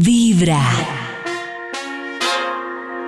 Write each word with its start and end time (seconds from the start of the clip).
Vibra. 0.00 0.60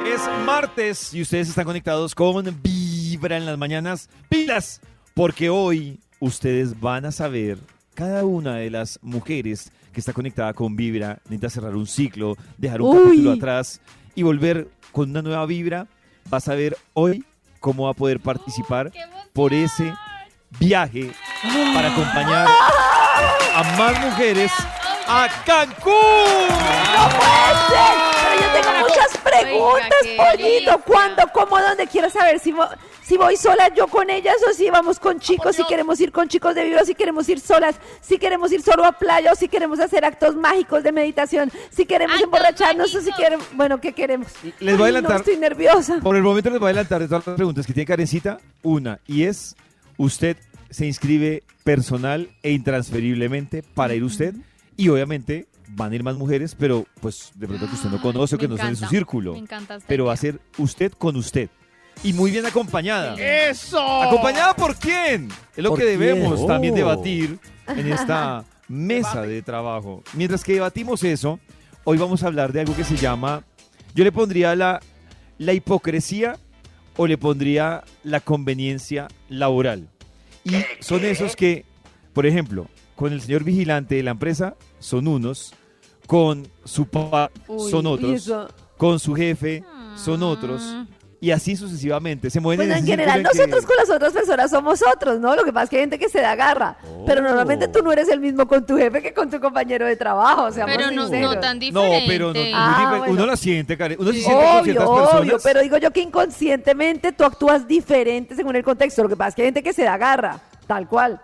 Es 0.07 0.21
martes 0.45 1.13
y 1.13 1.23
ustedes 1.23 1.49
están 1.49 1.65
conectados 1.65 2.15
con 2.15 2.45
Vibra 2.63 3.37
en 3.37 3.45
las 3.45 3.59
mañanas. 3.59 4.09
Pilas, 4.29 4.81
porque 5.13 5.51
hoy 5.51 5.99
ustedes 6.21 6.79
van 6.79 7.05
a 7.05 7.11
saber, 7.11 7.59
cada 7.95 8.25
una 8.25 8.55
de 8.55 8.71
las 8.71 9.01
mujeres 9.03 9.73
que 9.93 9.99
está 9.99 10.13
conectada 10.13 10.55
con 10.55 10.77
Vibra 10.77 11.19
necesita 11.25 11.51
cerrar 11.51 11.75
un 11.75 11.89
ciclo, 11.89 12.37
dejar 12.57 12.83
un 12.83 12.97
Uy. 12.97 13.03
capítulo 13.03 13.33
atrás 13.33 13.81
y 14.15 14.23
volver 14.23 14.69
con 14.93 15.11
una 15.11 15.23
nueva 15.23 15.45
Vibra. 15.45 15.89
Va 16.33 16.39
a 16.39 16.41
saber 16.41 16.77
hoy 16.93 17.25
cómo 17.59 17.87
va 17.87 17.91
a 17.91 17.95
poder 17.95 18.21
participar 18.21 18.93
por 19.33 19.53
ese 19.53 19.93
viaje 20.61 21.11
para 21.75 21.93
acompañar 21.93 22.47
a 23.57 23.77
más 23.77 24.07
mujeres 24.07 24.53
a 25.07 25.29
Cancún. 25.45 25.93
¡No 25.93 27.09
puede 27.17 27.53
ser! 27.69 27.97
Pero 28.23 28.41
yo 28.41 28.53
tengo 28.61 28.79
muchas 28.81 29.19
preguntas, 29.19 29.99
qué 30.03 30.17
pollito. 30.17 30.81
¿Cuándo? 30.85 31.23
¿Cómo? 31.33 31.59
¿Dónde? 31.61 31.87
Quiero 31.87 32.11
saber 32.11 32.39
si, 32.41 32.53
vo- 32.53 32.69
si 33.03 33.17
voy 33.17 33.37
sola 33.37 33.73
yo 33.75 33.87
con 33.87 34.11
ellas 34.11 34.37
o 34.49 34.53
si 34.55 34.69
vamos 34.71 34.99
con 34.99 35.21
chicos, 35.21 35.57
si 35.57 35.65
queremos 35.65 36.01
ir 36.01 36.13
con 36.13 36.29
chicos 36.29 36.55
de 36.55 36.65
vibra, 36.65 36.85
si 36.85 36.95
queremos 36.95 37.29
ir 37.29 37.41
solas, 37.41 37.77
si 38.01 38.19
queremos 38.19 38.51
ir 38.53 38.63
solo 38.63 38.85
a 38.85 38.93
playa 38.93 39.33
o 39.33 39.35
si 39.35 39.49
queremos 39.49 39.79
hacer 39.81 40.05
actos 40.05 40.35
mágicos 40.37 40.83
de 40.83 40.93
meditación, 40.93 41.51
si 41.71 41.87
queremos 41.87 42.15
Actos 42.17 42.25
emborracharnos 42.27 42.87
o 42.95 43.01
si 43.01 43.11
mágicos. 43.11 43.17
queremos... 43.25 43.47
Bueno, 43.53 43.81
¿qué 43.81 43.93
queremos? 43.93 44.29
Les 44.61 44.77
voy 44.79 44.91
a 44.91 44.97
Ay, 44.97 45.03
no, 45.03 45.13
estoy 45.15 45.37
nerviosa. 45.37 45.99
Por 46.03 46.17
el 46.17 46.23
momento 46.23 46.51
les 46.51 46.59
voy 46.59 46.69
a 46.69 46.71
adelantar 46.71 47.01
de 47.01 47.09
todas 47.09 47.27
las 47.27 47.37
preguntas 47.37 47.67
que 47.67 47.73
tiene 47.73 47.87
Karencita, 47.87 48.39
una, 48.63 49.01
y 49.07 49.25
es, 49.25 49.57
usted 49.97 50.37
se 50.71 50.87
inscribe 50.87 51.43
personal 51.65 52.29
e 52.43 52.51
intransferiblemente 52.53 53.63
para 53.63 53.95
ir 53.95 54.03
usted, 54.05 54.35
y 54.77 54.89
obviamente 54.89 55.47
van 55.69 55.93
a 55.93 55.95
ir 55.95 56.03
más 56.03 56.17
mujeres, 56.17 56.55
pero 56.59 56.87
pues 57.01 57.33
de 57.35 57.47
pronto 57.47 57.67
que 57.69 57.75
usted 57.75 57.91
no 57.91 58.01
conoce 58.03 58.37
o 58.37 58.39
que 58.39 58.49
no 58.49 58.57
son 58.57 58.71
de 58.71 58.77
su 58.77 58.87
círculo, 58.87 59.33
Me 59.33 59.41
encanta 59.41 59.79
pero 59.87 60.07
va 60.07 60.13
a 60.13 60.17
ser 60.17 60.41
usted 60.59 60.93
con 60.93 61.17
usted. 61.17 61.49
Y 62.05 62.13
muy 62.13 62.31
bien 62.31 62.45
acompañada. 62.45 63.15
¡Eso! 63.19 63.81
¿Acompañada 64.03 64.55
por 64.55 64.77
quién? 64.77 65.29
Es 65.57 65.65
lo 65.65 65.71
¿Por 65.71 65.79
que 65.79 65.87
debemos 65.87 66.47
también 66.47 66.75
Oh. 66.75 66.77
debatir 66.77 67.39
en 67.69 67.91
esta 67.91 68.45
mesa 68.69 69.23
de 69.23 69.41
trabajo. 69.43 70.03
Mientras 70.13 70.45
que 70.45 70.53
debatimos 70.55 71.03
eso, 71.05 71.41
hoy 71.85 71.97
vamos 71.97 72.23
a 72.23 72.27
hablar 72.27 72.53
de 72.53 72.61
algo 72.61 72.77
que 72.77 72.85
se 72.85 72.97
llama, 72.97 73.45
yo 73.95 74.05
le 74.05 74.13
pondría 74.13 74.55
la, 74.55 74.81
la 75.39 75.53
hipocresía 75.55 76.37
o 76.99 77.07
le 77.07 77.17
pondría 77.17 77.83
la 78.05 78.21
conveniencia 78.21 79.09
laboral. 79.31 79.89
Y 80.45 80.53
son 80.81 81.03
esos 81.05 81.35
que, 81.35 81.65
por 82.13 82.27
ejemplo, 82.27 82.69
con 82.97 83.13
el 83.13 83.21
señor 83.21 83.45
vigilante 83.45 83.95
de 83.95 84.03
la 84.03 84.11
empresa 84.13 84.57
son 84.81 85.07
unos, 85.07 85.55
con 86.07 86.49
su 86.65 86.87
papá 86.87 87.31
Uy, 87.47 87.71
son 87.71 87.87
otros, 87.87 88.33
con 88.77 88.99
su 88.99 89.15
jefe 89.15 89.63
son 89.97 90.23
otros, 90.23 90.63
Mm. 90.63 90.87
y 91.21 91.31
así 91.31 91.57
sucesivamente. 91.57 92.29
Se 92.31 92.39
mueven 92.41 92.67
Bueno, 92.69 92.75
en 92.75 92.85
en 92.85 92.87
general, 92.87 93.21
en 93.21 93.27
que- 93.27 93.37
nosotros 93.39 93.65
con 93.67 93.77
las 93.77 93.89
otras 93.91 94.13
personas 94.13 94.51
somos 94.51 94.81
otros, 94.95 95.19
¿no? 95.19 95.35
Lo 95.35 95.45
que 95.45 95.53
pasa 95.53 95.65
es 95.65 95.71
que 95.71 95.77
hay 95.77 95.83
gente 95.83 95.99
que 95.99 96.09
se 96.11 96.21
da 96.21 96.35
garra. 96.37 96.77
Pero 97.07 97.23
normalmente 97.23 97.69
tú 97.69 97.83
no 97.83 97.91
eres 97.93 98.09
el 98.11 98.21
mismo 98.21 98.47
con 98.47 98.65
tu 98.67 98.77
jefe 98.77 99.01
que 99.03 99.15
con 99.15 99.31
tu 99.31 99.41
compañero 99.41 99.87
de 99.87 99.97
trabajo. 99.97 100.45
O 100.45 100.53
sea, 100.53 100.67
Pero 100.67 100.91
no, 100.91 101.09
no 101.09 101.41
tan 101.41 101.59
No, 101.59 101.61
diferente. 101.61 102.05
pero 102.07 102.33
no, 102.35 102.41
Ah, 102.55 102.97
bueno. 102.99 103.13
uno 103.15 103.27
la 103.27 103.37
siente, 103.37 103.77
Karen. 103.79 103.97
Uno 104.01 104.13
sí 104.13 104.21
siente 104.23 104.45
con 104.45 104.65
ciertas 104.65 104.87
Obvio, 104.87 105.01
personas. 105.03 105.23
obvio, 105.23 105.39
pero 105.43 105.61
digo 105.63 105.77
yo 105.79 105.91
que 105.91 106.01
inconscientemente 106.03 107.13
tú 107.13 107.25
actúas 107.25 107.67
diferente 107.67 108.35
según 108.37 108.55
el 108.57 108.63
contexto. 108.65 109.03
Lo 109.03 109.09
que 109.09 109.17
pasa 109.17 109.31
es 109.31 109.35
que 109.37 109.43
hay 109.43 109.47
gente 109.49 109.63
que 109.63 109.73
se 109.73 109.85
da 109.85 109.97
garra, 109.97 110.41
tal 110.67 110.87
cual, 110.87 111.21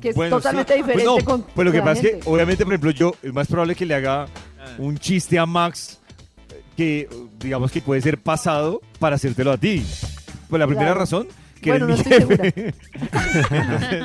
que 0.00 0.10
es 0.10 0.16
Bueno, 0.16 0.36
totalmente 0.36 0.72
sí. 0.74 0.78
diferente 0.80 1.04
Pues 1.04 1.24
no, 1.24 1.24
con 1.24 1.42
pues 1.42 1.64
lo 1.66 1.72
que 1.72 1.80
pasa 1.80 1.92
es 1.94 2.00
que, 2.00 2.20
obviamente, 2.24 2.64
por 2.64 2.72
ejemplo, 2.74 2.90
yo, 2.90 3.14
es 3.22 3.32
más 3.32 3.46
probable 3.48 3.74
que 3.74 3.86
le 3.86 3.94
haga 3.94 4.26
un 4.78 4.98
chiste 4.98 5.38
a 5.38 5.46
Max 5.46 5.98
que, 6.76 7.08
digamos, 7.40 7.72
que 7.72 7.80
puede 7.82 8.00
ser 8.00 8.18
pasado 8.18 8.80
para 8.98 9.16
hacértelo 9.16 9.50
a 9.52 9.56
ti. 9.58 9.84
Pues 10.48 10.60
la 10.60 10.66
primera 10.66 10.88
Claro. 10.88 11.00
razón, 11.00 11.28
que 11.60 11.70
Bueno, 11.70 11.86
eres 11.86 12.04
no 12.06 12.10
mi 12.10 12.16
estoy 12.16 12.36
jefe. 12.36 12.74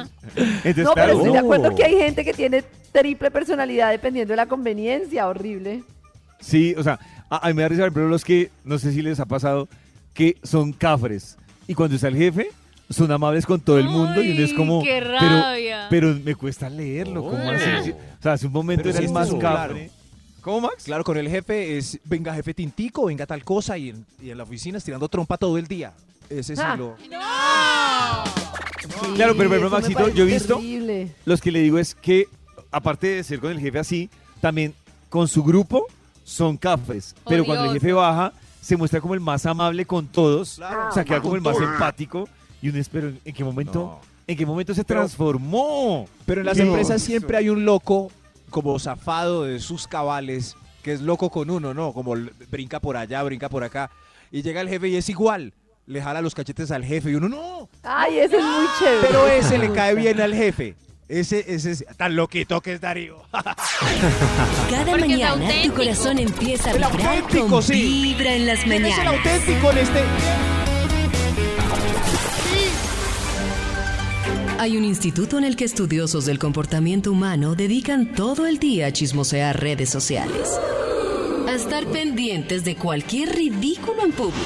Entonces, 0.64 0.84
No, 0.84 0.94
pero 0.94 0.94
claro, 0.94 1.14
estoy 1.18 1.32
de 1.34 1.38
acuerdo 1.38 1.76
que 1.76 1.84
hay 1.84 1.96
gente 1.98 2.26
que 2.26 2.34
tiene 2.34 2.64
triple 2.92 3.32
personalidad 3.32 3.92
dependiendo 3.92 4.32
de 4.32 4.38
la 4.38 4.46
conveniencia, 4.48 5.28
horrible. 5.28 5.84
Sí, 6.40 6.74
o 6.78 6.84
sea, 6.84 7.00
a, 7.30 7.46
a 7.46 7.48
mí 7.50 7.54
me 7.54 7.62
da 7.62 7.68
risa, 7.70 7.90
pero 7.94 8.08
los 8.08 8.24
que, 8.26 8.50
no 8.66 8.78
sé 8.80 8.92
si 8.92 9.02
les 9.02 9.20
ha 9.20 9.26
pasado, 9.26 9.68
que 10.14 10.38
son 10.44 10.74
cafres. 10.74 11.38
Y 11.68 11.74
cuando 11.76 11.96
está 11.96 12.08
el 12.08 12.18
jefe, 12.18 12.50
son 12.94 13.12
amables 13.12 13.46
con 13.46 13.60
todo 13.60 13.78
el 13.80 13.90
mundo 13.90 14.22
y 14.22 14.32
uno 14.32 14.42
es 14.44 14.54
como... 14.54 14.82
qué 14.84 15.00
pero- 15.02 15.12
rabia. 15.18 15.88
Pero, 15.90 16.16
me 16.24 16.36
cuesta 16.36 16.70
leerlo, 16.70 17.24
¿cómo 17.24 17.38
así? 17.50 17.92
O 17.92 18.22
sea, 18.24 18.34
hace 18.34 18.48
un 18.48 18.54
momento 18.54 18.84
Pero 18.84 18.92
era 18.92 19.00
el 19.00 19.06
es 19.06 19.12
más 19.12 19.28
eso, 19.28 19.38
cafre. 19.40 19.92
¿Cómo, 20.42 20.62
Max? 20.62 20.84
Claro, 20.86 21.04
con 21.04 21.18
el 21.18 21.30
jefe 21.30 21.78
es, 21.78 22.00
venga 22.06 22.34
jefe 22.34 22.54
tintico, 22.54 23.06
venga 23.06 23.26
tal 23.26 23.44
cosa, 23.44 23.78
y 23.78 23.90
en, 23.90 24.06
y 24.22 24.30
en 24.30 24.38
la 24.38 24.44
oficina 24.44 24.78
estirando 24.78 25.08
trompa 25.08 25.38
todo 25.38 25.58
el 25.58 25.68
día. 25.68 25.94
Ese 26.30 26.56
sí 26.56 26.62
Ah. 26.64 26.76
lo... 26.76 26.96
Sí, 27.00 27.10
Claro, 29.16 29.34
pero, 29.38 29.50
pero, 29.50 29.70
Maxito, 29.70 30.10
yo 30.10 30.24
he 30.24 30.28
visto- 30.28 30.56
terrible. 30.56 31.12
Los 31.26 31.40
que 31.42 31.52
le 31.52 31.60
digo 31.62 31.80
es 31.80 31.96
que, 31.96 32.28
aparte 32.72 33.08
de 33.08 33.24
ser 33.24 33.40
con 33.40 33.52
el 33.52 33.60
jefe 33.60 33.80
así, 33.80 34.10
también 34.42 34.74
con 35.10 35.28
su 35.28 35.44
grupo 35.44 35.86
son 36.24 36.58
cafres. 36.58 37.16
Pero 37.28 37.46
cuando 37.46 37.66
el 37.66 37.74
jefe 37.74 37.94
baja, 37.94 38.34
se 38.62 38.76
muestra 38.78 39.00
como 39.02 39.14
el 39.14 39.20
más 39.20 39.46
amable 39.46 39.86
con 39.86 40.08
todos. 40.08 40.56
Claro. 40.56 40.90
o 40.90 40.92
sea, 40.92 41.04
queda 41.06 41.22
como 41.22 41.36
el 41.36 41.42
más 41.42 41.58
empático. 41.58 42.28
Y 42.64 42.70
uno 42.70 42.80
espera, 42.80 43.12
¿en 43.26 43.34
qué 43.36 43.44
momento? 43.44 43.80
No. 43.80 44.00
¿En 44.26 44.38
qué 44.38 44.46
momento 44.46 44.74
se 44.74 44.86
Pero- 44.86 45.02
transformó? 45.02 46.08
Pero 46.26 46.40
en 46.42 46.46
las 46.48 46.56
Qué 46.56 46.64
empresas 46.64 47.02
siempre 47.02 47.36
hay 47.38 47.50
un 47.50 47.66
loco 47.66 48.10
como 48.50 48.80
zafado 48.80 49.44
de 49.44 49.60
sus 49.60 49.86
cabales, 49.86 50.56
que 50.82 50.94
es 50.94 51.02
loco 51.02 51.30
con 51.30 51.50
uno, 51.50 51.74
¿no? 51.74 51.92
Como 51.92 52.16
brinca 52.50 52.80
por 52.80 52.96
allá, 52.96 53.22
brinca 53.24 53.50
por 53.50 53.66
acá. 53.66 53.92
Y 54.32 54.42
llega 54.42 54.62
el 54.62 54.70
jefe 54.70 54.88
y 54.88 54.96
es 54.96 55.10
igual. 55.10 55.52
Le 55.88 56.02
jala 56.02 56.22
los 56.22 56.34
cachetes 56.34 56.72
al 56.72 56.86
jefe 56.86 57.12
y 57.12 57.16
uno, 57.16 57.28
no. 57.28 57.68
Ay, 57.84 58.20
ese 58.20 58.38
es 58.38 58.44
muy 58.44 58.66
chévere. 58.80 59.08
Pero 59.08 59.28
ese 59.28 59.58
le 59.58 59.70
cae 59.74 59.94
bien 59.96 60.22
al 60.22 60.34
jefe. 60.34 60.76
Ese, 61.10 61.44
ese 61.54 61.72
es 61.72 61.86
tan 61.98 62.16
loquito 62.16 62.62
que 62.62 62.74
es 62.76 62.80
Darío. 62.82 63.22
Cada 63.34 64.86
Porque 64.86 65.02
mañana 65.02 65.36
tu 65.36 65.42
auténtico. 65.44 65.76
corazón 65.76 66.20
empieza 66.20 66.70
a 66.70 66.74
El 66.74 66.78
vibrar 66.78 67.08
auténtico, 67.18 67.48
con 67.50 67.62
sí. 67.64 67.74
Vibra 67.74 68.34
en 68.36 68.46
las 68.48 68.60
¿Quién 68.62 68.86
es 68.86 68.98
el 68.98 69.04
mañanas. 69.04 69.26
auténtico 69.28 69.72
en 69.72 69.78
este? 69.80 70.04
Hay 74.60 74.78
un 74.78 74.86
instituto 74.86 75.38
en 75.38 75.44
el 75.44 75.56
que 75.56 75.66
estudiosos 75.66 76.26
del 76.26 76.40
comportamiento 76.40 77.12
humano 77.12 77.56
dedican 77.56 78.14
todo 78.14 78.46
el 78.46 78.60
día 78.60 78.88
a 78.88 78.94
chismosear 78.94 79.60
redes 79.60 79.90
sociales. 79.90 80.60
A 81.48 81.54
estar 81.54 81.86
pendientes 81.88 82.64
de 82.64 82.76
cualquier 82.76 83.36
ridículo 83.36 84.06
en 84.06 84.12
público. 84.12 84.40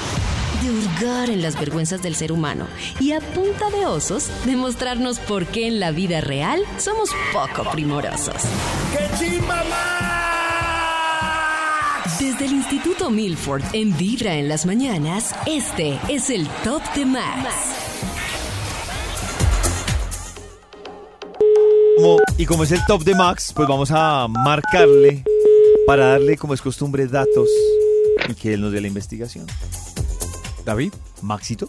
De 0.62 0.70
hurgar 0.70 1.30
en 1.30 1.42
las 1.42 1.58
vergüenzas 1.60 2.02
del 2.02 2.16
ser 2.16 2.32
humano. 2.32 2.66
Y 2.98 3.12
a 3.12 3.20
punta 3.20 3.70
de 3.70 3.86
osos, 3.86 4.28
demostrarnos 4.44 5.20
por 5.20 5.46
qué 5.46 5.68
en 5.68 5.78
la 5.78 5.92
vida 5.92 6.20
real 6.20 6.62
somos 6.78 7.10
poco 7.32 7.70
primorosos. 7.70 8.42
Desde 12.18 12.46
el 12.46 12.52
Instituto 12.52 13.10
Milford 13.10 13.62
en 13.74 13.96
Vibra 13.96 14.34
en 14.34 14.48
las 14.48 14.66
mañanas, 14.66 15.34
este 15.46 16.00
es 16.08 16.30
el 16.30 16.48
Top 16.64 16.82
de 16.94 17.04
Max. 17.04 17.77
Como- 21.98 22.18
y 22.36 22.46
como 22.46 22.62
es 22.62 22.70
el 22.70 22.84
top 22.86 23.02
de 23.02 23.14
Max, 23.16 23.52
pues 23.52 23.66
vamos 23.68 23.90
a 23.92 24.28
marcarle 24.28 25.24
para 25.84 26.10
darle, 26.10 26.36
como 26.36 26.54
es 26.54 26.62
costumbre, 26.62 27.08
datos 27.08 27.48
y 28.28 28.34
que 28.34 28.54
él 28.54 28.60
nos 28.60 28.70
dé 28.70 28.80
la 28.80 28.86
investigación. 28.86 29.46
David. 30.64 30.92
Maxito. 31.22 31.68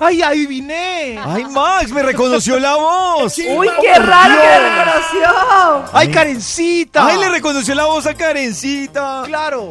¡Ay, 0.00 0.22
adiviné! 0.22 1.20
¡Ay, 1.24 1.44
Max! 1.44 1.92
¡Me 1.92 2.02
reconoció 2.02 2.58
la 2.58 2.74
voz! 2.74 3.38
Uy, 3.38 3.68
qué 3.80 3.94
raro 3.94 4.34
que 4.40 4.48
me 4.48 4.84
reconoció. 4.84 5.90
¡Ay, 5.92 6.08
Karencita! 6.08 7.06
¡Ay, 7.06 7.20
le 7.20 7.28
reconoció 7.28 7.74
la 7.76 7.84
voz 7.84 8.06
a 8.06 8.14
Karencita! 8.14 9.22
¡Claro! 9.26 9.70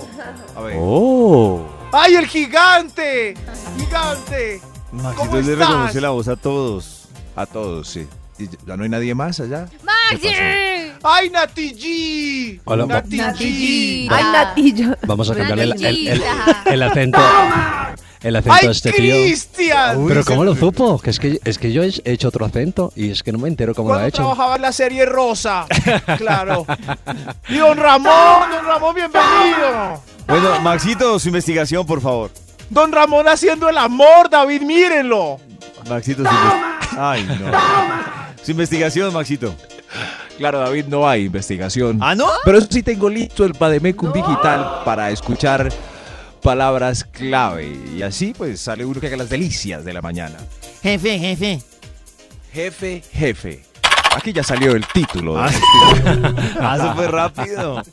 A 0.56 0.62
ver. 0.62 0.78
¡Oh! 0.80 1.66
¡Ay, 1.92 2.16
el 2.16 2.28
gigante! 2.28 3.34
¡Gigante! 3.78 4.62
Maxito 4.94 5.16
¿Cómo 5.18 5.42
le 5.42 5.56
reconoce 5.56 6.00
la 6.00 6.12
voz 6.12 6.30
a 6.30 6.38
todos. 6.38 7.10
A 7.36 7.46
todos, 7.46 7.90
sí. 7.90 8.08
¿Y 8.40 8.50
ya 8.66 8.78
no 8.78 8.84
hay 8.84 8.90
nadie 8.90 9.14
más 9.14 9.40
allá? 9.40 9.68
¡Maxi! 9.84 10.30
¡Ay, 11.04 11.30
Nati 11.30 11.74
G! 11.74 12.62
Hola, 12.66 12.86
Nati 12.86 13.18
Nati 13.18 13.44
G! 13.46 14.08
G. 14.10 14.12
Ay, 14.12 14.24
Natillo. 14.32 14.96
Vamos 15.06 15.30
a 15.30 15.36
cambiarle 15.36 15.64
el, 15.66 15.86
el- 15.86 16.08
el- 16.08 16.84
acento. 16.84 17.20
El 18.22 18.36
acento 18.36 18.58
¡Ay, 18.62 18.68
a 18.68 18.72
este 18.72 18.92
tío. 18.92 19.14
Cristian! 19.16 20.06
Pero 20.08 20.26
¿cómo 20.26 20.44
lo 20.44 20.56
supo? 20.56 21.00
Que 21.00 21.10
es 21.10 21.20
que, 21.20 21.40
es 21.44 21.58
que 21.58 21.72
yo 21.72 21.84
he 21.84 21.92
hecho 22.06 22.28
otro 22.30 22.46
acento 22.46 22.92
y 22.96 23.12
es 23.12 23.24
que 23.24 23.32
no 23.32 23.40
me 23.40 23.48
entero 23.48 23.74
cómo 23.76 23.94
lo 23.94 24.00
ha 24.00 24.08
hecho. 24.08 24.18
trabajaba 24.24 24.56
en 24.58 24.62
la 24.62 24.72
serie 24.74 25.06
Rosa. 25.06 25.66
claro. 26.18 26.66
Y 27.50 27.58
don 27.58 27.78
Ramón, 27.78 28.50
don 28.52 28.66
Ramón, 28.66 28.96
bienvenido. 28.96 30.02
Bueno, 30.28 30.60
Maxito, 30.62 31.18
su 31.20 31.28
investigación, 31.30 31.86
por 31.86 32.02
favor. 32.02 32.32
Don 32.70 32.92
Ramón 32.92 33.28
haciendo 33.28 33.68
el 33.70 33.78
amor, 33.78 34.30
David, 34.30 34.62
mírenlo. 34.64 35.40
Maxito, 35.90 36.24
su 36.24 36.30
inves- 36.30 36.98
Ay, 36.98 37.24
no. 37.24 38.29
Su 38.50 38.54
investigación, 38.54 39.14
Maxito. 39.14 39.56
Claro, 40.40 40.58
David, 40.58 40.86
no 40.88 41.08
hay 41.08 41.26
investigación. 41.26 42.00
¿Ah, 42.02 42.16
no? 42.16 42.26
Pero 42.44 42.60
sí 42.62 42.82
tengo 42.82 43.08
listo 43.08 43.46
el 43.46 43.54
Pademecum 43.54 44.12
digital 44.12 44.82
para 44.84 45.12
escuchar 45.12 45.72
palabras 46.42 47.04
clave. 47.04 47.78
Y 47.96 48.02
así 48.02 48.34
pues 48.36 48.60
sale 48.60 48.86
uno 48.86 49.00
que 49.00 49.06
haga 49.06 49.18
las 49.18 49.30
delicias 49.30 49.86
de 49.86 49.94
la 49.94 50.02
mañana. 50.02 50.40
Jefe, 50.82 51.20
jefe. 51.20 51.62
Jefe, 52.52 53.04
jefe. 53.14 53.64
Aquí 54.16 54.34
ya 54.34 54.42
salió 54.42 54.72
el 54.72 54.84
título. 54.88 55.36
de 55.36 55.42
Ah, 55.42 55.50
este 55.52 56.58
Ah, 56.60 56.76
eso 56.76 56.96
fue 56.96 57.08
rápido. 57.08 57.84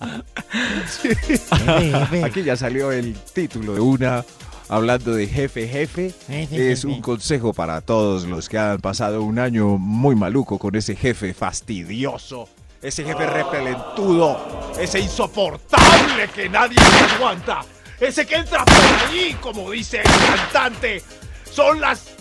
Aquí 2.24 2.42
ya 2.42 2.56
salió 2.56 2.92
el 2.92 3.12
título 3.34 3.74
de 3.74 3.80
una 3.80 4.24
hablando 4.68 5.14
de 5.14 5.26
jefe, 5.26 5.68
jefe. 5.68 6.14
Es 6.28 6.84
un 6.84 7.00
consejo 7.00 7.52
para 7.52 7.80
todos 7.80 8.24
los 8.24 8.48
que 8.48 8.58
han 8.58 8.78
pasado 8.78 9.22
un 9.22 9.38
año 9.38 9.78
muy 9.78 10.14
maluco 10.14 10.58
con 10.58 10.74
ese 10.76 10.96
jefe 10.96 11.34
fastidioso, 11.34 12.48
ese 12.82 13.04
jefe 13.04 13.26
repelentudo, 13.26 14.72
ese 14.78 15.00
insoportable 15.00 16.28
que 16.34 16.48
nadie 16.48 16.78
se 16.78 17.14
aguanta, 17.14 17.64
ese 18.00 18.26
que 18.26 18.36
entra 18.36 18.64
por 18.64 18.74
allí, 18.74 19.34
como 19.40 19.70
dice 19.70 19.98
el 19.98 20.36
cantante. 20.36 21.02
Son 21.50 21.80
las. 21.80 22.12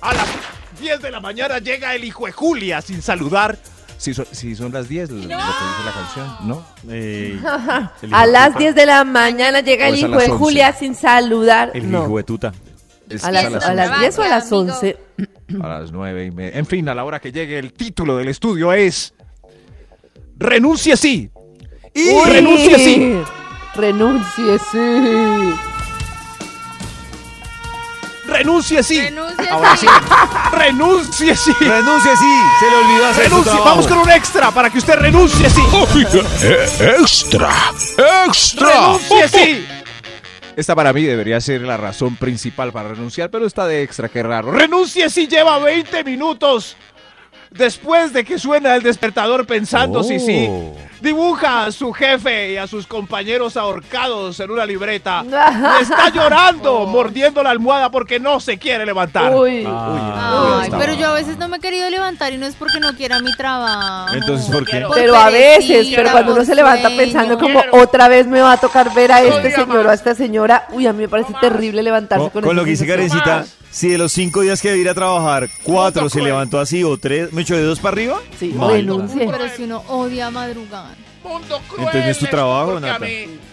A 0.00 0.14
las 0.14 0.28
10 0.80 1.02
de 1.02 1.10
la 1.10 1.20
mañana 1.20 1.58
llega 1.58 1.94
el 1.94 2.04
hijo 2.04 2.26
de 2.26 2.32
Julia 2.32 2.80
sin 2.80 3.02
saludar. 3.02 3.58
Si 4.04 4.12
son, 4.12 4.26
si 4.32 4.54
son 4.54 4.70
las 4.70 4.86
10, 4.86 5.08
lo 5.12 5.16
que 5.16 5.22
dice 5.22 5.34
la 5.34 5.92
canción, 5.94 6.36
¿no? 6.46 6.62
Eh, 6.90 7.40
el 8.02 8.12
A 8.14 8.24
hijo- 8.24 8.32
las 8.32 8.58
10 8.58 8.74
de 8.74 8.84
la 8.84 9.02
mañana 9.04 9.60
llega 9.60 9.86
O 9.86 9.88
el 9.88 9.94
es 9.94 10.04
a 10.04 10.06
hijo 10.06 10.08
de 10.18 10.20
las 10.20 10.28
11. 10.28 10.38
Julia 10.44 10.72
sin 10.74 10.94
saludar. 10.94 11.70
El 11.72 11.90
no. 11.90 12.02
hijo 12.04 12.16
de 12.18 12.24
tuta. 12.24 12.52
Es 13.08 13.24
A 13.24 13.30
las, 13.32 13.46
a 13.46 13.50
las 13.50 13.64
a 13.64 13.72
las 13.74 13.88
11. 13.88 14.00
10 14.00 14.18
o 14.18 14.22
a 14.22 14.28
las 14.28 14.52
Amigo. 14.52 14.58
11. 14.74 14.96
A 15.62 15.68
las 15.68 15.90
nueve 15.92 16.26
y 16.26 16.30
media. 16.30 16.58
En 16.58 16.66
fin, 16.66 16.86
a 16.90 16.94
la 16.94 17.02
hora 17.04 17.18
que 17.18 17.32
llegue 17.32 17.58
el 17.58 17.72
título 17.72 18.18
del 18.18 18.28
estudio 18.28 18.74
es. 18.74 19.14
Renuncie 20.36 20.96
sí. 20.98 21.30
Y 21.94 22.08
Uy, 22.10 22.24
renuncie 22.30 22.78
sí. 22.78 23.22
Renuncie, 23.74 24.58
sí. 24.70 25.54
Renuncie 28.34 28.82
sí. 28.82 29.00
Renuncia 29.00 29.52
Ahora 29.52 29.76
sí. 29.76 29.86
Renuncie 30.52 31.36
sí. 31.36 31.52
Renuncie, 31.60 32.16
sí. 32.16 32.36
Se 32.58 32.70
le 32.70 32.76
olvidó 32.76 33.06
hacer 33.06 33.24
Renuncie. 33.24 33.60
Vamos 33.64 33.86
con 33.86 33.98
un 33.98 34.10
extra 34.10 34.50
para 34.50 34.70
que 34.70 34.78
usted 34.78 34.94
renuncie 34.96 35.48
sí. 35.48 35.60
extra, 36.80 37.50
extra. 38.26 38.68
Renuncie 38.68 39.28
sí. 39.28 39.66
Esta 40.56 40.74
para 40.74 40.92
mí 40.92 41.02
debería 41.02 41.40
ser 41.40 41.62
la 41.62 41.76
razón 41.76 42.16
principal 42.16 42.72
para 42.72 42.90
renunciar, 42.90 43.30
pero 43.30 43.46
está 43.46 43.66
de 43.66 43.82
extra, 43.82 44.08
qué 44.08 44.22
raro. 44.22 44.50
Renuncie 44.50 45.10
si 45.10 45.28
lleva 45.28 45.58
20 45.58 46.02
minutos 46.02 46.76
después 47.50 48.12
de 48.12 48.24
que 48.24 48.38
suena 48.38 48.74
el 48.74 48.82
despertador 48.82 49.46
pensando 49.46 50.02
si 50.02 50.18
sí. 50.18 50.48
Dibuja 51.04 51.66
a 51.66 51.70
su 51.70 51.92
jefe 51.92 52.52
y 52.52 52.56
a 52.56 52.66
sus 52.66 52.86
compañeros 52.86 53.58
ahorcados 53.58 54.40
en 54.40 54.50
una 54.50 54.64
libreta. 54.64 55.22
Y 55.78 55.82
está 55.82 56.08
llorando, 56.08 56.86
mordiendo 56.86 57.42
la 57.42 57.50
almohada 57.50 57.90
porque 57.90 58.18
no 58.18 58.40
se 58.40 58.58
quiere 58.58 58.86
levantar. 58.86 59.34
Uy. 59.34 59.64
Ah. 59.66 60.60
Ay, 60.62 60.70
pero 60.78 60.94
yo 60.94 61.08
a 61.08 61.14
veces 61.14 61.36
no 61.36 61.48
me 61.48 61.58
he 61.58 61.60
querido 61.60 61.90
levantar 61.90 62.32
y 62.32 62.38
no 62.38 62.46
es 62.46 62.54
porque 62.54 62.80
no 62.80 62.94
quiera 62.94 63.20
mi 63.20 63.34
trabajo. 63.36 64.14
Entonces, 64.14 64.50
¿por 64.50 64.64
qué? 64.64 64.80
Por 64.80 64.94
Pero 64.94 65.16
a 65.16 65.28
veces, 65.30 65.88
pero 65.94 66.10
cuando 66.10 66.32
uno 66.32 66.44
se 66.44 66.54
levanta 66.54 66.88
sueño. 66.88 66.96
pensando 66.96 67.38
como 67.38 67.62
otra 67.72 68.08
vez 68.08 68.26
me 68.26 68.40
va 68.40 68.52
a 68.52 68.56
tocar 68.56 68.94
ver 68.94 69.12
a 69.12 69.22
este 69.22 69.50
señor 69.50 69.86
o 69.86 69.90
a 69.90 69.94
esta 69.94 70.14
señora, 70.14 70.66
uy, 70.72 70.86
a 70.86 70.92
mí 70.92 71.00
me 71.00 71.08
parece 71.08 71.34
terrible 71.40 71.82
levantarse 71.82 72.30
Con, 72.30 72.42
con, 72.42 72.56
lo 72.56 72.64
que 72.64 72.70
dice. 72.70 72.86
Karencita, 72.86 73.44
si 73.74 73.88
de 73.88 73.98
los 73.98 74.12
cinco 74.12 74.42
días 74.42 74.62
que 74.62 74.68
debe 74.68 74.80
ir 74.80 74.88
a 74.88 74.94
trabajar, 74.94 75.48
cuatro 75.64 76.08
se 76.08 76.22
levantó 76.22 76.60
así 76.60 76.84
o 76.84 76.96
tres, 76.96 77.32
¿me 77.32 77.42
echó 77.42 77.56
de 77.56 77.64
dos 77.64 77.80
para 77.80 77.94
arriba? 77.94 78.20
Sí, 78.38 78.54
renuncie. 78.56 79.28
Pero 79.28 79.48
si 79.48 79.64
uno 79.64 79.82
odia 79.88 80.30
madrugar. 80.30 80.93
Entonces 81.24 82.04
no 82.04 82.10
es 82.10 82.18
tu 82.18 82.26
trabajo, 82.26 82.80
Nata. 82.80 83.06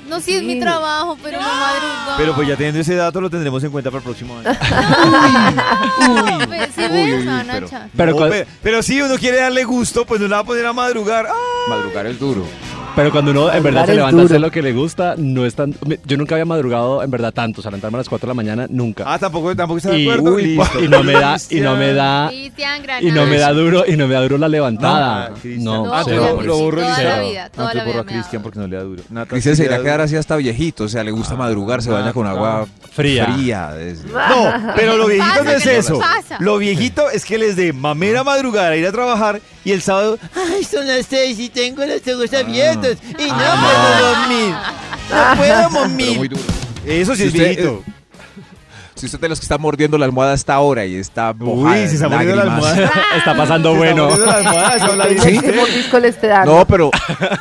No, 0.10 0.20
sí 0.20 0.36
es 0.36 0.44
mi 0.44 0.60
trabajo, 0.60 1.18
pero 1.24 1.40
no 1.40 1.48
madrugar. 1.48 2.18
Pero 2.18 2.36
pues 2.36 2.48
ya 2.48 2.58
teniendo 2.58 2.82
ese 2.82 2.96
dato 2.96 3.22
lo 3.22 3.30
tendremos 3.30 3.64
en 3.64 3.72
cuenta 3.72 3.90
para 3.92 4.00
el 4.00 4.04
próximo 4.04 4.38
año. 4.38 4.50
No, 4.50 6.38
ve- 6.48 6.70
¿sí 6.76 6.82
Uy, 6.82 6.88
ves, 6.90 6.92
uy, 6.92 7.14
uy, 7.14 7.28
Ana 7.30 7.54
pero- 7.54 7.68
No, 8.78 8.84
si 8.84 9.02
uno 9.02 9.16
quiere 9.18 9.38
darle 9.38 9.64
gusto, 9.64 10.06
pues 10.06 10.20
no 10.20 10.28
la 10.28 10.38
va 10.38 10.42
a 10.42 10.46
poner 10.46 10.66
a 10.66 10.74
madrugar. 10.74 11.28
Ah, 11.30 11.34
Madrugar 11.70 12.08
es 12.08 12.20
duro. 12.20 12.46
Pero 12.96 13.12
cuando 13.12 13.32
uno 13.32 13.52
en 13.54 13.64
verdad 13.64 13.86
se 13.86 13.96
levanta 13.96 14.22
a 14.22 14.26
hacer 14.26 14.42
lo 14.42 14.52
que 14.52 14.62
le 14.62 14.74
gusta, 14.74 15.16
no 15.18 15.46
es 15.46 15.56
tan... 15.56 15.74
Yo 16.06 16.18
nunca 16.18 16.36
había 16.36 16.46
madrugado 16.46 17.04
en 17.04 17.10
verdad 17.12 17.32
tanto, 17.34 17.60
o 17.60 17.62
sea, 17.62 17.72
levantarme 17.72 17.98
a 17.98 18.00
las 18.00 18.10
4 18.10 18.28
de 18.28 18.30
la 18.30 18.34
mañana, 18.34 18.68
nunca. 18.70 19.04
Ah, 19.08 19.18
tampoco, 19.18 19.56
tampoco 19.56 19.78
está 19.78 19.92
de 19.92 20.00
y, 20.00 20.10
acuerdo. 20.10 20.32
uy, 20.36 20.44
Listo. 20.58 20.84
y 20.84 20.88
no 20.88 21.04
me 21.04 21.14
da, 21.14 21.38
y 21.50 21.60
no 21.62 21.76
me 21.76 21.94
da, 21.94 22.32
y 22.34 23.12
no 23.12 23.26
me 23.26 23.38
da 23.38 23.54
duro, 23.54 23.84
y 23.88 23.96
no 23.98 24.08
me 24.08 24.14
da 24.14 24.22
duro 24.22 24.38
la 24.38 24.46
Ah, 24.46 24.50
levantada. 24.50 25.30
Cristian. 25.42 25.64
No, 25.64 25.86
No, 25.86 25.94
Ah, 25.94 26.04
obvio, 26.04 26.42
lo, 26.42 26.58
borro 26.58 26.82
toda 26.82 27.04
la 27.04 27.20
vida, 27.22 27.50
toda 27.50 27.68
Antes 27.70 27.78
la 27.78 27.84
borro 27.86 28.04
vida 28.04 28.12
a 28.12 28.14
Cristian 28.16 28.42
porque 28.44 28.60
no 28.60 28.68
le 28.68 28.76
da 28.78 28.84
duro. 28.84 29.04
Nata, 29.10 29.28
Cristian 29.30 29.56
se 29.56 29.64
irá 29.66 29.76
a 29.76 29.78
da 29.80 29.84
quedar 29.84 30.02
así 30.02 30.16
hasta 30.16 30.36
viejito, 30.36 30.84
o 30.86 30.88
sea, 30.90 31.04
le 31.04 31.12
gusta 31.12 31.36
madrugar, 31.36 31.82
se 31.82 31.90
baña 31.92 32.14
con 32.14 32.28
agua 32.28 32.68
Fría. 32.92 33.26
fría. 33.26 33.72
No, 34.12 34.74
pero 34.76 34.98
lo 34.98 35.08
viejito 35.08 35.44
no 35.44 35.52
es 35.52 35.64
¿Qué 35.64 35.70
les 35.76 35.86
eso. 35.86 36.00
Lo 36.40 36.58
viejito 36.58 37.10
es 37.10 37.26
que 37.26 37.38
les 37.38 37.56
dé 37.56 37.74
mamera 37.74 38.24
madrugar 38.24 38.72
a 38.72 38.76
ir 38.76 38.86
a 38.86 38.92
trabajar 38.92 39.40
y 39.64 39.72
el 39.72 39.82
sábado, 39.82 40.18
ay, 40.36 40.64
son 40.64 40.88
las 40.88 41.06
seis 41.08 41.38
y 41.40 41.50
tengo 41.50 41.86
los 41.86 42.02
ojos 42.08 42.34
abiertos 42.34 42.98
y 43.18 43.28
no 43.28 43.38
puedo 43.38 44.10
dormir. 44.10 44.56
No 45.10 45.38
puedo 45.38 45.56
Pero 45.68 45.70
dormir. 45.80 46.18
muy 46.18 46.28
duro. 46.28 46.42
Eso 46.86 47.12
sí 47.16 47.22
Si 47.22 47.24
es 47.28 47.34
usted, 47.34 47.44
viejito. 47.46 47.84
Si 48.96 49.06
usted 49.08 49.18
es 49.18 49.22
de 49.22 49.30
los 49.30 49.40
que 49.40 49.46
está 49.46 49.58
mordiendo 49.58 49.98
la 49.98 50.06
almohada 50.06 50.34
hasta 50.34 50.54
ahora 50.54 50.86
y 50.86 50.96
está 50.96 51.34
mojada 51.34 51.82
Uy, 51.82 51.88
si 51.90 51.98
se 51.98 52.04
en 52.04 52.12
mordiendo 52.12 52.36
la 52.36 52.46
lágrimas. 52.46 52.72
almohada. 52.78 53.02
Está 53.18 53.36
pasando 53.38 53.72
Se 53.72 53.78
bueno. 53.78 54.10
está 54.10 54.26
la 54.26 54.34
almohada, 54.36 54.76
eso 54.76 54.86
habla 54.86 55.06
bien 55.08 55.22
¿Sí? 55.22 55.36
usted. 55.38 55.52
¿Qué 55.52 55.58
mordisco 55.58 56.00
le 56.00 56.08
esté 56.10 56.28
dando? 56.28 56.56
No, 56.56 56.68
pero 56.68 56.92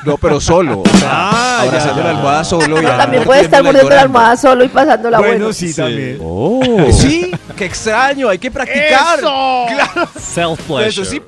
no, 0.06 0.16
pero 0.16 0.40
solo. 0.40 0.80
O 0.82 0.98
sea, 0.98 1.08
Ah, 1.12 1.60
ahora 1.62 1.78
ya, 1.78 1.96
ya. 1.96 2.02
la 2.02 2.10
almohada 2.10 2.44
solo 2.44 2.76
y 2.78 2.80
Pero 2.80 2.92
ah, 2.94 2.96
también 2.98 3.24
puede 3.24 3.40
estar 3.42 3.62
mordiendo 3.62 3.90
la 3.94 4.00
almohada 4.02 4.36
solo 4.38 4.64
y 4.64 4.68
pasándola 4.68 5.18
Bueno, 5.18 5.34
bueno. 5.36 5.52
sí, 5.52 5.74
también. 5.74 6.18
Oh, 6.22 6.62
Sí, 6.92 7.30
qué 7.56 7.64
extraño, 7.66 8.28
hay 8.30 8.38
que 8.38 8.50
practicar. 8.50 9.18
Claro. 9.20 10.08
self-pleasure. 10.18 10.88
Eso 10.88 11.04
sí, 11.04 11.20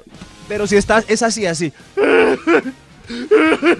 pero 0.52 0.66
si 0.66 0.76
estás, 0.76 1.06
es 1.08 1.22
así, 1.22 1.46
así. 1.46 1.72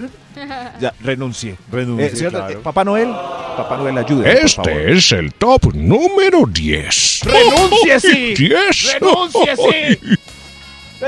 Ya, 0.81 0.91
renuncie. 1.01 1.55
Renuncie, 1.71 2.07
Eh, 2.07 2.15
¿cierto? 2.15 2.39
claro. 2.39 2.53
Eh, 2.53 2.57
Papá 2.63 2.83
Noel, 2.83 3.09
Papá 3.55 3.77
Noel, 3.77 3.93
favor. 4.55 4.71
Este 4.71 4.91
es 4.93 5.11
el 5.11 5.31
top 5.35 5.71
número 5.75 6.45
10. 6.47 7.19
¡Renuncie, 7.23 7.99
sí! 7.99 8.33
10. 8.35 8.93
¡Renuncie, 8.99 9.55
sí! 9.55 9.99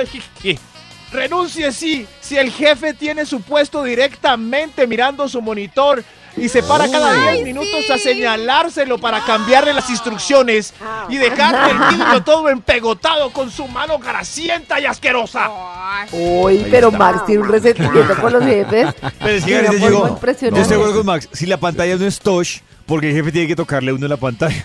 ¡Renuncie, 1.12 1.72
sí! 1.72 2.06
Si 2.22 2.38
el 2.38 2.52
jefe 2.52 2.94
tiene 2.94 3.26
su 3.26 3.42
puesto 3.42 3.84
directamente 3.84 4.86
mirando 4.86 5.28
su 5.28 5.42
monitor 5.42 6.04
y 6.38 6.50
se 6.50 6.64
para 6.64 6.90
cada 6.90 7.14
10 7.32 7.44
minutos 7.44 7.90
a 7.90 7.98
señalárselo 7.98 8.98
para 8.98 9.24
cambiarle 9.24 9.74
las 9.74 9.90
instrucciones 9.90 10.74
y 11.10 11.18
dejarle 11.18 11.72
el 11.72 11.98
niño 11.98 12.24
todo 12.24 12.50
empegotado 12.50 13.32
con 13.32 13.50
su 13.52 13.68
mano 13.68 14.00
grasienta 14.00 14.80
y 14.80 14.86
asquerosa. 14.86 15.50
Uy, 16.12 16.66
pero 16.70 16.92
Max 16.92 17.26
tiene 17.26 17.42
un 17.44 17.50
resentimiento 17.50 18.16
con 18.20 18.34
los 18.34 18.44
jefes. 18.44 18.94
Pero 19.20 19.46
que 19.46 19.80
llegó. 19.80 20.18
forma 20.18 20.34
Yo 20.42 20.62
estoy 20.62 20.94
con 20.94 21.06
Max. 21.06 21.30
Si 21.32 21.46
la 21.46 21.58
pantalla 21.58 21.96
no 21.96 22.06
es 22.06 22.20
touch, 22.20 22.60
porque 22.86 23.10
el 23.10 23.16
jefe 23.16 23.32
tiene 23.32 23.48
que 23.48 23.56
tocarle 23.56 23.94
uno 23.94 24.08
la 24.08 24.18
pantalla. 24.18 24.64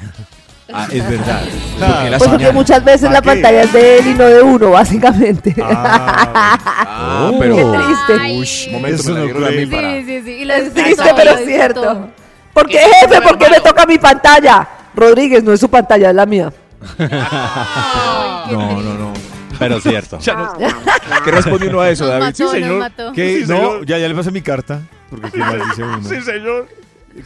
Ah, 0.73 0.87
es 0.93 1.09
verdad. 1.11 1.43
Porque 1.79 2.17
Pues 2.19 2.31
porque 2.31 2.53
muchas 2.53 2.85
veces 2.85 3.09
¿Pa' 3.09 3.15
la 3.15 3.21
qué? 3.23 3.27
pantalla 3.29 3.63
es 3.63 3.73
de 3.73 3.99
él 3.99 4.07
y 4.09 4.15
no 4.15 4.25
de 4.25 4.43
uno, 4.43 4.71
básicamente. 4.71 5.55
Ah, 5.63 6.59
Ah, 6.87 7.31
Oh. 7.33 7.39
pero... 7.39 7.57
Qué 7.57 7.63
triste. 7.79 8.33
Ush, 8.39 8.71
Momento, 8.73 9.01
Eso 9.03 9.11
me 9.13 9.15
la 9.15 9.21
no 9.21 9.25
dieron 9.27 9.45
a 9.45 9.51
mí 9.51 9.57
creo. 9.67 9.71
para... 9.71 9.91
Sí, 9.95 10.05
sí, 10.07 10.23
sí. 10.25 10.31
Y 10.31 10.45
lo 10.45 10.55
Es 10.55 10.75
triste, 10.75 11.05
pero 11.17 11.31
disfruto. 11.37 11.45
cierto. 11.51 12.09
¿Por 12.53 12.67
qué, 12.69 12.79
jefe? 12.79 13.21
¿Por 13.23 13.39
qué 13.39 13.49
me 13.51 13.61
toca 13.61 13.87
mi 13.87 13.99
pantalla? 13.99 14.69
Rodríguez, 14.95 15.43
no 15.45 15.53
es 15.53 15.61
su 15.61 15.69
pantalla, 15.71 16.11
es 16.11 16.15
la 16.17 16.27
mía. 16.27 16.53
Ay, 16.99 18.53
No, 18.53 18.81
no, 18.83 18.95
no. 18.95 19.13
Pero 19.59 19.81
cierto. 19.81 20.19
¿Qué 21.25 21.31
responde 21.31 21.69
uno 21.69 21.81
a 21.81 21.91
eso, 21.91 22.05
Nos 22.05 22.13
David? 22.13 22.25
mató, 22.27 22.59
nos 22.59 22.79
mató. 22.79 23.13
¿Qué? 23.13 23.35
Sí, 23.35 23.41
no, 23.47 23.57
señor. 23.57 23.87
ya, 23.87 23.99
ya 23.99 24.09
le 24.09 24.15
pasé 24.15 24.31
mi 24.31 24.41
carta. 24.43 24.81
Porque 25.11 25.31
qué 25.31 25.39
mal 25.39 25.61
dice 25.69 25.83
uno. 25.83 26.03
señor. 26.25 26.69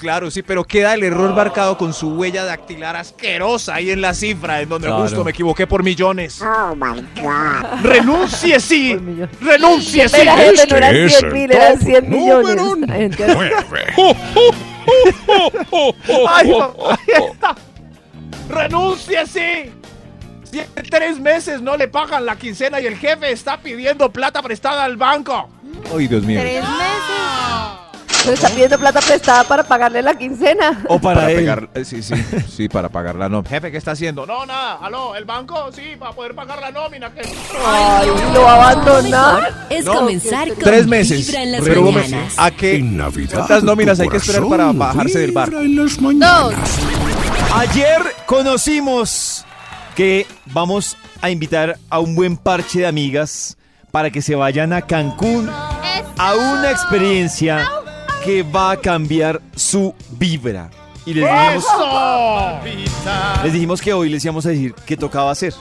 Claro, 0.01 0.31
sí, 0.31 0.43
pero 0.43 0.65
queda 0.65 0.95
el 0.95 1.03
error 1.05 1.35
marcado 1.35 1.77
con 1.77 1.93
su 1.93 2.15
huella 2.15 2.45
dactilar 2.45 2.97
asquerosa 2.97 3.75
ahí 3.75 3.91
en 3.91 4.01
la 4.01 4.15
cifra, 4.15 4.63
en 4.63 4.69
donde 4.71 4.89
Claro. 4.89 5.03
justo 5.03 5.23
me 5.25 5.31
equivoqué 5.33 5.67
por 5.67 5.83
millones. 5.83 6.41
¡Renuncie, 7.83 8.61
sí! 8.61 8.95
Por 8.95 9.03
millón. 9.03 9.31
¡Renuncie, 9.43 10.09
sí! 10.09 10.17
Espera, 10.17 10.37
jefe, 10.37 10.67
no 10.69 10.77
eran 10.77 10.97
es 10.97 11.13
100 11.19 11.27
el 11.27 11.33
mil, 11.33 11.53
eran 11.53 11.73
top 11.79 11.87
100 11.87 12.11
millones. 12.11 12.57
número 12.57 12.87
La 12.87 12.95
gente 12.95 13.25
así. 13.25 13.35
9. 13.69 13.95
¡Ay, 16.29 16.53
papá! 16.59 16.99
¡Renuncie, 18.49 19.27
sí! 19.27 19.73
Si 20.45 20.59
en 20.61 20.89
tres 20.91 21.19
meses 21.21 21.61
no 21.61 21.77
le 21.77 21.89
pagan 21.89 22.25
la 22.25 22.37
quincena 22.37 22.81
y 22.81 22.87
el 22.87 22.97
jefe 22.97 23.31
está 23.33 23.59
pidiendo 23.61 24.11
plata 24.11 24.41
prestada 24.43 24.85
al 24.85 24.97
banco. 24.97 25.49
¡Ay, 25.95 26.07
Dios 26.09 26.23
mío! 26.25 26.41
Tres 26.41 26.63
meses. 26.63 27.84
Se 28.25 28.33
está 28.33 28.49
pidiendo 28.49 28.79
plata 28.79 29.01
prestada 29.03 29.45
para 29.45 29.63
pagarle 29.65 30.01
la 30.01 30.15
quincena. 30.17 30.83
O 30.89 30.99
para, 30.99 31.31
él. 31.31 31.37
pegar, 31.37 31.69
eh, 31.75 31.85
sí, 31.85 32.03
sí, 32.03 32.15
sí, 32.51 32.69
para 32.71 32.89
pagar 32.89 33.17
la 33.17 33.29
nómina. 33.29 33.51
Jefe, 33.51 33.71
¿qué 33.71 33.77
está 33.77 33.91
haciendo? 33.91 34.25
No, 34.25 34.47
nada, 34.47 34.79
aló, 34.81 35.15
el 35.15 35.27
banco, 35.27 35.71
sí, 35.73 35.95
para 35.99 36.13
poder 36.13 36.35
pagar 36.35 36.59
la 36.59 36.71
nómina. 36.71 37.13
Que... 37.13 37.21
Ay, 37.67 38.09
lo 38.33 38.43
va 38.43 38.53
a 38.53 38.55
abandonar. 38.73 39.67
Es 39.69 39.85
No, 39.85 39.95
comenzar 39.97 40.49
con 40.49 40.65
Tres 40.65 40.87
meses. 40.87 41.27
Vibra 41.27 41.43
en 41.43 41.53
las 41.53 41.61
Pero 41.61 41.83
mañanas. 41.93 42.35
¿a 42.39 42.51
qué? 42.51 42.77
En 42.77 42.97
Navidad. 42.97 43.35
¿Cuántas 43.35 43.63
nóminas 43.63 44.01
hay 44.01 44.09
que 44.09 44.17
esperar 44.17 44.49
para 44.49 44.73
bajarse 44.73 45.19
del 45.19 45.33
bar? 45.33 45.53
en 45.53 45.77
las 45.77 46.01
mañanas. 46.01 46.55
Ayer 47.55 48.01
conocimos 48.25 49.45
que 49.95 50.27
vamos 50.47 50.97
a 51.21 51.29
invitar 51.29 51.77
a 51.91 51.99
un 51.99 52.15
buen 52.15 52.39
parche 52.39 52.79
de 52.81 52.87
amigas 52.87 53.59
para 53.91 54.11
que 54.11 54.23
se 54.23 54.35
vayan 54.35 54.73
a 54.73 54.81
Cancún 54.83 55.51
a 55.51 56.35
una 56.35 56.71
experiencia 56.71 57.69
que 58.25 58.43
va 58.43 58.73
a 58.73 58.77
cambiar 58.77 59.41
su 59.55 59.95
vibra. 60.19 60.71
Y 61.07 61.13
les 61.15 61.25
dijimos, 61.25 61.65
les 63.45 63.53
dijimos 63.53 63.83
que 63.83 63.93
hoy 63.93 64.09
les 64.09 64.25
íbamos 64.25 64.47
a 64.47 64.51
decir 64.51 64.75
qué 64.87 64.97
tocaba 64.97 65.31
hacer. 65.31 65.53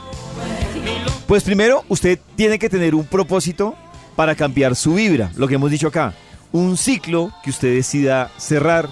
Pues 1.28 1.44
primero, 1.44 1.84
usted 1.90 2.20
tiene 2.36 2.58
que 2.60 2.70
tener 2.70 2.96
un 2.96 3.06
propósito 3.06 3.76
para 4.16 4.36
cambiar 4.36 4.76
su 4.76 4.94
vibra, 4.94 5.32
lo 5.36 5.48
que 5.48 5.56
hemos 5.56 5.72
dicho 5.72 5.88
acá. 5.88 6.14
Un 6.52 6.78
ciclo 6.78 7.32
que 7.44 7.50
usted 7.50 7.74
decida 7.74 8.30
cerrar, 8.38 8.88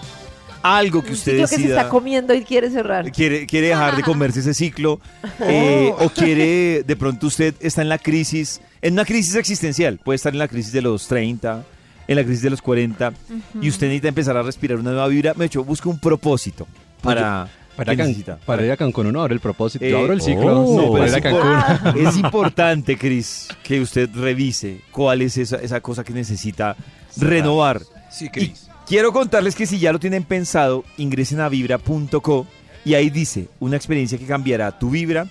algo 0.63 1.03
que 1.03 1.13
usted 1.13 1.37
Yo 1.37 1.43
que 1.43 1.47
se 1.47 1.57
decida 1.57 1.77
está 1.77 1.89
comiendo 1.89 2.33
y 2.33 2.43
quiere 2.43 2.69
cerrar. 2.69 3.09
quiere, 3.11 3.45
quiere 3.45 3.67
dejar 3.69 3.95
de 3.95 4.03
comerse 4.03 4.39
ese 4.41 4.53
ciclo 4.53 4.99
eh, 5.39 5.93
Oh. 5.97 6.05
o 6.05 6.09
quiere, 6.09 6.83
de 6.83 6.95
pronto 6.95 7.27
usted 7.27 7.55
está 7.59 7.81
en 7.81 7.89
la 7.89 7.97
crisis, 7.97 8.61
en 8.81 8.93
una 8.93 9.05
crisis 9.05 9.35
existencial, 9.35 9.99
puede 10.03 10.15
estar 10.17 10.33
en 10.33 10.39
la 10.39 10.47
crisis 10.47 10.71
de 10.71 10.81
los 10.81 11.07
30, 11.07 11.63
en 12.11 12.17
la 12.17 12.23
crisis 12.23 12.41
de 12.43 12.49
los 12.49 12.61
40 12.61 13.13
y 13.61 13.69
usted 13.69 13.87
necesita 13.87 14.07
empezar 14.07 14.37
a 14.37 14.41
respirar 14.43 14.77
una 14.79 14.91
nueva 14.91 15.07
vibra, 15.07 15.33
me 15.35 15.45
hecho, 15.45 15.63
busca 15.63 15.89
un 15.89 15.99
propósito 15.99 16.67
para... 17.01 17.47
Para, 17.75 17.95
¿qué 17.95 18.03
Can- 18.23 18.37
para 18.45 18.65
ir 18.65 18.71
a 18.71 18.75
Cancún 18.77 19.07
uno 19.07 19.21
abre 19.21 19.33
el 19.33 19.39
propósito. 19.39 19.83
Eh, 19.85 19.91
Yo 19.91 19.99
abro 19.99 20.11
el 20.11 20.21
ciclo. 20.21 20.59
oh, 20.61 20.81
no, 20.87 20.91
para 20.91 21.07
ir 21.07 21.13
a 21.15 21.17
es 21.17 21.23
Cancún. 21.23 22.05
Es 22.05 22.17
importante, 22.17 22.97
Cris, 22.97 23.47
que 23.63 23.79
usted 23.79 24.09
revise 24.13 24.81
cuál 24.91 25.21
es 25.21 25.37
esa, 25.37 25.55
esa 25.55 25.79
cosa 25.79 26.03
que 26.03 26.11
necesita 26.13 26.75
renovar. 27.17 27.81
Sí, 28.11 28.29
Cris. 28.29 28.67
quiero 28.85 29.13
contarles 29.13 29.55
que 29.55 29.65
si 29.65 29.79
ya 29.79 29.93
lo 29.93 29.99
tienen 29.99 30.23
pensado, 30.25 30.83
ingresen 30.97 31.39
a 31.39 31.47
vibra.co 31.49 32.45
y 32.83 32.93
ahí 32.93 33.09
dice 33.09 33.47
una 33.59 33.77
experiencia 33.77 34.17
que 34.17 34.25
cambiará 34.25 34.77
tu 34.77 34.89
vibra. 34.89 35.27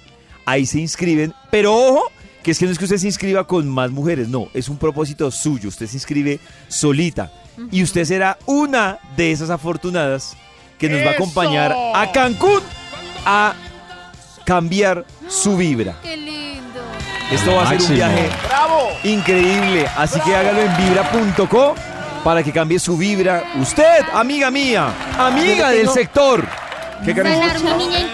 Ahí 0.47 0.65
se 0.67 0.81
inscriben, 0.81 1.35
pero 1.51 1.75
ojo, 1.77 2.11
que 2.43 2.51
es 2.53 2.59
que 2.59 2.67
no 2.67 2.73
es 2.73 2.79
que 2.79 2.85
usted 2.85 2.97
se 2.97 3.07
inscriba 3.07 3.47
con 3.47 3.69
más 3.69 3.91
mujeres, 3.91 4.29
no, 4.29 4.49
es 4.55 4.69
un 4.69 4.79
propósito 4.79 5.31
suyo. 5.31 5.69
Usted 5.69 5.87
se 5.87 5.97
inscribe 5.97 6.41
solita 6.69 7.33
y 7.71 7.83
usted 7.83 8.05
será 8.05 8.39
una 8.47 8.99
de 9.17 9.33
esas 9.33 9.51
afortunadas 9.51 10.37
que 10.79 10.89
nos 10.89 11.05
va 11.05 11.11
a 11.11 11.13
acompañar 11.13 11.75
a 11.95 12.11
Cancún 12.13 12.63
a 13.27 13.55
cambiar 14.45 15.05
su 15.29 15.57
vibra. 15.57 15.97
Qué 16.03 16.17
lindo. 16.17 16.81
Esto 17.31 17.55
va 17.55 17.63
a 17.63 17.79
ser 17.79 17.83
un 17.83 17.95
viaje 17.97 18.31
¡Bravo! 18.49 18.89
increíble. 19.05 19.87
Así 19.97 20.19
que 20.21 20.35
hágalo 20.35 20.61
en 20.63 20.77
vibra.co 20.77 21.75
para 22.25 22.43
que 22.43 22.53
cambie 22.53 22.79
su 22.79 22.97
vibra. 22.97 23.53
Usted, 23.61 24.05
amiga 24.13 24.51
mía, 24.51 24.93
amiga 25.19 25.71
del 25.71 25.89
sector. 25.91 26.47
¿Qué. 27.05 27.15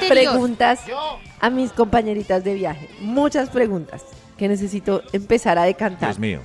Preguntas 0.09 0.81
Yo. 0.87 1.26
A 1.41 1.51
mis 1.51 1.73
compañeritas 1.73 2.45
de 2.45 2.55
viaje. 2.55 2.89
Muchas 3.01 3.51
preguntas 3.51 4.05
que 4.37 4.49
necesito 4.49 5.03
empezar 5.13 5.59
a 5.59 5.65
decantar. 5.65 6.11
Dios 6.11 6.19
mío. 6.19 6.41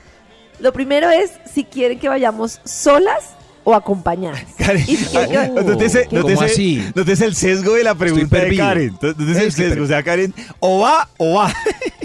Lo 0.60 0.74
primero 0.74 1.10
es 1.10 1.40
si 1.46 1.64
quieren 1.64 2.00
que 2.00 2.08
vayamos 2.08 2.62
solas 2.64 3.36
o 3.64 3.74
acompañadas. 3.76 4.44
Karen, 4.58 4.84
Y 4.88 4.96
si 4.96 5.06
quieren 5.06 5.30
que- 5.32 5.38
ah, 5.38 5.50
nótese- 5.64 6.08
¿Cómo 6.10 6.22
nótese- 6.24 6.46
así? 6.46 6.92
nótese 6.96 7.26
el 7.26 7.36
sesgo 7.36 7.74
de 7.74 7.84
la 7.84 7.96
pregunta 7.96 8.38
de. 8.38 8.56
Karen. 8.58 8.98
Nótese 9.02 9.44
el 9.46 9.52
sesgo. 9.52 9.84
O 9.84 9.88
sea, 9.88 10.02
Karen, 10.04 10.34
o 10.60 10.80
va 10.80 11.08
o 11.18 11.36
va. 11.36 11.54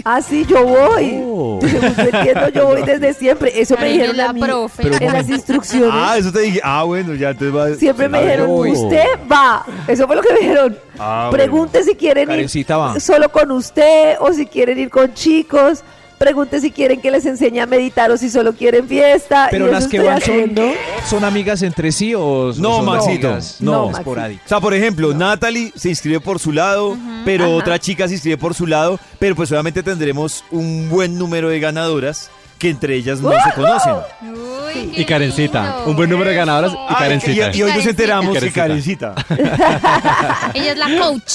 Ah, 0.09 0.21
sí, 0.21 0.45
yo 0.47 0.63
voy. 0.65 1.19
Oh. 1.21 1.59
Según 1.61 1.93
yo 1.93 2.03
entiendo, 2.03 2.47
yo 2.49 2.65
voy 2.67 2.81
desde 2.83 3.13
siempre. 3.13 3.59
Eso 3.59 3.75
me 3.77 3.89
dijeron 3.91 4.15
la 4.15 4.29
a 4.29 4.33
mí 4.33 4.39
profe. 4.39 4.83
en 5.03 5.11
las 5.11 5.27
instrucciones. 5.27 5.89
Ah, 5.91 6.15
eso 6.17 6.31
te 6.31 6.39
dije. 6.39 6.61
Ah, 6.63 6.83
bueno, 6.83 7.13
ya 7.13 7.31
entonces 7.31 7.53
va. 7.53 7.75
Siempre 7.77 8.07
me 8.07 8.21
dijeron, 8.21 8.47
voy. 8.47 8.71
usted 8.71 9.03
va. 9.29 9.65
Eso 9.85 10.07
fue 10.07 10.15
lo 10.15 10.21
que 10.21 10.31
me 10.31 10.39
dijeron. 10.39 10.77
Ah, 10.97 11.27
Pregunte 11.29 11.83
si 11.83 11.93
quieren 11.95 12.25
Karencita 12.25 12.77
va. 12.77 12.93
ir 12.95 13.01
solo 13.01 13.27
con 13.29 13.51
usted 13.51 14.15
o 14.21 14.31
si 14.31 14.45
quieren 14.45 14.79
ir 14.79 14.89
con 14.89 15.13
chicos. 15.13 15.83
Pregunte 16.17 16.59
si 16.59 16.71
quieren 16.71 16.99
que 16.99 17.11
les 17.11 17.25
enseñe 17.27 17.59
a 17.59 17.67
meditar 17.67 18.09
o 18.09 18.17
si 18.17 18.29
solo 18.31 18.53
quieren 18.53 18.87
fiesta. 18.87 19.47
Pero 19.51 19.67
y 19.67 19.71
las 19.71 19.87
que 19.87 19.99
van 19.99 20.19
son, 20.21 20.31
haciendo. 20.33 20.63
son 21.05 21.23
amigas 21.23 21.61
entre 21.61 21.91
sí 21.91 22.15
o 22.15 22.51
son 22.53 22.61
No, 22.63 22.77
son 22.77 22.85
Maxito, 22.85 23.27
amigas 23.27 23.57
no. 23.59 23.91
No, 23.91 23.97
esporádicas? 23.97 24.45
O 24.45 24.49
sea, 24.49 24.59
por 24.59 24.73
ejemplo, 24.73 25.13
Natalie 25.13 25.71
se 25.75 25.89
inscribe 25.89 26.19
por 26.19 26.39
su 26.39 26.51
lado, 26.51 26.97
pero 27.23 27.45
Ajá. 27.45 27.53
otra 27.53 27.79
chica 27.79 28.07
se 28.07 28.15
inscribe 28.15 28.37
por 28.37 28.55
su 28.55 28.65
lado, 28.65 28.99
pero 29.19 29.35
pues 29.35 29.51
obviamente 29.51 29.83
tendremos 29.83 30.43
un 30.49 30.89
buen 30.89 31.17
número 31.19 31.49
de 31.49 31.59
ganadoras 31.59 32.31
que 32.57 32.71
entre 32.71 32.95
ellas 32.95 33.21
no 33.21 33.29
se 33.31 33.51
conocen. 33.53 33.93
Uy, 34.23 34.93
Y 34.95 35.05
Karencita. 35.05 35.61
lindo. 35.61 35.85
Un 35.91 35.95
buen 35.95 36.09
número 36.09 36.31
de 36.31 36.35
ganadoras 36.35 36.73
y 36.89 36.93
Karencita. 36.95 37.51
y, 37.53 37.59
y 37.59 37.61
hoy 37.61 37.73
nos 37.75 37.85
enteramos 37.85 38.37
que 38.39 38.51
Karencita. 38.51 39.13
Carencita. 39.13 40.51
Ella 40.55 40.71
es 40.71 40.77
la 40.79 40.99
coach. 40.99 41.33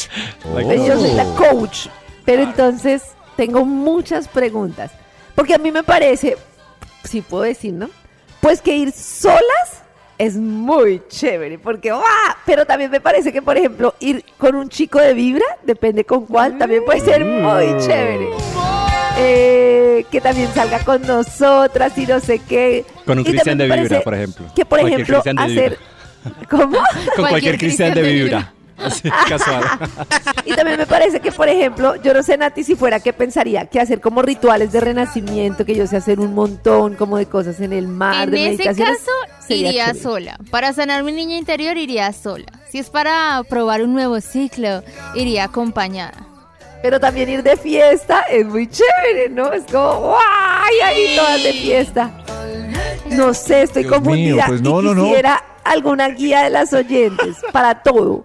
Pues 0.53 0.67
Yo 0.87 0.99
soy 0.99 1.13
la 1.13 1.25
coach. 1.37 1.87
Pero 2.25 2.43
entonces 2.43 3.03
tengo 3.47 3.65
muchas 3.65 4.29
preguntas. 4.29 4.93
Porque 5.35 5.55
a 5.55 5.59
mí 5.59 5.73
me 5.73 5.83
parece, 5.83 6.37
si 7.03 7.23
puedo 7.23 7.43
decir, 7.43 7.73
¿no? 7.73 7.91
Pues 8.41 8.61
que 8.61 8.77
ir 8.77 8.93
solas 8.93 9.83
es 10.17 10.37
muy 10.37 11.03
chévere. 11.09 11.59
Porque, 11.59 11.91
¡ah! 11.91 12.37
Pero 12.47 12.65
también 12.67 12.89
me 12.89 13.01
parece 13.01 13.33
que, 13.33 13.43
por 13.43 13.57
ejemplo, 13.57 13.97
ir 13.99 14.25
con 14.39 14.55
un 14.55 14.69
chico 14.69 15.01
de 15.01 15.13
vibra, 15.13 15.45
depende 15.65 16.05
con 16.05 16.25
cuál, 16.25 16.57
también 16.57 16.85
puede 16.85 17.01
ser 17.01 17.25
muy 17.25 17.77
chévere. 17.85 18.29
Eh, 19.19 20.07
que 20.09 20.21
también 20.21 20.49
salga 20.55 20.79
con 20.85 21.03
nosotras 21.03 21.99
y 21.99 22.07
no 22.07 22.21
sé 22.21 22.39
qué. 22.39 22.85
Con 23.05 23.19
un 23.19 23.25
Cristian 23.25 23.59
de 23.59 23.67
vibra, 23.67 24.03
por 24.03 24.15
ejemplo. 24.15 24.47
Que, 24.55 24.65
por 24.65 24.79
ejemplo, 24.79 25.21
hacer... 25.37 25.79
¿Cómo? 26.49 26.79
Con 27.17 27.27
cualquier 27.27 27.59
Cristian 27.59 27.93
de 27.93 28.03
vibra. 28.03 28.53
Así, 28.85 29.11
casual. 29.29 29.65
Y 30.45 30.55
también 30.55 30.77
me 30.79 30.87
parece 30.87 31.21
que, 31.21 31.31
por 31.31 31.49
ejemplo, 31.49 31.95
yo 32.03 32.13
no 32.13 32.23
sé, 32.23 32.37
Nati, 32.37 32.65
si 32.65 32.75
fuera, 32.75 32.99
¿qué 33.01 33.13
pensaría? 33.13 33.67
Que 33.67 33.81
hacer 33.81 34.01
como 34.01 34.23
rituales 34.23 34.73
de 34.73 34.81
renacimiento, 34.81 35.65
que 35.65 35.75
yo 35.75 35.87
sé 35.87 35.97
hacer 35.97 36.19
un 36.19 36.35
montón 36.35 36.97
como 36.97 37.17
de 37.17 37.27
cosas 37.27 37.61
en 37.61 37.73
el 37.73 37.87
mar, 37.87 38.25
En 38.25 38.31
de 38.33 38.39
ese 38.55 38.57
meditaciones. 38.65 38.99
caso, 38.99 39.55
iría 39.55 39.87
chévere. 39.87 40.01
sola. 40.03 40.37
Para 40.51 40.73
sanar 40.73 41.05
mi 41.05 41.13
niña 41.13 41.37
interior, 41.37 41.77
iría 41.77 42.13
sola. 42.13 42.47
Si 42.71 42.79
es 42.79 42.91
para 42.91 43.41
probar 43.49 43.83
un 43.83 43.93
nuevo 43.95 44.21
ciclo, 44.21 44.83
iría 45.15 45.45
acompañada. 45.45 46.27
Pero 46.83 46.99
también 46.99 47.29
ir 47.29 47.43
de 47.45 47.57
fiesta 47.57 48.23
es 48.23 48.45
muy 48.45 48.67
chévere, 48.69 49.29
¿no? 49.31 49.53
Es 49.53 49.63
como, 49.71 50.01
¡guay! 50.01 50.81
Ahí 50.85 51.17
todas 51.17 51.43
de 51.45 51.53
fiesta. 51.53 52.11
No 53.11 53.33
sé, 53.35 53.63
estoy 53.63 53.85
Dios 53.85 53.93
mío, 54.03 54.03
confundida. 54.03 54.45
pues 54.49 54.61
y 54.61 54.65
no, 54.65 54.83
no, 54.83 54.95
no. 54.95 55.05
quisiera 55.05 55.45
alguna 55.65 56.09
guía 56.09 56.43
de 56.43 56.51
las 56.51 56.73
oyentes 56.73 57.37
para 57.53 57.83
todo. 57.83 58.25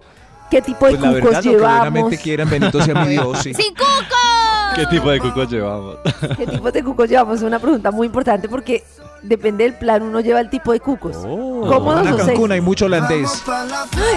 ¿Qué 0.50 0.62
tipo 0.62 0.86
de 0.88 0.92
Pues 0.98 1.02
la 1.02 1.08
cucos 1.10 1.24
verdad, 1.24 1.38
lo 1.38 1.42
que 1.44 1.50
llevamos? 1.58 1.80
buenamente 1.92 2.18
quieran, 2.18 2.50
bendito 2.50 2.82
sea 2.84 2.94
mi 3.04 3.10
Dios. 3.10 3.38
sí. 3.44 3.54
¡Sin 3.54 3.74
cuco! 3.74 4.76
¿Qué 4.76 4.86
tipo 4.88 5.10
de 5.10 5.20
cuco 5.20 5.44
llevamos? 5.44 5.98
¿Qué 6.38 6.48
tipo 6.48 6.72
de 6.72 6.84
cucos 6.84 7.10
llevamos? 7.10 7.38
Es 7.38 7.44
una 7.44 7.60
pregunta 7.60 7.92
muy 7.92 8.08
importante 8.08 8.48
porque 8.48 8.84
depende 9.24 9.64
del 9.64 9.74
plan, 9.74 10.04
uno 10.04 10.20
lleva 10.22 10.40
el 10.40 10.50
tipo 10.50 10.72
de 10.72 10.80
cucos. 10.80 11.16
Van 11.24 11.32
¿Cómodos 11.68 12.08
a 12.08 12.14
o 12.14 12.18
Cancún, 12.18 12.52
hay 12.52 12.62
mucho 12.62 12.86
holandés. 12.86 13.44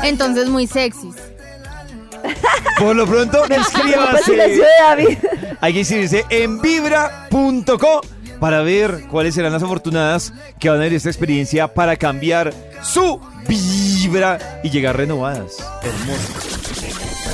Entonces, 0.02 0.48
muy 0.48 0.66
sexys. 0.66 1.16
Por 2.78 2.94
lo 2.96 3.06
pronto, 3.06 3.42
silencio 3.46 3.80
inscríbase. 3.80 4.32
de 4.36 4.68
David. 4.82 5.18
Hay 5.60 5.72
que 5.72 5.78
inscribirse 5.80 6.24
en 6.30 6.60
vibra.co 6.60 8.00
para 8.40 8.62
ver 8.62 9.04
cuáles 9.08 9.34
serán 9.34 9.52
las 9.52 9.62
afortunadas 9.62 10.32
que 10.58 10.68
van 10.68 10.78
a 10.78 10.82
ver 10.82 10.94
esta 10.94 11.10
experiencia 11.10 11.68
para 11.72 11.96
cambiar 11.96 12.52
su 12.82 13.20
vibra 13.46 14.60
y 14.64 14.70
llegar 14.70 14.96
renovadas. 14.96 15.56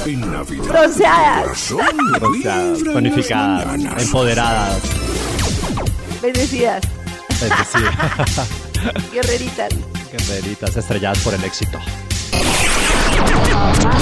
En 0.05 0.21
Navidad. 0.21 0.65
Bronceadas. 0.65 1.71
en 1.71 1.97
mañanas. 3.67 4.03
empoderadas. 4.03 4.81
Bendecidas, 6.23 6.83
Bendecidas. 7.41 8.49
guerreritas. 9.13 9.69
Guerreritas 10.13 10.77
estrelladas 10.77 11.19
por 11.21 11.35
el 11.35 11.45
éxito. 11.45 11.79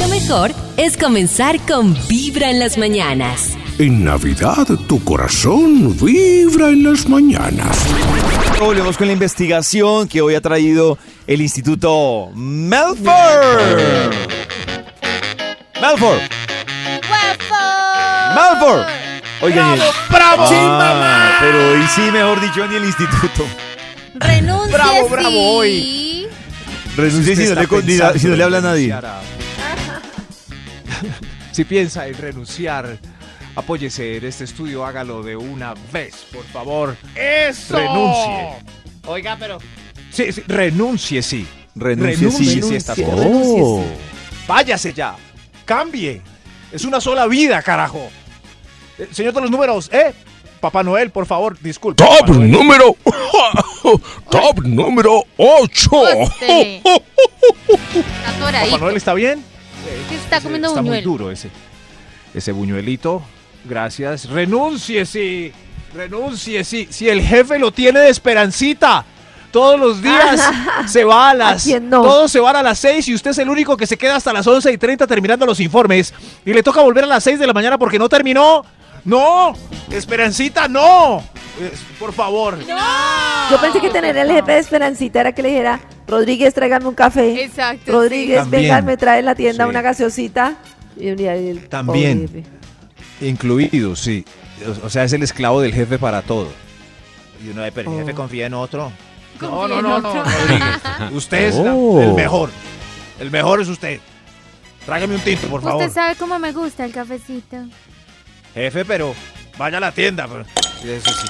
Lo 0.01 0.09
mejor 0.09 0.53
es 0.77 0.97
comenzar 0.97 1.59
con 1.67 1.97
Vibra 2.09 2.51
en 2.51 2.59
las 2.61 2.79
mañanas. 2.79 3.57
En 3.79 4.05
Navidad 4.05 4.67
tu 4.87 5.03
corazón 5.03 5.97
vibra 5.99 6.69
en 6.69 6.85
las 6.85 7.09
mañanas. 7.09 7.77
Volvemos 8.61 8.97
con 8.97 9.09
la 9.09 9.13
investigación 9.15 10.07
que 10.07 10.21
hoy 10.21 10.37
ha 10.37 10.41
traído 10.41 10.97
el 11.27 11.41
Instituto 11.41 12.31
Melford. 12.35 13.05
Melford. 15.81 16.21
Melford. 18.35 18.87
Oigan, 19.43 19.79
¡Bravo! 20.11 20.45
Ah, 20.51 21.37
pero 21.41 21.73
hoy 21.73 21.83
sí, 21.95 22.01
mejor 22.13 22.41
dicho, 22.41 22.67
ni 22.67 22.77
el 22.77 22.85
instituto. 22.85 23.45
Renuncia 24.15 24.73
Bravo, 24.79 25.09
bravo, 25.09 25.29
sí. 25.29 25.37
hoy. 25.37 26.04
Renuncie 26.97 27.37
si 27.37 27.55
no, 27.55 27.61
le, 27.61 27.83
ni 27.85 27.97
la- 27.97 28.19
si 28.19 28.27
no 28.29 28.37
le 28.37 28.45
habla 28.45 28.59
a 28.59 28.61
nadie. 28.61 28.95
si 31.53 31.65
piensa 31.65 32.07
en 32.07 32.15
renunciar, 32.17 32.99
apóyese 33.57 34.17
en 34.19 34.25
este 34.25 34.45
estudio, 34.45 34.85
hágalo 34.85 35.23
de 35.23 35.37
una 35.37 35.75
vez, 35.93 36.15
por 36.33 36.45
favor. 36.45 36.97
¡Eso! 37.15 37.77
Renuncie. 37.77 38.65
Oiga, 39.07 39.37
pero 39.39 39.59
Sí, 40.11 40.33
sí, 40.33 40.43
renuncie, 40.47 41.23
sí. 41.23 41.47
Renuncie, 41.75 42.31
sí. 42.31 42.45
sí, 42.47 42.61
Renuncie, 42.61 43.07
renuncie, 43.07 43.63
Oh. 43.63 43.83
sí. 43.83 44.45
Váyase 44.47 44.93
ya. 44.93 45.17
Cambie. 45.65 46.23
Es 46.71 46.85
una 46.85 47.01
sola 47.01 47.27
vida, 47.27 47.61
carajo. 47.63 48.11
Eh, 48.99 49.09
señor 49.11 49.33
de 49.35 49.41
los 49.41 49.51
números, 49.51 49.91
¿eh? 49.93 50.13
Papá 50.65 50.83
Noel, 50.83 51.11
por 51.11 51.27
favor, 51.27 51.59
disculpe. 51.61 52.03
Top 52.03 52.27
número. 52.31 52.97
Top 54.31 54.61
número 54.65 55.23
8. 55.37 55.91
Póstele. 55.91 56.77
Está 57.95 58.65
Papá. 58.65 58.79
Noel, 58.79 58.97
¿está 58.97 59.13
bien? 59.13 59.45
Está 60.11 60.39
Ese- 60.39 60.43
comiendo 60.45 60.69
está 60.69 60.81
muy 60.81 61.03
duro 61.03 61.31
ese. 61.31 61.51
Ese 62.33 62.53
buñuelito. 62.53 63.23
Gracias. 63.67 64.31
Renuncie, 64.31 65.05
sí. 65.05 65.53
Renuncie, 65.95 66.65
sí. 66.65 66.89
Si 66.91 67.11
el 67.11 67.21
jefe 67.21 67.59
lo 67.59 67.71
tiene 67.71 68.01
de 68.01 68.09
esperancita. 68.09 69.05
Todos 69.51 69.79
los 69.79 70.01
días 70.01 70.51
se 70.87 71.05
va 71.05 71.29
a 71.29 71.35
las. 71.35 71.61
¿A 71.61 71.65
quién 71.65 71.91
no? 71.91 72.01
Todos 72.01 72.33
se 72.33 72.41
van 72.41 72.57
a 72.57 72.63
las 72.63 72.79
6 72.79 73.07
y 73.09 73.15
usted 73.15 73.33
es 73.33 73.39
el 73.39 73.51
único 73.51 73.77
que 73.77 73.87
se 73.87 73.99
queda 73.99 74.17
hasta 74.17 74.33
las 74.33 74.47
11 74.47 74.73
y 74.73 74.79
30 74.79 75.07
terminando 75.07 75.45
los 75.45 75.61
informes. 75.61 76.15
Y 76.47 76.55
le 76.55 76.63
toca 76.63 76.81
volver 76.81 77.05
a 77.05 77.07
las 77.09 77.23
6 77.23 77.39
de 77.39 77.47
la 77.47 77.53
mañana 77.53 77.77
porque 77.77 77.99
no 77.99 78.09
terminó. 78.09 78.65
¡No! 79.05 79.53
¡Esperancita, 79.91 80.69
no! 80.69 81.23
Por 81.99 82.13
favor. 82.13 82.59
Yo 83.51 83.61
pensé 83.61 83.81
que 83.81 83.91
tener 83.91 84.17
el 84.17 84.31
jefe 84.31 84.53
de 84.53 84.59
Esperancita 84.59 85.21
era 85.21 85.33
que 85.33 85.43
le 85.43 85.49
dijera, 85.51 85.81
Rodríguez, 86.09 86.53
tráigame 86.55 86.87
un 86.87 86.95
café. 86.95 87.45
Exacto. 87.45 87.93
Rodríguez, 87.93 88.39
También. 88.41 88.63
venga, 88.63 88.83
me 88.83 88.97
trae 88.97 89.21
en 89.21 89.27
la 89.27 89.35
tienda 89.35 89.65
Sí. 89.65 89.71
una 89.71 89.83
gaseosita. 89.83 90.57
Y 90.97 91.11
un 91.11 91.17
día 91.17 91.35
el 91.35 91.69
También. 91.69 92.27
pobre 92.27 92.43
jefe. 92.43 93.27
Incluido, 93.29 93.95
sí. 93.95 94.25
O, 94.83 94.87
o 94.87 94.91
sea, 94.91 95.05
es 95.05 95.13
el 95.13 95.23
esclavo 95.23 95.61
del 95.61 95.73
jefe 95.75 95.99
para 95.99 96.23
todo. 96.23 96.49
Y 97.45 97.51
uno 97.51 97.63
de 97.63 97.71
pero 97.73 97.91
el 97.91 97.97
Oh. 97.97 98.01
jefe 98.01 98.15
confía 98.15 98.47
en 98.47 98.55
otro. 98.55 98.91
Confía 99.39 99.59
No, 99.59 99.69
no, 99.69 99.83
no, 99.83 100.01
no. 100.01 100.25
Rodríguez. 100.25 100.81
Usted 101.13 101.43
es 101.49 101.55
la- 101.57 101.75
Oh. 101.75 102.01
el 102.01 102.15
mejor. 102.15 102.51
El 103.21 103.31
mejor 103.31 103.61
es 103.61 103.69
usted. 103.69 104.01
Tráigame 104.87 105.15
un 105.15 105.21
tinto, 105.21 105.47
por 105.49 105.63
favor. 105.63 105.83
Usted 105.83 105.95
sabe 105.95 106.15
cómo 106.17 106.39
me 106.39 106.53
gusta 106.53 106.85
el 106.85 106.93
cafecito. 106.93 107.57
Jefe, 108.55 108.85
pero 108.85 109.15
vaya 109.59 109.79
a 109.79 109.81
la 109.81 109.93
tienda. 109.93 110.27
pero- 110.29 110.45
Eso 110.97 111.11
sí. 111.11 111.27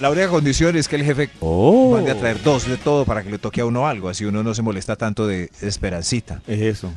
La 0.00 0.10
única 0.10 0.28
condición 0.28 0.74
es 0.76 0.88
que 0.88 0.96
el 0.96 1.04
jefe 1.04 1.30
Oh. 1.40 1.92
mande 1.94 2.10
a 2.10 2.16
traer 2.18 2.42
dos 2.42 2.66
de 2.66 2.76
todo 2.76 3.04
para 3.04 3.22
que 3.22 3.30
le 3.30 3.38
toque 3.38 3.60
a 3.60 3.66
uno 3.66 3.86
algo, 3.86 4.08
así 4.08 4.24
uno 4.24 4.42
no 4.42 4.52
se 4.54 4.62
molesta 4.62 4.96
tanto 4.96 5.26
de 5.26 5.50
esperancita. 5.60 6.40
Es 6.46 6.60
eso. 6.60 6.92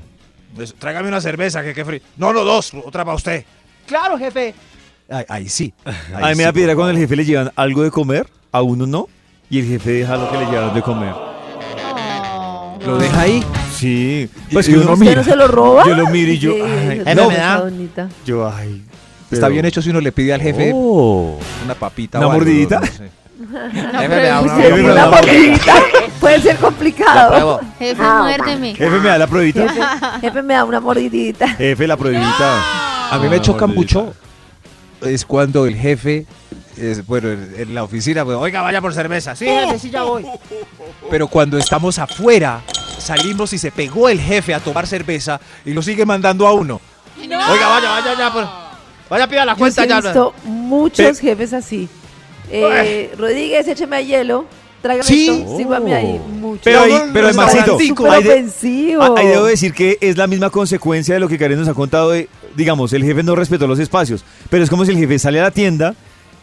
Pues, 0.56 0.74
Tráigame 0.74 1.10
una 1.10 1.22
cerveza, 1.22 1.62
que 1.64 1.74
qué 1.74 1.84
frío. 1.86 2.00
No, 2.18 2.32
no, 2.34 2.44
dos, 2.44 2.74
otra 2.74 3.04
para 3.06 3.16
usted. 3.16 3.44
Claro, 3.86 4.18
jefe. 4.18 4.56
Ahí, 5.10 5.26
ahí 5.28 5.50
sí. 5.50 5.74
ahí 5.86 5.94
A 6.14 6.18
mí 6.20 6.28
me 6.30 6.36
sí, 6.36 6.44
da 6.44 6.54
piedra 6.54 6.76
cuando 6.76 6.92
el 6.92 6.98
jefe 6.98 7.16
le 7.16 7.26
llevan 7.26 7.52
algo 7.56 7.84
de 7.84 7.92
comer, 7.92 8.28
a 8.52 8.62
uno 8.62 8.88
no, 8.88 9.08
y 9.50 9.60
el 9.60 9.68
jefe 9.68 9.92
deja 9.92 10.16
lo 10.16 10.32
que 10.32 10.38
le 10.38 10.46
llevaron 10.46 10.74
de 10.74 10.82
comer. 10.82 11.14
Oh. 11.14 12.80
Lo 12.86 12.98
deja 12.98 13.22
ahí. 13.22 13.44
Sí. 13.76 14.30
Pues 14.52 14.68
Y 14.68 14.72
que 14.72 14.78
uno 14.80 14.94
¿Usted 14.94 15.06
mira. 15.06 15.16
no 15.18 15.24
se 15.24 15.36
lo 15.36 15.48
roba? 15.48 15.84
Yo 15.86 15.96
lo 15.96 16.08
miro 16.08 16.32
y 16.32 16.40
yo, 16.40 16.54
Sí, 16.54 16.62
ay, 17.06 17.16
no. 17.16 17.28
una 17.28 17.58
bonita. 17.60 18.10
Yo, 18.26 18.48
ay. 18.50 18.82
Está 19.36 19.48
bien 19.50 19.66
hecho 19.66 19.82
si 19.82 19.90
uno 19.90 20.02
le 20.02 20.12
pide 20.12 20.34
al 20.34 20.42
jefe 20.42 20.72
Oh. 20.74 21.38
una 21.64 21.76
papita 21.76 22.18
¿Una 22.20 22.28
o 22.28 22.32
algo, 22.32 22.44
mordidita? 22.46 22.80
no 22.80 22.86
sé. 22.88 23.10
Jefe, 23.72 24.08
me 24.10 24.16
da 24.24 24.42
una- 24.42 24.56
Jefe, 24.56 24.82
mordidita 24.82 25.74
puede 26.20 26.42
ser 26.42 26.56
complicado. 26.58 27.60
Jefe, 27.80 28.02
Ah, 28.02 28.20
muérdeme. 28.24 28.76
Jefe, 28.76 29.00
¿me 29.00 29.10
da 29.10 29.18
la 29.18 29.28
pruebita? 29.28 29.68
Jefe, 29.70 29.82
jefe, 30.22 30.42
me 30.42 30.54
da 30.54 30.64
una 30.64 30.80
mordidita. 30.80 31.48
Jefe, 31.50 31.88
la 31.88 31.98
pruebita. 31.98 33.12
A 33.12 33.20
mí 33.22 33.28
me 33.30 33.36
Ah, 33.38 33.42
choca 33.42 33.68
mordidita. 33.68 34.00
mucho 34.00 34.14
es 35.02 35.26
cuando 35.26 35.66
el 35.66 35.76
jefe, 35.76 36.26
es, 36.78 37.06
bueno, 37.06 37.30
en, 37.30 37.76
la 37.76 37.84
oficina, 37.84 38.24
pues, 38.26 38.38
oiga, 38.38 38.62
vaya 38.62 38.82
por 38.82 38.94
cerveza. 38.94 39.36
Sí, 39.36 39.46
jefe, 39.46 39.80
sí, 39.80 39.90
ya 39.92 40.04
voy. 40.04 40.26
pero 41.12 41.28
cuando 41.28 41.58
estamos 41.58 42.00
afuera, 42.00 42.62
salimos 42.98 43.52
y 43.54 43.58
se 43.58 43.72
pegó 43.72 44.08
el 44.10 44.20
jefe 44.20 44.54
a 44.54 44.60
tomar 44.62 44.88
cerveza 44.88 45.40
y 45.66 45.74
lo 45.74 45.82
sigue 45.82 46.06
mandando 46.06 46.48
a 46.48 46.54
uno. 46.54 46.80
Oiga, 47.20 47.38
vaya, 47.68 47.90
vaya, 47.92 48.18
ya. 48.18 48.34
Pues, 48.34 48.48
vaya, 49.10 49.28
pida 49.28 49.46
la 49.46 49.52
Yo 49.54 49.56
sí 49.56 49.60
cuenta 49.60 49.84
he 49.84 49.88
ya. 49.88 50.02
visto 50.02 50.34
muchos 50.44 51.20
jefes 51.20 51.54
así. 51.54 51.88
Eh, 52.52 53.12
Rodríguez, 53.18 53.68
écheme 53.68 53.96
a 53.98 54.02
hielo. 54.02 54.46
Tráigame 54.82 55.08
Sí. 55.08 55.30
esto. 55.30 55.58
Sírvame 55.58 55.96
ahí. 55.96 56.22
Mucho. 56.40 56.62
Pero 56.64 56.82
ahí, 56.82 56.92
No, 56.92 57.06
no, 57.08 57.14
pero 57.14 57.34
no, 57.34 57.50
Súper 57.80 58.12
ahí, 58.12 58.24
de- 58.24 58.30
ofensivo. 58.30 59.02
ah, 59.02 59.14
ahí 59.18 59.28
debo 59.28 59.46
decir 59.46 59.74
que 59.74 59.98
es 60.00 60.16
la 60.16 60.28
misma 60.28 60.52
consecuencia 60.52 61.16
de 61.16 61.20
lo 61.20 61.28
que 61.28 61.40
Karen 61.40 61.58
nos 61.58 61.68
ha 61.68 61.74
contado 61.74 62.12
de, 62.12 62.30
digamos, 62.56 62.94
el 62.94 63.04
jefe 63.04 63.24
no 63.24 63.36
respetó 63.36 63.66
los 63.66 63.80
espacios, 63.80 64.24
pero 64.52 64.64
es 64.64 64.70
como 64.70 64.86
si 64.86 64.92
el 64.92 64.98
jefe 65.00 65.18
sale 65.18 65.40
a 65.40 65.44
la 65.44 65.52
tienda 65.52 65.96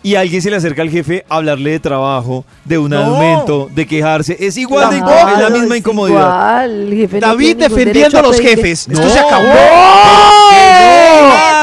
y 0.02 0.16
alguien 0.16 0.42
se 0.42 0.50
le 0.50 0.56
acerca 0.56 0.82
al 0.82 0.90
jefe 0.90 1.24
a 1.28 1.36
hablarle 1.36 1.70
de 1.70 1.78
trabajo, 1.78 2.44
de 2.64 2.78
un 2.78 2.90
No. 2.90 2.98
aumento, 2.98 3.70
de 3.72 3.86
quejarse, 3.86 4.36
es 4.40 4.56
igual 4.56 4.90
de 4.90 4.96
incómodo, 4.96 5.28
es 5.36 5.38
la 5.38 5.50
misma 5.50 5.74
es 5.76 5.78
incomodidad. 5.78 6.18
igual, 6.66 6.70
el 6.88 6.94
jefe 6.96 7.20
no 7.20 7.26
David 7.28 7.56
defendiendo 7.58 8.18
a 8.18 8.22
los 8.22 8.40
jefes. 8.40 8.88
No. 8.88 8.98
Esto 8.98 9.08
se 9.12 9.18
acabó. 9.20 9.44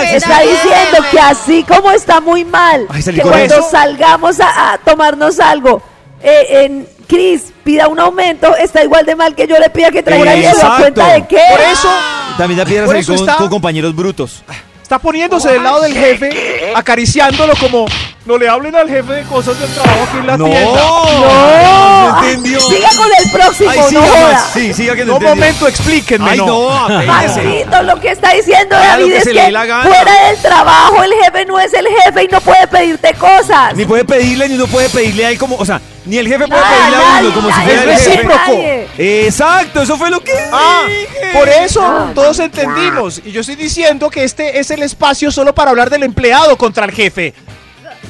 Está 0.01 0.41
diciendo 0.41 0.97
que 1.11 1.19
así 1.19 1.63
como 1.63 1.91
está 1.91 2.19
muy 2.21 2.45
mal, 2.45 2.87
Ay, 2.89 3.03
que 3.03 3.21
cuando 3.21 3.55
eso. 3.55 3.69
salgamos 3.71 4.39
a, 4.39 4.73
a 4.73 4.77
tomarnos 4.79 5.39
algo, 5.39 5.81
eh, 6.21 6.65
en 6.65 6.87
Chris 7.07 7.51
pida 7.63 7.87
un 7.87 7.99
aumento, 7.99 8.55
está 8.55 8.83
igual 8.83 9.05
de 9.05 9.15
mal 9.15 9.35
que 9.35 9.47
yo 9.47 9.57
le 9.57 9.69
pida 9.69 9.91
que 9.91 10.03
traiga 10.03 10.35
hielo. 10.35 10.49
¿A 10.49 10.51
Exacto. 10.51 10.77
cuenta 10.81 11.13
de 11.13 11.27
qué? 11.27 11.41
Por 11.49 11.59
eso 11.61 11.89
También 12.37 12.57
da 12.59 12.65
piedra 12.65 12.85
con, 12.87 13.27
con 13.37 13.49
compañeros 13.49 13.95
brutos. 13.95 14.43
Está 14.89 14.97
poniéndose 14.97 15.49
del 15.51 15.63
lado 15.63 15.81
del 15.81 15.93
jefe, 15.93 16.73
acariciándolo 16.75 17.53
como 17.59 17.85
no 18.25 18.37
le 18.39 18.49
hablen 18.49 18.75
al 18.75 18.89
jefe 18.89 19.13
de 19.13 19.23
cosas 19.23 19.59
del 19.59 19.69
trabajo 19.69 20.03
aquí 20.07 20.17
en 20.17 20.25
la 20.27 20.35
no, 20.37 20.45
tienda. 20.45 20.81
No. 20.81 22.11
no 22.11 22.23
entendió. 22.23 22.59
Siga 22.59 22.89
con 22.97 23.07
el 23.23 23.31
próximo, 23.31 23.69
Ay, 23.69 23.79
no 23.91 24.01
joda. 24.01 24.45
Sí, 24.51 24.73
siga 24.73 24.95
que 24.95 25.05
no 25.05 25.13
entendió. 25.13 25.35
momento, 25.35 25.67
explíquenme. 25.67 26.31
Ay, 26.31 26.37
no. 26.39 26.87
Maxito, 27.05 27.83
lo 27.83 27.99
que 28.01 28.09
está 28.09 28.33
diciendo 28.33 28.75
David 28.75 29.05
que 29.11 29.17
es 29.19 29.23
que 29.25 29.31
fuera 29.31 30.27
del 30.27 30.37
trabajo 30.41 31.03
el 31.03 31.13
jefe 31.13 31.45
no 31.45 31.59
es 31.59 31.71
el 31.73 31.87
jefe 31.87 32.23
y 32.23 32.27
no 32.27 32.41
puede 32.41 32.67
pedirte 32.67 33.13
cosas. 33.13 33.75
Ni 33.75 33.85
puede 33.85 34.05
pedirle, 34.05 34.49
ni 34.49 34.55
uno 34.55 34.65
puede 34.65 34.89
pedirle 34.89 35.27
a 35.27 35.29
él 35.29 35.37
como, 35.37 35.55
o 35.55 35.65
sea, 35.65 35.79
ni 36.05 36.17
el 36.17 36.27
jefe 36.27 36.47
puede 36.47 36.61
Nada, 36.61 36.75
pedirle 36.77 36.95
a 36.97 37.09
nadie, 37.13 37.27
uno 37.27 37.35
como 37.35 37.47
si 37.49 37.61
fuera 37.61 37.83
el 37.83 37.89
es 37.89 37.99
jefe. 38.07 38.09
recíproco. 38.23 38.51
Exacto, 38.97 39.81
eso 39.81 39.97
fue 39.97 40.09
lo 40.09 40.19
que 40.21 40.33
Ah, 40.51 40.83
dije. 40.87 41.31
por 41.33 41.47
eso 41.47 41.81
Ah, 41.81 42.11
todos 42.13 42.39
entendimos. 42.39 43.21
Y 43.23 43.31
yo 43.31 43.41
estoy 43.41 43.55
diciendo 43.55 44.09
que 44.09 44.23
este 44.23 44.59
es 44.59 44.71
el 44.71 44.81
espacio 44.83 45.31
solo 45.31 45.53
para 45.55 45.69
hablar 45.71 45.89
del 45.89 46.03
empleado 46.03 46.57
contra 46.57 46.85
el 46.85 46.91
jefe. 46.91 47.33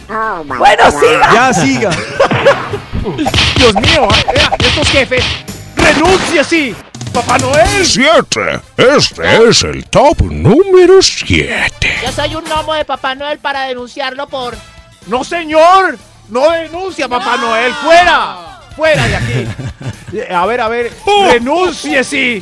Bueno, 0.07 0.91
siga. 0.91 1.29
Ya 1.33 1.53
siga. 1.53 1.89
Dios 3.55 3.73
mío, 3.75 4.07
vea, 4.33 4.51
estos 4.59 4.87
jefes. 4.89 5.23
¡Renuncie, 5.75 6.43
sí! 6.43 6.75
¡Papá 7.13 7.37
Noel! 7.37 7.85
7. 7.85 8.59
Este 8.77 9.47
es 9.49 9.63
el 9.63 9.85
top 9.85 10.21
número 10.23 11.01
7. 11.01 11.99
Yo 12.03 12.11
soy 12.11 12.35
un 12.35 12.43
gnomo 12.43 12.73
de 12.73 12.85
Papá 12.85 13.15
Noel 13.15 13.39
para 13.39 13.63
denunciarlo 13.63 14.27
por. 14.27 14.55
¡No, 15.07 15.23
señor! 15.23 15.97
¡No 16.29 16.49
denuncia, 16.51 17.07
Papá 17.07 17.37
Noel! 17.37 17.73
¡Fuera! 17.83 18.48
¡Fuera 18.79 19.05
de 19.07 19.15
aquí! 19.15 19.47
Eh, 20.13 20.33
A 20.33 20.45
ver, 20.47 20.59
a 20.61 20.67
ver. 20.69 20.91
¡Renuncie, 21.31 22.03
sí! 22.03 22.41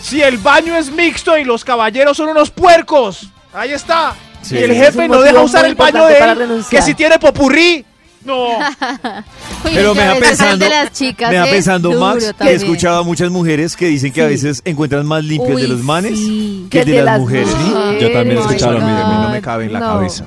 Si 0.00 0.22
el 0.22 0.38
baño 0.38 0.74
es 0.76 0.90
mixto 0.90 1.36
y 1.36 1.44
los 1.44 1.64
caballeros 1.64 2.16
son 2.16 2.28
unos 2.28 2.50
puercos. 2.50 3.28
Ahí 3.52 3.72
está. 3.72 4.14
Sí. 4.40 4.54
Y 4.54 4.58
el 4.62 4.74
jefe 4.74 5.06
no 5.08 5.20
deja 5.20 5.40
usar 5.42 5.66
el 5.66 5.74
baño 5.74 6.06
de 6.06 6.16
él. 6.18 6.64
Que 6.70 6.80
si 6.80 6.94
tiene 6.94 7.18
popurrí. 7.18 7.84
No. 8.24 8.58
Uy, 9.64 9.70
Pero 9.74 9.94
me 9.94 10.04
da 10.04 10.14
pensando, 10.16 10.64
de 10.64 10.70
las 10.70 10.92
chicas, 10.92 11.30
me 11.30 11.36
da 11.36 11.46
¿eh? 11.46 11.50
pensando 11.50 11.92
Max, 11.98 12.34
que 12.40 12.48
he 12.48 12.54
escuchado 12.54 12.98
a 13.00 13.02
muchas 13.02 13.30
mujeres 13.30 13.76
que 13.76 13.86
dicen 13.86 14.12
que 14.12 14.22
a 14.22 14.26
veces 14.26 14.62
encuentran 14.64 15.04
más 15.06 15.24
limpios 15.24 15.56
Uy, 15.56 15.62
de 15.62 15.68
los 15.68 15.80
manes 15.80 16.18
sí. 16.18 16.66
que 16.70 16.80
el 16.80 16.86
de, 16.86 17.02
las, 17.02 17.20
mujeres. 17.20 17.48
mujeres. 17.54 18.02
Yo 18.02 18.12
también 18.12 18.38
he 18.38 18.40
Ay, 18.40 18.46
escuchado 18.46 18.78
no, 18.78 18.86
mismo. 18.86 19.04
A 19.04 19.08
mí 19.08 19.22
no 19.24 19.30
me 19.30 19.40
cabe 19.42 19.64
en 19.66 19.72
la 19.72 19.80
no. 19.80 19.86
cabeza. 19.86 20.26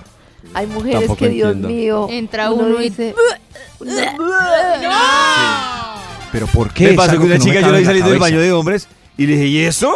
Hay 0.53 0.67
mujeres 0.67 0.99
Tampoco 1.01 1.19
que, 1.19 1.29
Dios 1.29 1.47
entiendo. 1.53 1.67
mío. 1.69 2.07
Entra 2.09 2.51
uno 2.51 2.81
y- 2.81 2.89
dice, 2.89 3.15
¿Pero 6.31 6.47
por 6.47 6.71
qué? 6.73 6.87
Me 6.89 6.93
pasó 6.93 7.11
que 7.11 7.25
una 7.25 7.35
no 7.37 7.43
chica 7.43 7.59
yo 7.61 7.71
la 7.71 7.77
vi 7.79 7.85
saliendo 7.85 8.09
del 8.11 8.19
baño 8.19 8.39
de 8.39 8.51
hombres 8.53 8.87
y 9.17 9.25
le 9.27 9.33
dije, 9.33 9.45
¿y 9.47 9.59
eso? 9.65 9.93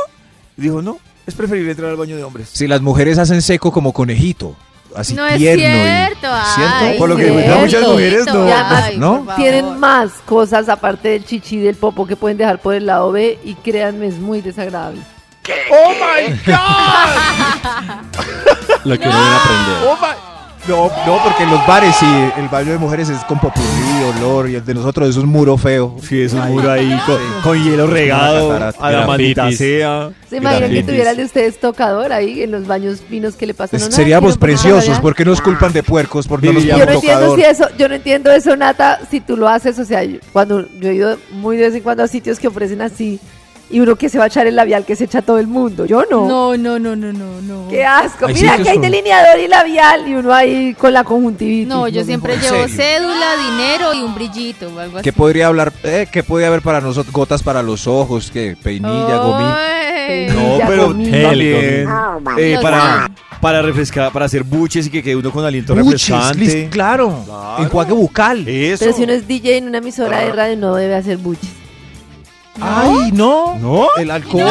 Y 0.57 0.63
dijo, 0.63 0.81
no, 0.81 0.97
es 1.25 1.33
preferible 1.33 1.71
entrar 1.71 1.89
al 1.91 1.95
baño 1.97 2.15
de 2.17 2.23
hombres. 2.23 2.49
Si 2.51 2.67
las 2.67 2.81
mujeres 2.81 3.17
hacen 3.17 3.41
seco 3.41 3.71
como 3.71 3.93
conejito. 3.93 4.55
Así 4.95 5.13
No 5.13 5.25
es 5.27 5.37
tierno. 5.37 5.63
y- 5.63 5.67
cierto. 5.67 6.27
ay, 6.31 6.97
Por 6.97 7.09
lo 7.09 7.17
que 7.17 7.29
cierto. 7.29 7.59
muchas 7.59 7.81
mujeres, 7.87 8.25
no. 8.27 8.47
Ay, 8.47 8.97
¿no? 8.97 9.27
Tienen 9.35 9.77
más 9.79 10.11
cosas 10.25 10.69
aparte 10.69 11.09
del 11.09 11.25
chichi 11.25 11.57
y 11.57 11.59
del 11.59 11.75
popo 11.75 12.07
que 12.07 12.15
pueden 12.15 12.37
dejar 12.37 12.59
por 12.61 12.73
el 12.75 12.85
lado 12.85 13.11
B 13.11 13.37
y 13.43 13.55
créanme, 13.55 14.07
es 14.07 14.15
muy 14.15 14.39
desagradable. 14.41 15.01
¡Oh, 15.69 15.89
my 15.91 16.33
God! 16.45 16.55
Lo 18.85 18.97
que 18.97 19.05
viene 19.05 19.13
a 19.13 19.37
aprender. 19.37 19.77
¡Oh, 19.89 19.97
my... 20.01 20.34
No, 20.67 20.87
no, 21.05 21.23
porque 21.23 21.43
en 21.43 21.51
los 21.51 21.67
bares 21.67 21.95
sí, 21.95 22.07
el 22.37 22.47
baño 22.47 22.71
de 22.71 22.79
mujeres 22.79 23.07
es 23.09 23.19
con 23.25 23.39
popurrí, 23.39 23.63
olor, 24.17 24.49
y 24.49 24.55
el 24.55 24.65
de 24.65 24.73
nosotros 24.73 25.07
es 25.09 25.15
un 25.17 25.29
muro 25.29 25.57
feo. 25.59 25.95
Sí, 26.01 26.19
es 26.21 26.33
un 26.33 26.41
muro 26.47 26.71
ahí 26.71 26.99
con, 27.05 27.17
con 27.43 27.63
hielo 27.63 27.85
regado, 27.85 28.51
a 28.79 28.91
la 28.91 29.05
maldita 29.05 29.43
grafitis. 29.43 29.57
sea. 29.59 30.09
¿Se 30.27 30.37
imaginan 30.37 30.71
que 30.71 30.81
tuviera 30.81 31.11
el 31.11 31.17
de 31.17 31.25
ustedes 31.25 31.59
tocador 31.59 32.11
ahí 32.11 32.41
en 32.41 32.49
los 32.51 32.65
baños 32.65 33.01
finos 33.07 33.35
que 33.35 33.45
le 33.45 33.53
pasan? 33.53 33.77
Es- 33.77 33.83
uno? 33.85 33.91
seríamos 33.95 34.39
preciosos. 34.39 34.99
¿por 34.99 35.13
qué 35.13 35.23
nos 35.23 35.39
culpan 35.39 35.71
de 35.71 35.83
puercos? 35.83 36.27
Por 36.27 36.43
no 36.43 36.51
nos 36.53 36.63
Yo 36.63 36.77
no 36.83 36.91
entiendo 36.93 37.35
si 37.35 37.41
eso, 37.43 37.67
yo 37.77 37.87
no 37.87 37.93
entiendo 37.93 38.31
eso, 38.31 38.55
Nata, 38.57 38.99
si 39.11 39.19
tú 39.21 39.37
lo 39.37 39.47
haces, 39.47 39.77
o 39.77 39.85
sea, 39.85 40.03
yo- 40.03 40.17
cuando 40.33 40.67
yo 40.79 40.89
he 40.89 40.95
ido 40.95 41.17
muy 41.31 41.57
de 41.57 41.65
vez 41.67 41.75
en 41.75 41.83
cuando 41.83 42.01
a 42.01 42.07
sitios 42.07 42.39
que 42.39 42.47
ofrecen 42.47 42.81
así 42.81 43.19
y 43.69 43.79
uno 43.79 43.95
que 43.95 44.09
se 44.09 44.17
va 44.17 44.25
a 44.25 44.27
echar 44.27 44.45
el 44.47 44.55
labial 44.55 44.85
que 44.85 44.95
se 44.95 45.05
echa 45.05 45.21
todo 45.21 45.39
el 45.39 45.47
mundo, 45.47 45.85
yo 45.85 46.03
no. 46.09 46.27
No, 46.27 46.57
no, 46.57 46.77
no, 46.77 46.95
no, 46.95 47.11
no, 47.11 47.41
no. 47.41 47.67
Qué 47.67 47.83
asco. 47.83 48.27
Mira 48.27 48.57
que 48.57 48.69
hay 48.69 48.77
delineador 48.77 49.39
y 49.39 49.47
labial 49.47 50.07
y 50.07 50.13
uno 50.15 50.33
ahí 50.33 50.73
con 50.75 50.93
la 50.93 51.03
conjuntivitis. 51.03 51.67
No, 51.67 51.87
yo 51.87 52.03
siempre 52.03 52.35
¿En 52.35 52.41
llevo 52.41 52.67
cédula, 52.67 53.35
dinero 53.49 53.93
y 53.93 54.01
un 54.03 54.13
brillito 54.13 54.67
o 54.67 54.79
algo 54.79 54.97
así. 54.97 55.03
¿Qué 55.03 55.11
podría 55.13 55.47
hablar? 55.47 55.73
Eh, 55.83 56.07
¿Qué 56.11 56.21
podría 56.23 56.47
haber 56.47 56.61
para 56.61 56.79
nosotros? 56.79 57.11
Gotas 57.13 57.41
para 57.41 57.63
los 57.63 57.87
ojos, 57.87 58.29
que 58.31 58.55
peinilla, 58.61 59.17
gomín. 59.17 59.47
Ay. 59.47 60.27
No, 60.27 60.59
pero 60.67 60.87
también 60.87 61.87
eh, 62.37 62.59
para, 62.61 63.09
para 63.41 63.61
refrescar, 63.63 64.11
para 64.11 64.25
hacer 64.25 64.43
buches 64.43 64.85
y 64.85 64.89
que 64.91 65.01
quede 65.01 65.15
uno 65.15 65.31
con 65.31 65.43
aliento 65.43 65.73
Buches, 65.75 66.07
refrescante. 66.09 66.69
claro. 66.69 67.23
Claro. 67.25 67.63
Enjuague 67.63 67.93
bucal. 67.93 68.47
Eso. 68.47 68.85
Pero 68.85 68.95
si 68.95 69.03
uno 69.03 69.13
es 69.13 69.27
DJ 69.27 69.57
en 69.57 69.67
una 69.67 69.79
emisora 69.79 70.19
de 70.19 70.31
radio 70.31 70.55
no 70.57 70.75
debe 70.75 70.95
hacer 70.95 71.17
buches. 71.17 71.49
Ay, 72.61 73.11
no. 73.11 73.57
¿No? 73.59 73.87
El 73.97 74.11
alcohol. 74.11 74.47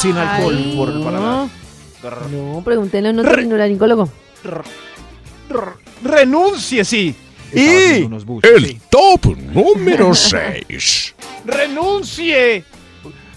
Sin 0.00 0.16
alcohol. 0.16 0.54
Ay, 0.56 0.74
por 0.76 0.88
el 0.90 1.00
paladar. 1.02 1.46
No, 2.30 2.62
pregúntenle 2.64 3.08
a 3.08 3.12
un 3.12 3.18
otorrinolaringólogo. 3.20 4.08
Renuncie, 6.02 6.84
sí. 6.84 7.14
Y-. 7.52 8.08
El 8.42 8.80
top 8.90 9.36
número 9.52 10.14
6. 10.14 11.14
Renuncie. 11.44 12.64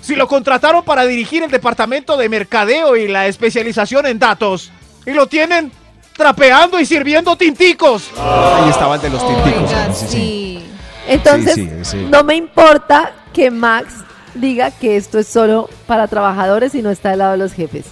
Si 0.02 0.16
lo 0.16 0.28
contrataron 0.28 0.84
para 0.84 1.06
dirigir 1.06 1.44
el 1.44 1.52
departamento 1.52 2.18
de 2.18 2.28
mercadeo 2.28 2.96
y 2.98 3.08
la 3.08 3.28
especialización 3.28 4.08
en 4.08 4.18
datos 4.20 4.72
y 5.06 5.12
lo 5.12 5.28
tienen 5.28 5.72
trapeando 6.18 6.80
y 6.80 6.86
sirviendo 6.86 7.36
tinticos. 7.36 8.10
Ahí 8.20 8.70
estaba 8.70 8.96
el 8.96 9.02
de 9.02 9.10
los 9.12 9.26
tinticos. 9.28 9.70
Oiga, 9.70 9.94
sí, 9.94 10.06
sí. 10.08 10.12
sí. 10.12 10.64
Entonces, 11.08 11.56
Sí, 11.56 11.70
sí, 11.84 11.86
sí. 11.92 12.08
no 12.10 12.24
me 12.24 12.36
importa 12.36 13.14
que 13.34 13.52
Max 13.52 13.94
diga 14.34 14.72
que 14.72 14.98
esto 14.98 15.20
es 15.20 15.28
solo 15.28 15.70
para 15.88 16.08
trabajadores 16.08 16.76
y 16.76 16.82
no 16.82 16.90
está 16.90 17.12
al 17.12 17.20
lado 17.20 17.32
de 17.34 17.38
los 17.38 17.54
jefes. 17.54 17.86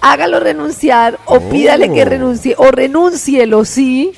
Hágalo 0.00 0.40
renunciar 0.40 1.18
o 1.24 1.40
pídale 1.40 1.92
que 1.92 2.04
renuncie 2.04 2.54
o 2.56 2.70
renúncielo, 2.70 3.64
sí. 3.64 4.12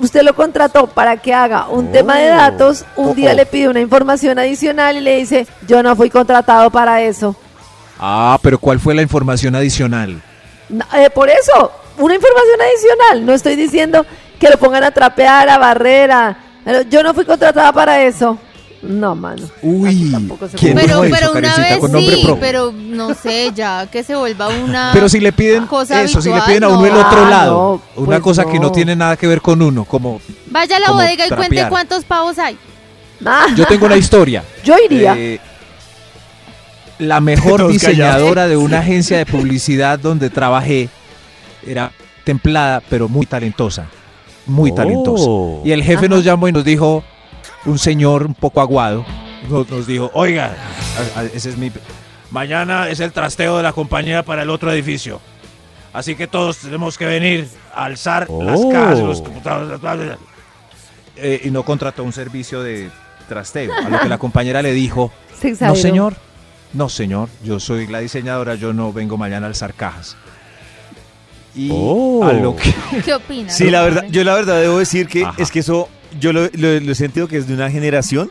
Usted 0.00 0.22
lo 0.22 0.34
contrató 0.34 0.86
para 0.86 1.18
que 1.18 1.34
haga 1.34 1.68
un 1.68 1.92
tema 1.92 2.18
de 2.18 2.28
datos, 2.28 2.84
un 2.96 3.14
día 3.14 3.34
le 3.34 3.44
pide 3.44 3.68
una 3.68 3.80
información 3.80 4.38
adicional 4.38 4.96
y 4.96 5.00
le 5.00 5.16
dice, 5.16 5.46
yo 5.66 5.82
no 5.82 5.94
fui 5.96 6.08
contratado 6.08 6.70
para 6.70 7.02
eso. 7.02 7.36
Ah, 7.98 8.38
pero 8.42 8.58
¿cuál 8.58 8.80
fue 8.80 8.94
la 8.94 9.02
información 9.02 9.54
adicional? 9.54 10.20
No, 10.68 10.84
eh, 10.94 11.10
por 11.10 11.28
eso, 11.28 11.72
una 11.98 12.14
información 12.14 12.60
adicional. 12.60 13.26
No 13.26 13.32
estoy 13.32 13.54
diciendo 13.54 14.04
que 14.40 14.48
lo 14.48 14.58
pongan 14.58 14.84
a 14.84 14.90
trapear, 14.90 15.48
a 15.48 15.58
barrera. 15.58 16.36
Yo 16.88 17.02
no 17.02 17.12
fui 17.12 17.24
contratada 17.24 17.72
para 17.72 18.02
eso. 18.02 18.38
No, 18.82 19.14
mano. 19.14 19.48
Uy, 19.62 20.10
tampoco 20.10 20.48
se 20.48 20.56
¿quién 20.56 20.72
puede. 20.74 20.86
Pero, 20.88 21.02
dijo 21.02 21.14
eso, 21.16 21.30
pero 21.32 21.38
una 21.38 21.56
vez 21.56 21.78
con 21.78 21.92
nombre 21.92 22.16
sí, 22.16 22.22
propio? 22.24 22.40
pero 22.40 22.72
no 22.72 23.14
sé, 23.14 23.52
ya 23.54 23.86
que 23.86 24.02
se 24.02 24.16
vuelva 24.16 24.48
una 24.48 24.90
Pero 24.92 25.08
si 25.08 25.20
le 25.20 25.32
piden 25.32 25.66
cosa 25.66 26.02
eso, 26.02 26.20
si 26.20 26.30
le 26.32 26.40
piden 26.42 26.64
a 26.64 26.68
uno 26.68 26.84
el 26.86 26.92
otro 26.92 27.24
Ah, 27.26 27.30
lado, 27.30 27.52
no, 27.96 28.02
una 28.02 28.06
pues 28.16 28.20
cosa 28.20 28.44
que 28.44 28.58
no 28.58 28.72
tiene 28.72 28.96
nada 28.96 29.16
que 29.16 29.28
ver 29.28 29.40
con 29.40 29.62
uno, 29.62 29.84
como 29.84 30.20
Vaya 30.50 30.76
a 30.78 30.80
la 30.80 30.86
como 30.86 30.98
bodega 30.98 31.26
y 31.26 31.30
cuente 31.30 31.66
cuántos 31.68 32.04
pavos 32.04 32.38
hay. 32.40 32.58
Ah, 33.24 33.46
yo 33.54 33.64
tengo 33.66 33.86
una 33.86 33.96
historia. 33.96 34.42
yo 34.64 34.74
iría. 34.84 35.14
Eh, 35.16 35.38
la 36.98 37.20
mejor 37.20 37.68
diseñadora 37.68 38.48
de 38.48 38.56
una 38.56 38.78
agencia 38.80 39.16
de 39.18 39.26
publicidad 39.26 39.98
donde 39.98 40.28
trabajé 40.28 40.88
era 41.66 41.92
templada, 42.24 42.82
pero 42.88 43.08
muy 43.08 43.26
talentosa. 43.26 43.86
Muy 44.46 44.72
Oh. 44.72 44.74
talentosa. 44.74 45.30
Y 45.68 45.70
el 45.72 45.84
jefe 45.84 46.08
nos 46.08 46.24
llamó 46.24 46.48
y 46.48 46.52
nos 46.52 46.64
dijo, 46.64 47.04
un 47.64 47.78
señor 47.78 48.24
un 48.26 48.34
poco 48.34 48.60
aguado, 48.60 49.04
nos, 49.48 49.68
nos 49.70 49.86
dijo, 49.86 50.10
oiga, 50.14 50.54
a- 51.16 51.20
a- 51.20 51.24
ese 51.24 51.50
es 51.50 51.56
mi... 51.56 51.70
Mañana 52.30 52.88
es 52.88 53.00
el 53.00 53.12
trasteo 53.12 53.58
de 53.58 53.62
la 53.62 53.72
compañía 53.72 54.22
para 54.22 54.42
el 54.42 54.50
otro 54.50 54.72
edificio. 54.72 55.20
Así 55.92 56.14
que 56.14 56.26
todos 56.26 56.58
tenemos 56.58 56.96
que 56.96 57.04
venir 57.04 57.46
a 57.74 57.84
alzar 57.84 58.26
las 58.30 58.60
Oh. 58.62 58.70
cajas, 58.70 58.98
los 59.00 59.20
computadores. 59.20 60.16
eh, 61.16 61.42
y 61.44 61.50
no 61.50 61.62
contrató 61.62 62.02
un 62.04 62.12
servicio 62.14 62.62
de 62.62 62.90
trasteo. 63.28 63.70
A 63.74 63.88
lo 63.90 64.00
que 64.00 64.08
la 64.08 64.16
compañera 64.18 64.62
le 64.62 64.72
dijo, 64.72 65.12
Se 65.38 65.50
no 65.66 65.76
señor, 65.76 66.14
no 66.72 66.88
señor, 66.88 67.28
yo 67.44 67.60
soy 67.60 67.86
la 67.86 67.98
diseñadora, 67.98 68.54
yo 68.54 68.72
no 68.72 68.92
vengo 68.94 69.18
mañana 69.18 69.46
a 69.46 69.50
alzar 69.50 69.74
cajas. 69.74 70.16
Y 71.54 71.68
Oh. 71.70 72.24
a 72.24 72.32
lo 72.32 72.56
que... 72.56 72.74
¿Qué 73.04 73.12
opinas? 73.12 73.54
Sí, 73.58 73.70
la 73.70 73.82
verdad, 73.82 74.04
yo 74.08 74.24
la 74.24 74.32
verdad 74.34 74.58
debo 74.62 74.78
decir 74.78 75.06
que 75.06 75.24
Ajá. 75.26 75.34
es 75.36 75.50
que 75.50 75.58
eso, 75.58 75.90
yo 76.20 76.32
lo, 76.32 76.42
lo- 76.52 76.80
lo 76.80 76.92
he 76.92 76.94
sentido 76.94 77.28
que 77.28 77.36
es 77.36 77.46
de 77.46 77.54
una 77.54 77.70
generación, 77.70 78.30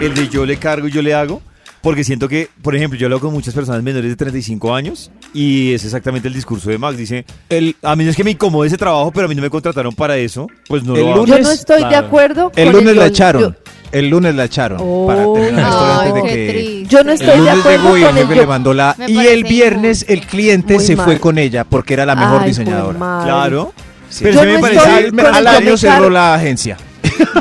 el 0.00 0.14
de 0.14 0.28
yo 0.28 0.44
le 0.46 0.56
cargo 0.56 0.88
y 0.88 0.90
yo 0.90 1.02
le 1.02 1.14
hago, 1.14 1.40
porque 1.80 2.04
siento 2.04 2.28
que, 2.28 2.48
por 2.62 2.76
ejemplo, 2.76 2.96
yo 2.98 3.06
hablo 3.06 3.18
con 3.18 3.32
muchas 3.32 3.54
personas 3.54 3.82
menores 3.82 4.08
de 4.08 4.14
35 4.16 4.72
años 4.74 5.10
y 5.34 5.72
es 5.74 5.84
exactamente 5.84 6.28
el 6.28 6.34
discurso 6.34 6.70
de 6.70 6.78
Max, 6.78 6.96
dice, 6.96 7.24
El, 7.48 7.74
a 7.82 7.96
mí 7.96 8.04
no 8.04 8.10
es 8.10 8.16
que 8.16 8.22
me 8.22 8.30
incomode 8.30 8.68
ese 8.68 8.76
trabajo, 8.78 9.10
pero 9.12 9.26
a 9.26 9.28
mí 9.28 9.34
no 9.34 9.42
me 9.42 9.50
contrataron 9.50 9.92
para 9.94 10.16
eso, 10.16 10.46
pues 10.68 10.84
no 10.84 10.94
El 10.94 11.00
lo 11.02 11.12
hago. 11.14 11.26
Yo 11.26 11.34
lunes- 11.34 11.46
no 11.46 11.52
estoy 11.52 11.82
de 11.82 11.88
claro. 11.88 12.06
acuerdo 12.06 12.52
el 12.54 12.66
con 12.70 12.80
lunes 12.80 12.96
la 12.96 13.02
yo- 13.02 13.08
echaron. 13.08 13.42
Yo, 13.42 13.54
el 13.90 14.08
lunes 14.08 14.34
la 14.34 14.44
echaron. 14.44 14.78
Oh. 14.80 15.06
para 15.06 15.24
tener 15.24 15.52
una 15.52 15.62
historia 15.62 16.00
Ay, 16.00 16.08
antes 16.08 16.22
de 16.22 16.28
que... 16.30 16.48
triste. 16.52 16.86
yo 16.88 17.04
no 17.04 17.10
El 17.12 17.20
estoy 17.20 17.28
de 17.30 17.36
lunes 17.38 17.54
acuerdo 17.58 17.82
llegó 17.82 17.98
y 17.98 18.00
el 18.02 18.06
con 18.08 18.16
el 18.16 18.22
jefe 18.22 18.34
yo- 18.36 18.40
le 18.42 18.46
mandó 18.46 18.74
la... 18.74 18.96
Y 19.08 19.18
el 19.18 19.44
viernes 19.44 20.04
el 20.08 20.20
cliente 20.22 20.74
Muy 20.74 20.84
se 20.84 20.96
mal. 20.96 21.04
fue 21.04 21.18
con 21.20 21.36
ella 21.38 21.64
porque 21.64 21.94
era 21.94 22.06
la 22.06 22.14
mejor 22.14 22.42
Ay, 22.42 22.48
diseñadora. 22.48 22.98
Claro. 22.98 23.72
Sí. 24.08 24.20
Pero 24.24 24.34
Yo 24.34 24.40
sí 24.40 24.46
me 24.46 24.52
no 24.54 24.60
parece... 24.60 24.88
Al, 24.88 25.36
el 25.38 25.46
año 25.48 25.66
yo 25.70 25.76
cerró 25.76 26.08
la 26.10 26.34
agencia. 26.34 26.76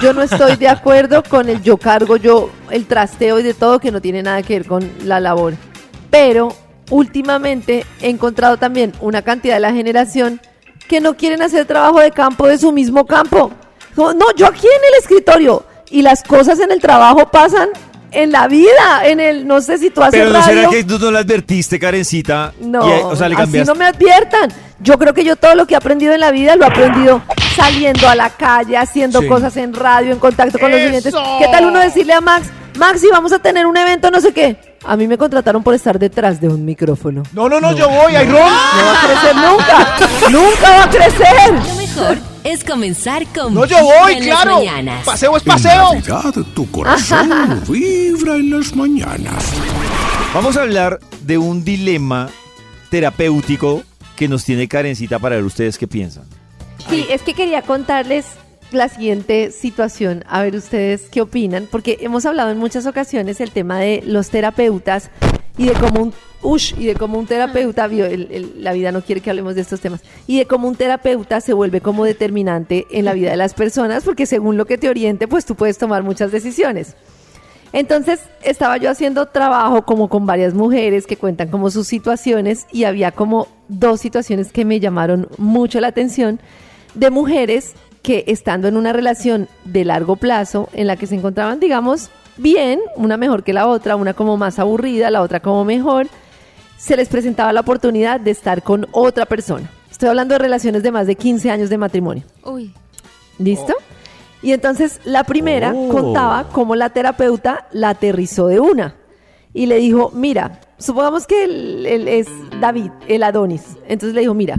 Yo 0.01 0.13
no 0.13 0.21
estoy 0.21 0.55
de 0.55 0.67
acuerdo 0.67 1.23
con 1.23 1.49
el 1.49 1.61
yo 1.61 1.77
cargo, 1.77 2.17
yo 2.17 2.49
el 2.69 2.85
trasteo 2.85 3.39
y 3.39 3.43
de 3.43 3.53
todo 3.53 3.79
que 3.79 3.91
no 3.91 4.01
tiene 4.01 4.23
nada 4.23 4.41
que 4.41 4.59
ver 4.59 4.67
con 4.67 4.89
la 5.05 5.19
labor. 5.19 5.53
Pero 6.09 6.55
últimamente 6.89 7.85
he 8.01 8.09
encontrado 8.09 8.57
también 8.57 8.93
una 9.01 9.21
cantidad 9.21 9.55
de 9.55 9.61
la 9.61 9.73
generación 9.73 10.41
que 10.87 10.99
no 10.99 11.15
quieren 11.15 11.41
hacer 11.41 11.65
trabajo 11.65 11.99
de 11.99 12.11
campo 12.11 12.47
de 12.47 12.57
su 12.57 12.71
mismo 12.71 13.05
campo. 13.05 13.51
No, 13.95 14.13
yo 14.35 14.47
aquí 14.47 14.67
en 14.67 14.93
el 14.93 14.99
escritorio 14.99 15.65
y 15.89 16.01
las 16.01 16.23
cosas 16.23 16.59
en 16.59 16.71
el 16.71 16.79
trabajo 16.79 17.29
pasan 17.29 17.69
en 18.11 18.31
la 18.31 18.47
vida, 18.47 19.01
en 19.05 19.19
el, 19.19 19.47
no 19.47 19.61
sé 19.61 19.77
si 19.77 19.89
tú 19.89 20.01
haces 20.03 20.19
Pero 20.19 20.31
no 20.33 20.43
será 20.43 20.63
radio. 20.63 20.69
que 20.69 20.83
tú 20.83 20.99
no 20.99 21.11
la 21.11 21.19
advertiste, 21.19 21.79
Karencita. 21.79 22.53
No, 22.59 22.87
Y, 22.87 22.91
o 23.03 23.15
sea, 23.15 23.29
le 23.29 23.35
así 23.35 23.63
no 23.63 23.75
me 23.75 23.85
adviertan. 23.85 24.51
Yo 24.79 24.97
creo 24.97 25.13
que 25.13 25.23
yo 25.23 25.35
todo 25.35 25.55
lo 25.55 25.65
que 25.67 25.75
he 25.75 25.77
aprendido 25.77 26.13
en 26.13 26.19
la 26.19 26.31
vida 26.31 26.55
lo 26.55 26.63
he 26.65 26.67
aprendido 26.67 27.21
saliendo 27.55 28.09
a 28.09 28.15
la 28.15 28.29
calle, 28.31 28.77
haciendo 28.77 29.21
Sí. 29.21 29.27
cosas 29.27 29.55
en 29.57 29.73
radio, 29.73 30.11
en 30.11 30.19
contacto 30.19 30.57
con 30.59 30.71
los 30.71 30.79
¡Eso! 30.79 30.89
oyentes. 30.89 31.13
¿Qué 31.39 31.47
tal 31.51 31.65
uno 31.65 31.79
decirle 31.79 32.13
a 32.13 32.21
Max, 32.21 32.47
Max, 32.77 33.01
si 33.01 33.07
vamos 33.09 33.31
a 33.31 33.39
tener 33.39 33.65
un 33.67 33.77
evento, 33.77 34.09
no 34.09 34.19
sé 34.21 34.33
qué? 34.33 34.57
A 34.83 34.97
mí 34.97 35.07
me 35.07 35.17
contrataron 35.17 35.61
por 35.61 35.75
estar 35.75 35.99
detrás 35.99 36.41
de 36.41 36.47
un 36.47 36.65
micrófono. 36.65 37.21
No, 37.33 37.47
no, 37.47 37.59
no, 37.61 37.73
yo 37.75 37.87
voy, 37.87 38.13
Iron. 38.13 38.29
No 38.31 38.37
va 38.39 38.93
a 38.93 39.07
crecer 39.07 39.35
nunca. 39.35 40.29
nunca 40.31 40.69
va 40.71 40.83
a 40.85 40.89
crecer. 40.89 41.53
Lo 41.95 42.01
mejor 42.01 42.17
es 42.43 42.63
comenzar 42.63 43.25
con 43.27 43.53
No, 43.53 43.65
yo 43.65 43.77
voy, 43.83 44.13
en 44.13 44.23
claro. 44.23 44.57
mañanas. 44.57 45.05
Paseo 45.05 45.35
es 45.35 45.43
En 45.43 45.47
paseo. 45.47 45.93
Navidad 45.93 46.33
tu 46.53 46.69
corazón 46.71 47.63
vibra 47.67 48.35
en 48.35 48.49
las 48.51 48.75
mañanas. 48.75 49.51
Vamos 50.33 50.55
a 50.57 50.61
hablar 50.61 50.99
de 51.23 51.37
un 51.37 51.63
dilema 51.63 52.29
terapéutico 52.89 53.83
que 54.15 54.27
nos 54.27 54.45
tiene 54.45 54.67
Karencita 54.67 55.19
para 55.19 55.35
ver 55.35 55.45
ustedes 55.45 55.77
qué 55.77 55.87
piensan. 55.87 56.23
Sí, 56.89 57.05
es 57.09 57.21
que 57.21 57.33
quería 57.33 57.61
contarles 57.61 58.25
la 58.71 58.87
siguiente 58.87 59.51
situación, 59.51 60.23
a 60.29 60.41
ver 60.41 60.55
ustedes 60.55 61.03
qué 61.11 61.21
opinan, 61.21 61.67
porque 61.69 61.97
hemos 62.01 62.25
hablado 62.25 62.51
en 62.51 62.57
muchas 62.57 62.85
ocasiones 62.85 63.41
el 63.41 63.51
tema 63.51 63.79
de 63.79 64.01
los 64.05 64.29
terapeutas 64.29 65.09
y 65.61 65.67
de 65.67 65.73
cómo 65.73 66.01
un 66.01 66.13
ush, 66.41 66.73
y 66.79 66.87
de 66.87 66.95
cómo 66.95 67.19
un 67.19 67.27
terapeuta, 67.27 67.85
vio, 67.85 68.05
el- 68.05 68.27
el- 68.31 68.63
la 68.63 68.73
vida 68.73 68.91
no 68.91 69.01
quiere 69.03 69.21
que 69.21 69.29
hablemos 69.29 69.53
de 69.53 69.61
estos 69.61 69.79
temas, 69.79 70.01
y 70.25 70.39
de 70.39 70.47
cómo 70.47 70.67
un 70.67 70.75
terapeuta 70.75 71.39
se 71.39 71.53
vuelve 71.53 71.81
como 71.81 72.03
determinante 72.03 72.87
en 72.89 73.05
la 73.05 73.13
vida 73.13 73.29
de 73.29 73.37
las 73.37 73.53
personas, 73.53 74.03
porque 74.03 74.25
según 74.25 74.57
lo 74.57 74.65
que 74.65 74.79
te 74.79 74.89
oriente, 74.89 75.27
pues 75.27 75.45
tú 75.45 75.53
puedes 75.53 75.77
tomar 75.77 76.01
muchas 76.01 76.31
decisiones. 76.31 76.95
Entonces 77.73 78.21
estaba 78.43 78.77
yo 78.77 78.89
haciendo 78.89 79.27
trabajo 79.27 79.83
como 79.83 80.09
con 80.09 80.25
varias 80.25 80.55
mujeres 80.55 81.05
que 81.05 81.15
cuentan 81.15 81.49
como 81.49 81.69
sus 81.69 81.87
situaciones 81.87 82.65
y 82.71 82.83
había 82.85 83.11
como 83.11 83.47
dos 83.67 84.01
situaciones 84.01 84.51
que 84.51 84.65
me 84.65 84.79
llamaron 84.79 85.29
mucho 85.37 85.79
la 85.79 85.87
atención 85.89 86.39
de 86.95 87.11
mujeres 87.11 87.73
que 88.01 88.23
estando 88.27 88.67
en 88.67 88.77
una 88.77 88.93
relación 88.93 89.47
de 89.63 89.85
largo 89.85 90.15
plazo 90.15 90.69
en 90.73 90.87
la 90.87 90.95
que 90.97 91.05
se 91.07 91.15
encontraban, 91.15 91.59
digamos, 91.59 92.09
bien, 92.37 92.79
una 92.95 93.17
mejor 93.17 93.43
que 93.43 93.53
la 93.53 93.67
otra, 93.67 93.95
una 93.95 94.13
como 94.13 94.37
más 94.37 94.59
aburrida, 94.59 95.09
la 95.11 95.21
otra 95.21 95.39
como 95.39 95.65
mejor, 95.65 96.07
se 96.77 96.95
les 96.97 97.09
presentaba 97.09 97.53
la 97.53 97.61
oportunidad 97.61 98.19
de 98.19 98.31
estar 98.31 98.63
con 98.63 98.87
otra 98.91 99.25
persona. 99.25 99.69
Estoy 99.89 100.09
hablando 100.09 100.33
de 100.33 100.39
relaciones 100.39 100.81
de 100.83 100.91
más 100.91 101.05
de 101.07 101.15
15 101.15 101.51
años 101.51 101.69
de 101.69 101.77
matrimonio. 101.77 102.23
Uy. 102.43 102.73
¿Listo? 103.37 103.73
Y 104.41 104.51
entonces 104.53 104.99
la 105.05 105.23
primera 105.23 105.73
Oh. 105.75 105.89
contaba 105.89 106.49
cómo 106.51 106.75
la 106.75 106.89
terapeuta 106.89 107.67
la 107.71 107.89
aterrizó 107.89 108.47
de 108.47 108.59
una 108.59 108.95
y 109.53 109.67
le 109.67 109.77
dijo, 109.77 110.11
mira, 110.15 110.59
supongamos 110.79 111.27
que 111.27 111.43
él, 111.43 111.85
él 111.85 112.07
es 112.07 112.27
David, 112.59 112.89
el 113.07 113.21
Adonis. 113.21 113.77
Entonces 113.87 114.15
le 114.15 114.21
dijo, 114.21 114.33
mira, 114.33 114.55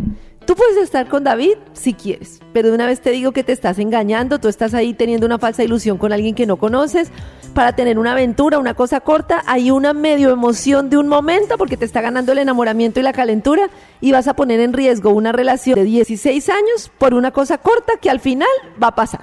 tú 0.47 0.55
puedes 0.55 0.77
estar 0.77 1.09
con 1.09 1.25
David 1.25 1.55
si 1.73 1.95
quieres, 1.95 2.41
pero 2.53 2.69
de 2.69 2.75
una 2.75 2.87
vez 2.87 3.01
te 3.01 3.11
digo 3.11 3.33
que 3.33 3.45
te 3.45 3.53
estás 3.53 3.79
engañando, 3.79 4.39
tú 4.39 4.49
estás 4.49 4.75
ahí 4.75 4.95
teniendo 4.95 5.27
una 5.27 5.39
falsa 5.39 5.63
ilusión 5.63 5.99
con 5.99 6.13
alguien 6.13 6.35
que 6.35 6.47
no 6.47 6.57
conoces. 6.57 7.11
Para 7.55 7.77
tener 7.77 7.99
una 7.99 8.13
aventura, 8.13 8.59
una 8.59 8.73
cosa 8.73 9.01
corta, 9.01 9.43
hay 9.47 9.71
una 9.71 9.93
medio 9.93 10.31
emoción 10.31 10.89
de 10.89 10.97
un 10.97 11.07
momento 11.07 11.59
porque 11.59 11.77
te 11.77 11.85
está 11.85 12.01
ganando 12.01 12.33
el 12.33 12.39
enamoramiento 12.39 12.99
y 12.99 13.03
la 13.03 13.13
calentura 13.13 13.69
y 14.01 14.11
vas 14.11 14.27
a 14.27 14.35
poner 14.35 14.59
en 14.61 14.73
riesgo 14.73 15.11
una 15.11 15.33
relación 15.33 15.75
de 15.75 15.85
16 15.85 16.49
años 16.49 16.91
por 16.97 17.13
una 17.13 17.31
cosa 17.31 17.59
corta 17.59 17.95
que 18.01 18.09
al 18.09 18.21
final 18.21 18.49
va 18.83 18.89
a 18.89 18.95
pasar. 18.95 19.21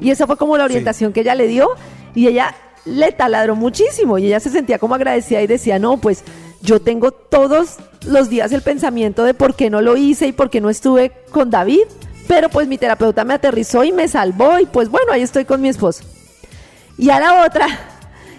Y 0.00 0.10
esa 0.10 0.26
fue 0.26 0.36
como 0.36 0.56
la 0.58 0.64
orientación 0.64 1.12
que 1.12 1.20
ella 1.20 1.36
le 1.36 1.46
dio 1.46 1.68
y 2.14 2.26
ella 2.26 2.54
le 2.84 3.12
taladró 3.12 3.56
muchísimo 3.56 4.18
y 4.18 4.26
ella 4.26 4.40
se 4.40 4.50
sentía 4.50 4.78
como 4.78 4.94
agradecida 4.94 5.40
y 5.42 5.46
decía, 5.46 5.78
no, 5.78 5.96
pues 5.96 6.24
yo 6.64 6.80
tengo 6.80 7.10
todos 7.12 7.76
los 8.06 8.28
días 8.28 8.50
el 8.52 8.62
pensamiento 8.62 9.22
de 9.24 9.34
por 9.34 9.54
qué 9.54 9.70
no 9.70 9.80
lo 9.82 9.96
hice 9.96 10.26
y 10.26 10.32
por 10.32 10.50
qué 10.50 10.60
no 10.60 10.70
estuve 10.70 11.12
con 11.30 11.50
David, 11.50 11.82
pero 12.26 12.48
pues 12.48 12.66
mi 12.68 12.78
terapeuta 12.78 13.24
me 13.24 13.34
aterrizó 13.34 13.84
y 13.84 13.92
me 13.92 14.08
salvó 14.08 14.58
y 14.58 14.66
pues 14.66 14.88
bueno, 14.88 15.12
ahí 15.12 15.22
estoy 15.22 15.44
con 15.44 15.60
mi 15.60 15.68
esposo. 15.68 16.04
Y 16.96 17.10
a 17.10 17.20
la 17.20 17.44
otra, 17.44 17.66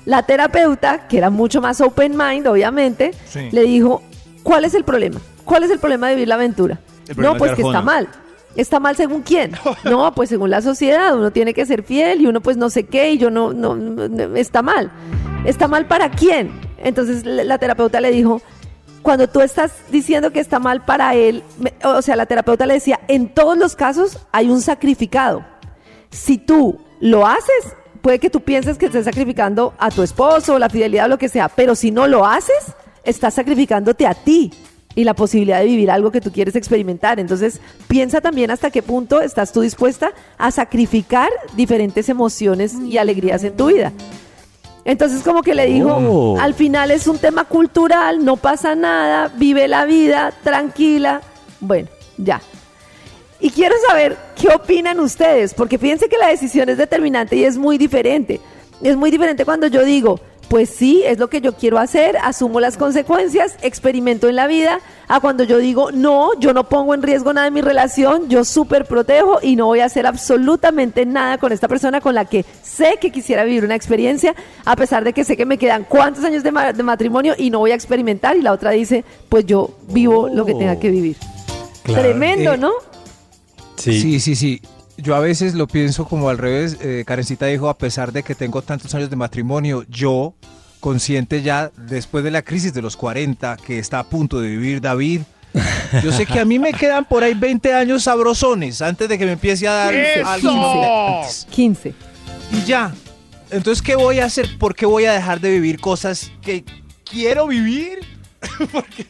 la 0.05 0.23
terapeuta, 0.23 1.07
que 1.07 1.17
era 1.17 1.29
mucho 1.29 1.61
más 1.61 1.81
open 1.81 2.15
mind, 2.17 2.47
obviamente, 2.47 3.11
Sí. 3.27 3.49
le 3.51 3.61
dijo, 3.63 4.01
¿cuál 4.43 4.65
es 4.65 4.73
el 4.73 4.83
problema? 4.83 5.19
¿Cuál 5.43 5.63
es 5.63 5.71
el 5.71 5.79
problema 5.79 6.07
de 6.09 6.15
vivir 6.15 6.27
la 6.27 6.35
aventura? 6.35 6.79
No, 7.15 7.35
pues 7.37 7.51
es 7.51 7.57
que 7.57 7.61
está 7.63 7.81
mal. 7.81 8.07
¿Está 8.55 8.79
mal 8.79 8.95
según 8.95 9.21
quién? 9.21 9.51
No, 9.83 10.15
pues 10.15 10.29
según 10.29 10.49
la 10.49 10.61
sociedad, 10.61 11.15
uno 11.15 11.29
tiene 11.31 11.53
que 11.53 11.65
ser 11.65 11.83
fiel 11.83 12.21
y 12.21 12.25
uno 12.27 12.41
pues 12.41 12.57
no 12.57 12.69
sé 12.69 12.85
qué 12.85 13.11
y 13.11 13.17
yo 13.17 13.29
no, 13.29 13.53
no, 13.53 13.75
no- 13.75 14.35
está 14.35 14.61
mal. 14.63 14.91
¿Está 15.45 15.67
mal 15.67 15.85
para 15.87 16.09
quién? 16.09 16.51
Entonces 16.85 17.25
la 17.25 17.57
terapeuta 17.57 17.99
le 17.99 18.11
dijo, 18.11 18.41
cuando 19.01 19.27
tú 19.27 19.41
estás 19.41 19.71
diciendo 19.91 20.31
que 20.31 20.39
está 20.39 20.59
mal 20.59 20.85
para 20.85 21.15
él, 21.15 21.43
o 21.83 22.01
sea, 22.01 22.15
la 22.15 22.27
terapeuta 22.27 22.67
le 22.67 22.75
decía, 22.75 22.99
en 23.07 23.27
todos 23.27 23.57
los 23.57 23.75
casos 23.75 24.19
hay 24.31 24.49
un 24.49 24.61
sacrificado. 24.61 25.43
Si 26.11 26.37
tú 26.37 26.79
lo 26.99 27.25
haces, 27.25 27.75
puede 28.01 28.19
que 28.19 28.29
tú 28.29 28.41
pienses 28.41 28.77
que 28.77 28.85
estés 28.85 29.05
sacrificando 29.05 29.73
a 29.79 29.89
tu 29.89 30.03
esposo, 30.03 30.59
la 30.59 30.69
fidelidad 30.69 31.07
o 31.07 31.09
lo 31.09 31.17
que 31.17 31.27
sea, 31.27 31.49
pero 31.49 31.73
si 31.73 31.89
no 31.89 32.05
lo 32.07 32.23
haces, 32.23 32.75
estás 33.03 33.33
sacrificándote 33.33 34.05
a 34.05 34.13
ti 34.13 34.51
y 34.93 35.03
la 35.05 35.15
posibilidad 35.15 35.59
de 35.59 35.65
vivir 35.65 35.89
algo 35.89 36.11
que 36.11 36.21
tú 36.21 36.31
quieres 36.31 36.55
experimentar. 36.55 37.19
Entonces, 37.19 37.61
piensa 37.87 38.21
también 38.21 38.51
hasta 38.51 38.69
qué 38.69 38.83
punto 38.83 39.21
estás 39.21 39.51
tú 39.51 39.61
dispuesta 39.61 40.13
a 40.37 40.51
sacrificar 40.51 41.29
diferentes 41.55 42.09
emociones 42.09 42.75
y 42.75 42.99
alegrías 42.99 43.43
en 43.43 43.57
tu 43.57 43.67
vida. 43.67 43.91
Entonces 44.85 45.23
como 45.23 45.41
que 45.41 45.55
le 45.55 45.65
dijo, 45.65 45.89
Oh. 45.89 46.37
al 46.39 46.53
final 46.53 46.91
es 46.91 47.07
un 47.07 47.17
tema 47.17 47.43
cultural, 47.45 48.23
no 48.23 48.37
pasa 48.37 48.75
nada, 48.75 49.31
vive 49.35 49.67
la 49.67 49.83
vida, 49.85 50.31
tranquila. 50.43 51.21
Bueno, 51.59 51.87
ya. 52.17 52.39
Y 53.39 53.49
quiero 53.49 53.75
saber 53.87 54.15
qué 54.39 54.49
opinan 54.49 54.99
ustedes, 54.99 55.53
porque 55.53 55.77
fíjense 55.77 56.07
que 56.07 56.17
la 56.17 56.27
decisión 56.27 56.69
es 56.69 56.77
determinante 56.77 57.35
y 57.35 57.43
es 57.43 57.57
muy 57.57 57.77
diferente. 57.77 58.39
Es 58.81 58.95
muy 58.95 59.09
diferente 59.09 59.43
cuando 59.43 59.67
yo 59.67 59.83
digo, 59.83 60.19
pues 60.49 60.69
sí, 60.69 61.01
es 61.05 61.17
lo 61.17 61.27
que 61.29 61.41
yo 61.41 61.53
quiero 61.55 61.79
hacer, 61.79 62.17
asumo 62.21 62.59
las 62.59 62.77
consecuencias, 62.77 63.55
experimento 63.63 64.29
en 64.29 64.35
la 64.35 64.45
vida, 64.47 64.79
a 65.07 65.19
cuando 65.19 65.43
yo 65.43 65.57
digo, 65.57 65.91
no, 65.91 66.29
yo 66.39 66.53
no 66.53 66.69
pongo 66.69 66.93
en 66.93 67.01
riesgo 67.01 67.33
nada 67.33 67.45
de 67.45 67.51
mi 67.51 67.61
relación, 67.61 68.29
yo 68.29 68.45
súper 68.45 68.85
protejo 68.85 69.39
y 69.41 69.55
no 69.55 69.65
voy 69.65 69.79
a 69.79 69.85
hacer 69.85 70.05
absolutamente 70.05 71.05
nada 71.05 71.37
con 71.39 71.51
esta 71.51 71.67
persona 71.67 71.99
con 71.99 72.13
la 72.15 72.25
que 72.25 72.45
sé 72.63 72.97
que 73.01 73.11
quisiera 73.11 73.43
vivir 73.43 73.63
una 73.65 73.75
experiencia, 73.75 74.35
a 74.65 74.75
pesar 74.75 75.03
de 75.03 75.13
que 75.13 75.23
sé 75.23 75.35
que 75.35 75.45
me 75.45 75.57
quedan 75.57 75.83
cuántos 75.83 76.23
años 76.23 76.43
de, 76.43 76.51
ma- 76.51 76.73
de 76.73 76.83
matrimonio 76.83 77.33
y 77.37 77.49
no 77.49 77.59
voy 77.59 77.71
a 77.71 77.75
experimentar, 77.75 78.37
y 78.37 78.41
la 78.41 78.51
otra 78.53 78.71
dice, 78.71 79.03
pues 79.29 79.45
yo 79.45 79.71
vivo 79.89 80.29
lo 80.29 80.45
que 80.45 80.53
tenga 80.53 80.79
que 80.79 80.89
vivir. 80.89 81.17
Claro. 81.83 82.01
Tremendo, 82.01 82.53
Eh, 82.53 82.57
¿no? 82.57 82.71
Sí. 83.77 83.99
Sí, 83.99 84.19
sí, 84.19 84.35
sí. 84.35 84.61
Yo 84.97 85.15
a 85.15 85.19
veces 85.19 85.55
lo 85.55 85.67
pienso 85.67 86.05
como 86.05 86.29
al 86.29 86.37
revés. 86.37 86.77
Eh, 86.81 87.03
Karencita 87.05 87.47
dijo, 87.47 87.69
a 87.69 87.77
pesar 87.77 88.11
de 88.11 88.23
que 88.23 88.35
tengo 88.35 88.61
tantos 88.61 88.93
años 88.95 89.09
de 89.09 89.15
matrimonio, 89.15 89.83
yo, 89.89 90.35
consciente 90.79 91.41
ya 91.41 91.71
después 91.75 92.23
de 92.23 92.31
la 92.31 92.43
crisis 92.43 92.73
de 92.73 92.81
los 92.81 92.95
40 92.95 93.57
que 93.57 93.79
está 93.79 93.99
a 93.99 94.03
punto 94.03 94.39
de 94.39 94.49
vivir 94.49 94.81
David, 94.81 95.21
yo 96.03 96.11
sé 96.11 96.25
que 96.25 96.39
a 96.39 96.45
mí 96.45 96.59
me 96.59 96.73
quedan 96.79 97.05
por 97.05 97.23
ahí 97.23 97.33
20 97.33 97.73
años 97.73 98.03
sabrosones 98.03 98.81
antes 98.81 99.09
de 99.09 99.17
que 99.17 99.25
me 99.25 99.33
empiece 99.33 99.67
a 99.67 99.73
dar 99.73 99.95
algo. 100.25 101.23
¡Eso! 101.25 101.47
15. 101.49 101.93
Y 102.51 102.63
ya. 102.65 102.93
Entonces, 103.51 103.81
¿qué 103.81 103.95
voy 103.95 104.19
a 104.19 104.25
hacer? 104.25 104.57
¿Por 104.57 104.75
qué 104.75 104.85
voy 104.85 105.05
a 105.05 105.13
dejar 105.13 105.39
de 105.39 105.51
vivir 105.51 105.79
cosas 105.79 106.31
que 106.41 106.63
quiero 107.03 107.47
vivir? 107.47 107.99
porque, 108.71 109.05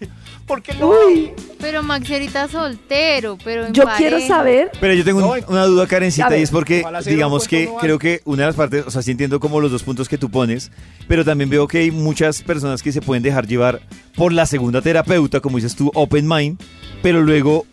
porque 0.47 0.73
no. 0.75 0.89
Uy, 0.89 1.31
Pero 1.59 1.83
Maxi 1.83 2.13
ahorita 2.13 2.47
soltero, 2.47 3.37
pero 3.43 3.65
en 3.67 3.73
yo 3.73 3.83
quiero 3.97 4.15
pareja. 4.17 4.27
saber, 4.35 4.71
Pero 4.79 4.93
yo 4.93 5.03
tengo 5.03 5.19
un- 5.33 5.43
una 5.47 5.65
duda, 5.65 5.87
Karencita, 5.87 6.29
ver, 6.29 6.39
y 6.39 6.43
es 6.43 6.51
porque, 6.51 6.81
ojalá 6.81 7.01
se 7.01 7.09
digamos 7.11 7.47
dieron 7.47 7.65
que 7.65 7.71
cuenta, 7.71 7.81
creo 7.85 7.99
que 7.99 8.21
una 8.25 8.43
de 8.43 8.47
las 8.47 8.55
partes, 8.55 8.83
o 8.85 8.91
sea, 8.91 9.01
sí 9.01 9.11
entiendo 9.11 9.39
como 9.39 9.59
los 9.59 9.71
dos 9.71 9.83
puntos 9.83 10.07
que 10.09 10.17
tú 10.17 10.29
pones, 10.29 10.71
pero 11.07 11.23
también 11.25 11.49
veo 11.49 11.67
que 11.67 11.79
hay 11.79 11.91
muchas 11.91 12.41
personas 12.41 12.81
que 12.83 12.91
se 12.91 13.01
pueden 13.01 13.23
dejar 13.23 13.47
llevar 13.47 13.81
por 14.15 14.31
la 14.33 14.45
segunda 14.45 14.81
terapeuta, 14.81 15.39
como 15.39 15.57
dices 15.57 15.75
tú, 15.75 15.91
open 15.93 16.27
mind, 16.27 16.59
pero 17.01 17.21
luego 17.21 17.65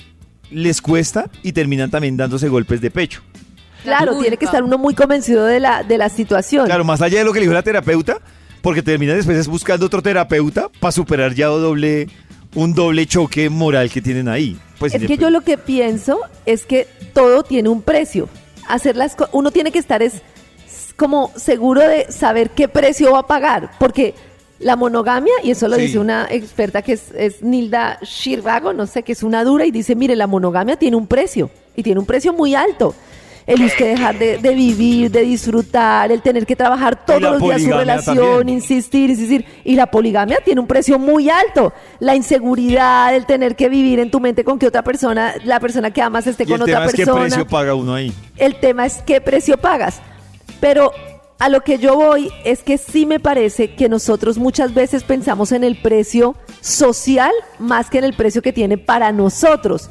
les 0.51 0.83
cuesta 0.83 1.31
y 1.43 1.53
terminan 1.53 1.91
también 1.91 2.17
dándose 2.17 2.49
golpes 2.49 2.81
de 2.81 2.91
pecho. 2.91 3.23
claro, 3.83 4.19
tiene 4.19 4.37
que 4.37 4.45
estar 4.45 4.63
uno 4.63 4.79
muy 4.79 4.95
convencido 4.95 5.45
de 5.47 5.59
la, 5.61 5.83
de 5.83 5.99
la 5.99 6.09
situación. 6.09 6.67
Claro, 6.67 6.85
más 6.85 7.01
allá 7.03 7.19
de 7.19 7.25
lo 7.25 7.33
que 7.33 7.41
le 7.41 7.47
dijo 7.47 7.55
la 7.55 7.63
terapeuta, 7.63 8.19
porque 8.63 8.83
terminan 8.83 9.17
después 9.17 9.37
es 9.37 9.49
buscando 9.49 9.87
otro 9.87 10.01
terapeuta 10.03 10.71
para 10.81 10.93
superar 10.93 11.35
ya 11.35 11.47
doble, 11.47 12.09
un 12.55 12.75
doble 12.75 13.07
choque 13.07 13.51
moral 13.51 13.91
que 13.91 14.01
tienen 14.01 14.29
ahí. 14.29 14.57
Pues 14.79 14.95
es 14.95 15.07
que 15.07 15.19
yo 15.19 15.31
lo 15.31 15.43
que 15.43 15.59
pienso 15.59 16.21
es 16.47 16.65
que 16.65 16.87
todo 17.13 17.43
tiene 17.43 17.69
un 17.69 17.83
precio. 17.83 18.29
Hacer 18.69 18.97
las 18.97 19.17
uno 19.33 19.51
tiene 19.51 19.71
que 19.73 19.79
estar 19.79 20.03
es 20.03 20.23
como 20.97 21.33
seguro 21.37 21.81
de 21.81 22.11
saber 22.11 22.51
qué 22.51 22.69
precio 22.69 23.13
va 23.13 23.21
a 23.21 23.27
pagar, 23.27 23.73
porque 23.79 24.15
la 24.61 24.77
monogamia, 24.77 25.33
y 25.43 25.51
eso 25.51 25.67
lo 25.67 25.77
Sí. 25.77 25.83
dice 25.83 25.99
una 25.99 26.29
experta 26.31 26.83
que 26.83 26.93
es, 26.93 27.11
es 27.17 27.43
Nilda 27.43 27.99
Shirvago, 28.03 28.73
no 28.73 28.87
sé, 28.87 29.03
que 29.03 29.13
es 29.13 29.25
una 29.25 29.43
dura, 29.43 29.67
y 29.67 29.73
dice, 29.73 29.97
mire, 29.97 30.15
la 30.15 30.29
monogamia 30.29 30.77
tiene 30.77 30.97
un 30.97 31.09
precio, 31.09 31.51
y 31.75 31.83
tiene 31.83 31.99
un 31.99 32.07
precio 32.07 32.33
muy 32.33 32.55
alto. 32.55 32.95
El 33.47 33.63
usted 33.63 33.97
dejar 33.97 34.19
de, 34.19 34.39
de 34.39 34.55
vivir, 34.55 35.11
de 35.11 35.23
disfrutar, 35.23 36.13
el 36.13 36.23
tener 36.23 36.47
que 36.47 36.55
trabajar 36.55 37.05
todos 37.05 37.21
los 37.21 37.41
días 37.41 37.63
su 37.63 37.71
relación, 37.71 38.17
también. 38.17 38.49
insistir, 38.49 39.11
insistir. 39.11 39.45
Y 39.65 39.75
la 39.75 39.87
poligamia 39.87 40.39
tiene 40.45 40.61
un 40.61 40.67
precio 40.67 40.99
muy 40.99 41.29
alto. 41.29 41.73
La 41.99 42.15
inseguridad, 42.15 43.15
el 43.15 43.27
tener 43.27 43.57
que 43.57 43.69
vivir 43.69 43.99
en 43.99 44.11
tu 44.11 44.21
mente 44.21 44.45
con 44.45 44.59
que 44.59 44.67
otra 44.67 44.83
persona, 44.83 45.35
la 45.45 45.61
persona 45.61 45.91
que 45.91 46.03
amas 46.03 46.27
esté 46.27 46.45
y 46.45 46.47
con 46.47 46.57
el 46.57 46.63
otra 46.63 46.75
tema 46.75 46.87
es 46.87 46.93
qué 46.93 47.05
persona. 47.05 47.23
precio 47.23 47.47
paga 47.47 47.75
uno 47.75 47.95
ahí. 47.95 48.13
El 48.37 48.61
tema 48.61 48.87
es 48.87 49.03
qué 49.05 49.21
precio 49.21 49.57
pagas. 49.59 50.01
Pero 50.61 50.93
a 51.43 51.49
lo 51.49 51.63
que 51.63 51.79
yo 51.79 51.97
voy 51.97 52.31
es 52.45 52.63
que 52.63 52.79
sí 52.79 53.05
me 53.05 53.19
parece 53.19 53.75
que 53.75 53.89
nosotros 53.89 54.39
muchas 54.39 54.75
veces 54.75 55.03
pensamos 55.03 55.51
en 55.51 55.65
el 55.65 55.75
precio 55.83 56.37
social 56.61 57.33
más 57.59 57.91
que 57.91 57.99
en 57.99 58.05
el 58.05 58.15
precio 58.15 58.43
que 58.43 58.53
tiene 58.53 58.79
para 58.79 59.11
nosotros. 59.11 59.91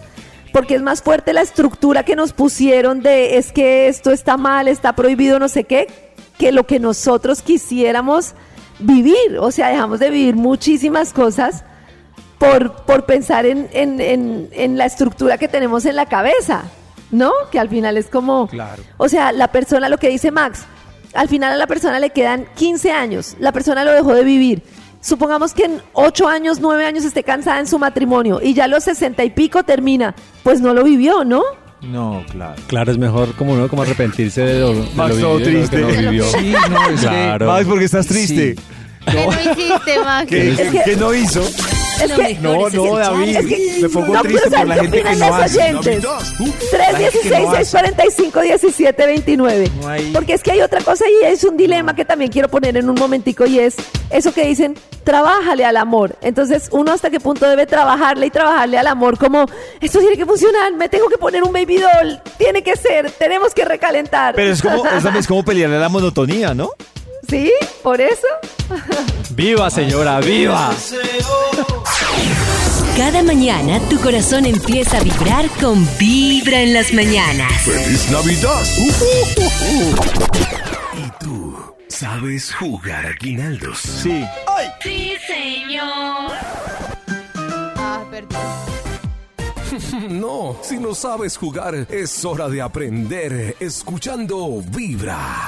Porque 0.54 0.76
es 0.76 0.82
más 0.82 1.02
fuerte 1.02 1.34
la 1.34 1.42
estructura 1.42 2.04
que 2.04 2.16
nos 2.16 2.34
pusieron 2.34 3.02
de 3.02 3.38
es 3.38 3.52
que 3.52 3.88
esto 3.88 4.12
está 4.12 4.36
mal, 4.38 4.68
está 4.68 4.94
prohibido, 4.94 5.40
no 5.40 5.48
sé 5.48 5.64
qué, 5.64 5.88
que 6.38 6.52
lo 6.52 6.66
que 6.68 6.80
nosotros 6.80 7.42
quisiéramos 7.42 8.34
vivir. 8.80 9.38
O 9.40 9.52
sea, 9.52 9.70
dejamos 9.70 10.00
de 10.00 10.10
vivir 10.10 10.36
muchísimas 10.36 11.14
cosas 11.14 11.64
por, 12.38 12.84
por 12.86 13.06
pensar 13.06 13.46
en, 13.46 13.70
en- 13.72 14.02
en- 14.02 14.50
en 14.52 14.78
la 14.78 14.86
estructura 14.86 15.38
que 15.38 15.48
tenemos 15.48 15.86
en 15.86 15.96
la 15.96 16.08
cabeza, 16.08 16.64
¿no? 17.12 17.32
Que 17.52 17.60
al 17.60 17.70
final 17.70 17.96
es 17.98 18.08
como... 18.08 18.48
Claro. 18.48 18.82
O 18.98 19.08
sea, 19.08 19.32
la 19.32 19.50
persona, 19.52 19.88
lo 19.90 19.98
que 20.00 20.10
dice 20.10 20.32
Max, 20.32 20.64
al 21.14 21.28
final 21.30 21.54
a 21.54 21.58
la 21.58 21.68
persona 21.68 22.00
le 22.00 22.10
quedan 22.10 22.48
15 22.56 22.92
años, 22.92 23.36
la 23.40 23.52
persona 23.52 23.86
lo 23.86 23.92
dejó 23.92 24.14
de 24.16 24.24
vivir. 24.24 24.64
Supongamos 25.02 25.54
que 25.54 25.66
en 25.66 25.82
8 25.94 26.28
años, 26.28 26.60
9 26.60 26.86
años 26.86 27.04
esté 27.06 27.24
cansada 27.24 27.60
en 27.60 27.68
su 27.68 27.80
matrimonio 27.80 28.40
y 28.42 28.54
ya 28.54 28.66
a 28.66 28.68
los 28.68 28.84
60 28.84 29.24
y 29.24 29.32
pico 29.32 29.64
termina, 29.64 30.14
pues 30.44 30.62
no 30.62 30.74
lo 30.74 30.84
vivió, 30.84 31.24
¿no? 31.24 31.42
No, 31.82 32.24
claro. 32.32 32.62
Claro, 32.68 32.92
es 32.92 32.98
mejor 33.00 33.34
como 33.34 33.54
uno 33.54 33.68
como 33.68 33.82
arrepentirse 33.82 34.42
de 34.42 34.60
lo, 34.60 34.74
de 34.76 34.86
Max, 34.96 35.10
lo 35.10 35.16
de 35.16 35.22
lo 35.22 35.38
que 35.46 35.52
no 35.52 35.58
triste. 35.68 36.02
vivió. 36.02 36.24
Sí, 36.26 36.54
no, 36.70 36.90
es 36.92 37.00
Claro. 37.02 37.48
Max, 37.48 37.66
porque 37.68 37.86
estás 37.86 38.06
triste. 38.06 38.56
Sí. 38.56 38.62
¿Qué 39.12 39.26
no 39.26 39.32
hiciste, 39.52 40.00
Maxi? 40.06 40.28
¿Qué, 40.28 40.52
Es 40.52 40.58
qué- 40.60 40.70
que- 40.70 40.82
qué 40.86 40.96
no 40.96 41.12
hizo? 41.16 41.42
Es 42.02 42.10
Lo 42.10 42.16
que- 42.16 42.34
No, 42.42 42.70
no, 42.70 42.98
David. 42.98 43.38
Es 43.38 43.46
que 43.46 43.78
Me 43.82 43.90
pongo 43.90 44.14
no 44.14 44.22
triste 44.24 44.50
por 44.50 44.68
la 44.68 44.76
gente 44.76 44.92
que 44.92 45.02
opinan 45.10 45.20
no 45.20 45.28
los 45.28 45.36
hace. 45.46 45.60
oyentes. 45.60 46.04
La 46.04 46.86
gente 46.98 47.20
que 47.22 47.30
no 47.30 47.52
hace. 47.52 47.78
316-645-1729. 47.78 49.70
No 49.82 49.88
hay- 49.88 50.12
Porque 50.12 50.34
es 50.34 50.44
que 50.44 50.52
hay 50.52 50.62
otra 50.62 50.82
cosa 50.82 51.06
y 51.08 51.26
es 51.26 51.44
un 51.44 51.58
dilema 51.58 51.96
que 51.96 52.06
también 52.06 52.32
quiero 52.32 52.48
poner 52.50 52.78
en 52.78 52.90
un 52.90 52.96
momentico 52.96 53.46
y 53.46 53.60
es 53.60 53.76
eso 54.10 54.34
que 54.34 54.46
dicen, 54.46 54.76
trabájale 55.04 55.66
al 55.66 55.78
amor. 55.78 56.16
Entonces, 56.22 56.70
uno 56.72 56.92
hasta 56.92 57.10
qué 57.10 57.20
punto 57.20 57.48
debe 57.48 57.66
trabajarle 57.66 58.28
y 58.28 58.30
trabajarle 58.30 58.78
al 58.78 58.88
amor 58.88 59.18
como, 59.18 59.46
esto 59.80 60.00
tiene 60.00 60.18
que 60.18 60.26
funcionar, 60.26 60.74
me 60.74 60.90
tengo 60.90 61.08
que 61.08 61.18
poner 61.18 61.44
un 61.44 61.52
baby 61.54 61.78
doll, 61.78 62.20
tiene 62.38 62.62
que 62.64 62.76
ser, 62.76 63.12
tenemos 63.12 63.54
que 63.54 63.66
recalentar. 63.66 64.36
Pero 64.36 64.52
es 64.52 64.62
como, 64.62 64.86
es, 64.98 65.06
es 65.06 65.28
como 65.28 65.44
pelearle 65.44 65.78
a 65.78 65.80
la 65.80 65.90
monotonía, 65.90 66.54
¿no? 66.54 66.70
¿Sí? 67.28 67.52
¿Por 67.84 68.02
eso? 68.02 68.28
¡Viva, 69.32 69.70
señora! 69.70 70.20
¡Viva! 70.20 70.74
Cada 72.98 73.24
mañana 73.24 73.80
tu 73.90 74.00
corazón 74.00 74.46
empieza 74.46 74.98
a 74.98 75.04
vibrar 75.04 75.50
con 75.62 75.88
Vibra 75.98 76.62
en 76.62 76.74
las 76.74 76.94
mañanas. 76.94 77.52
¡Feliz 77.64 78.12
Navidad! 78.12 78.64
¿Y 80.98 81.24
tú 81.24 81.58
sabes 81.88 82.54
jugar 82.54 83.06
a 83.06 83.14
Guinaldos? 83.14 83.80
Sí. 83.80 84.24
Ah, 87.78 88.04
perdón. 88.10 88.42
No, 90.10 90.58
si 90.62 90.78
no 90.78 90.94
sabes 90.94 91.38
jugar, 91.38 91.88
es 91.90 92.26
hora 92.26 92.50
de 92.50 92.62
aprender 92.62 93.56
escuchando 93.60 94.62
Vibra. 94.68 95.48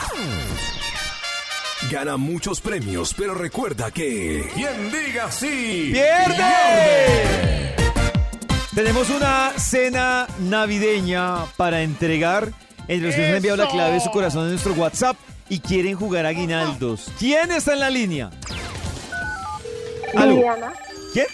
Gana 1.91 2.17
muchos 2.17 2.61
premios, 2.61 3.13
pero 3.13 3.33
recuerda 3.33 3.91
que 3.91 4.49
quien 4.53 4.91
diga 4.91 5.29
sí 5.31 5.91
¡Pierde! 5.91 7.75
Tenemos 8.73 9.09
una 9.09 9.51
cena 9.57 10.27
navideña 10.39 11.45
para 11.57 11.81
entregar 11.81 12.51
entre 12.87 13.07
los 13.07 13.15
que 13.15 13.21
nos 13.21 13.29
han 13.29 13.35
enviado 13.35 13.57
la 13.57 13.67
clave 13.69 13.93
de 13.93 13.99
su 13.99 14.09
corazón 14.09 14.45
en 14.45 14.51
nuestro 14.51 14.73
WhatsApp 14.73 15.15
y 15.49 15.59
quieren 15.59 15.95
jugar 15.95 16.25
a 16.25 16.31
Guinaldos. 16.31 17.11
¿Quién 17.19 17.51
está 17.51 17.73
en 17.73 17.79
la 17.79 17.89
línea? 17.89 18.31
¿Aló? 20.15 20.35
Viviana. 20.35 20.73
¿Quién? 21.13 21.27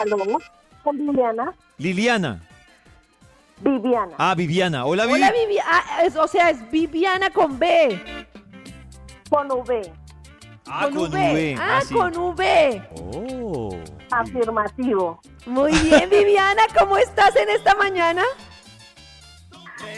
¿Aló? 0.00 0.38
Con 0.82 0.98
Viviana. 0.98 1.54
Liliana. 1.78 2.42
Viviana. 3.60 4.12
Ah, 4.18 4.34
Viviana. 4.34 4.84
Hola, 4.84 5.06
Vivi. 5.06 5.18
Hola, 5.18 5.32
Viviana. 5.32 6.22
o 6.22 6.28
sea, 6.28 6.50
es 6.50 6.70
Viviana 6.70 7.30
con 7.30 7.58
B. 7.58 8.15
Con 9.36 9.50
V. 9.52 9.92
Ah, 10.66 10.88
con 10.90 11.12
V. 11.12 11.56
Ah, 11.60 11.76
Ah, 11.76 11.80
sí. 11.86 11.92
con 11.94 12.16
V. 12.16 12.82
Oh. 13.14 13.68
Afirmativo. 14.10 15.20
Muy 15.44 15.72
bien, 15.80 16.08
Viviana, 16.08 16.62
¿cómo 16.78 16.96
estás 16.96 17.36
en 17.36 17.50
esta 17.50 17.74
mañana? 17.74 18.22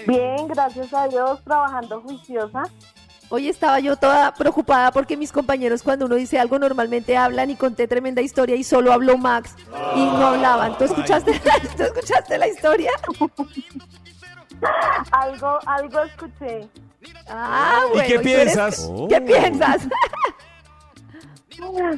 Bien, 0.08 0.48
gracias 0.48 0.92
a 0.92 1.06
Dios, 1.06 1.40
trabajando 1.44 2.00
juiciosa. 2.00 2.64
Hoy 3.28 3.48
estaba 3.48 3.78
yo 3.78 3.94
toda 3.94 4.34
preocupada 4.34 4.90
porque 4.90 5.16
mis 5.16 5.30
compañeros 5.30 5.84
cuando 5.84 6.06
uno 6.06 6.16
dice 6.16 6.40
algo 6.40 6.58
normalmente 6.58 7.16
hablan 7.16 7.50
y 7.50 7.54
conté 7.56 7.86
tremenda 7.86 8.20
historia 8.22 8.56
y 8.56 8.64
solo 8.64 8.92
habló 8.92 9.18
Max 9.18 9.54
y 9.94 10.00
no 10.04 10.26
hablaban. 10.26 10.76
¿Tú 10.78 10.84
escuchaste, 10.84 11.40
¿tú 11.76 11.82
escuchaste 11.84 12.38
la 12.38 12.48
historia? 12.48 12.90
Algo, 15.12 15.58
algo 15.66 16.00
escuché. 16.02 16.68
Ah, 17.30 17.82
¿Y 17.94 18.00
qué 18.06 18.18
piensas? 18.20 18.88
¿Qué 19.08 19.20
piensas? 19.20 19.82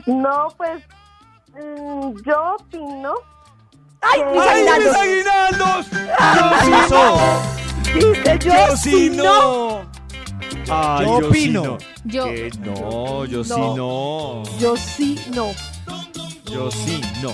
No, 0.06 0.48
pues 0.56 0.82
mm, 1.52 2.12
yo 2.24 2.56
opino. 2.58 3.14
¡Ay, 4.00 4.22
mis 4.32 4.40
¡Ay, 4.40 4.62
mis 4.62 4.94
aguinaldos! 4.96 5.86
aguinaldos! 5.86 5.86
¡Yo 5.90 6.62
sí 6.62 6.70
no! 6.90 7.02
Dice 7.94 8.38
yo, 8.38 8.52
¡Yo 8.68 8.76
sí 8.76 9.10
no! 9.10 9.90
Ay, 10.70 11.06
Yo 11.06 11.18
sí 11.20 11.24
opino. 11.26 11.62
no. 11.62 11.78
Yo. 12.04 12.24
Que 12.24 12.50
no, 12.60 13.24
yo 13.26 13.44
sí 13.44 13.50
No. 13.58 13.76
no. 13.76 14.42
Yo 14.58 14.76
sí 14.76 15.20
no. 15.34 15.46
Yo 16.50 16.70
sí 16.70 17.00
no. 17.22 17.30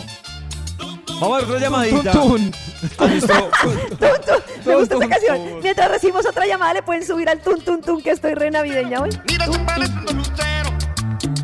Vamos 1.21 1.33
a 1.33 1.37
ver 1.37 1.45
otra 1.47 1.59
llamadita. 1.61 2.11
Tun, 2.13 2.51
tun. 2.99 3.21
Me 4.67 4.75
gusta 4.77 4.95
esta 4.95 5.09
canción. 5.09 5.61
Mientras 5.63 5.91
recibimos 5.91 6.27
otra 6.27 6.47
llamada, 6.47 6.75
le 6.75 6.83
pueden 6.83 7.05
subir 7.07 7.29
al 7.29 7.41
tun 7.41 7.61
tun 7.63 7.81
tun 7.81 8.03
que 8.03 8.11
estoy 8.11 8.35
re 8.35 8.51
navideña 8.51 9.01
hoy. 9.03 9.11
Mira, 9.29 9.47
se 9.47 9.59
parecen 9.61 10.05
los 10.05 10.15
luceros. 10.15 10.73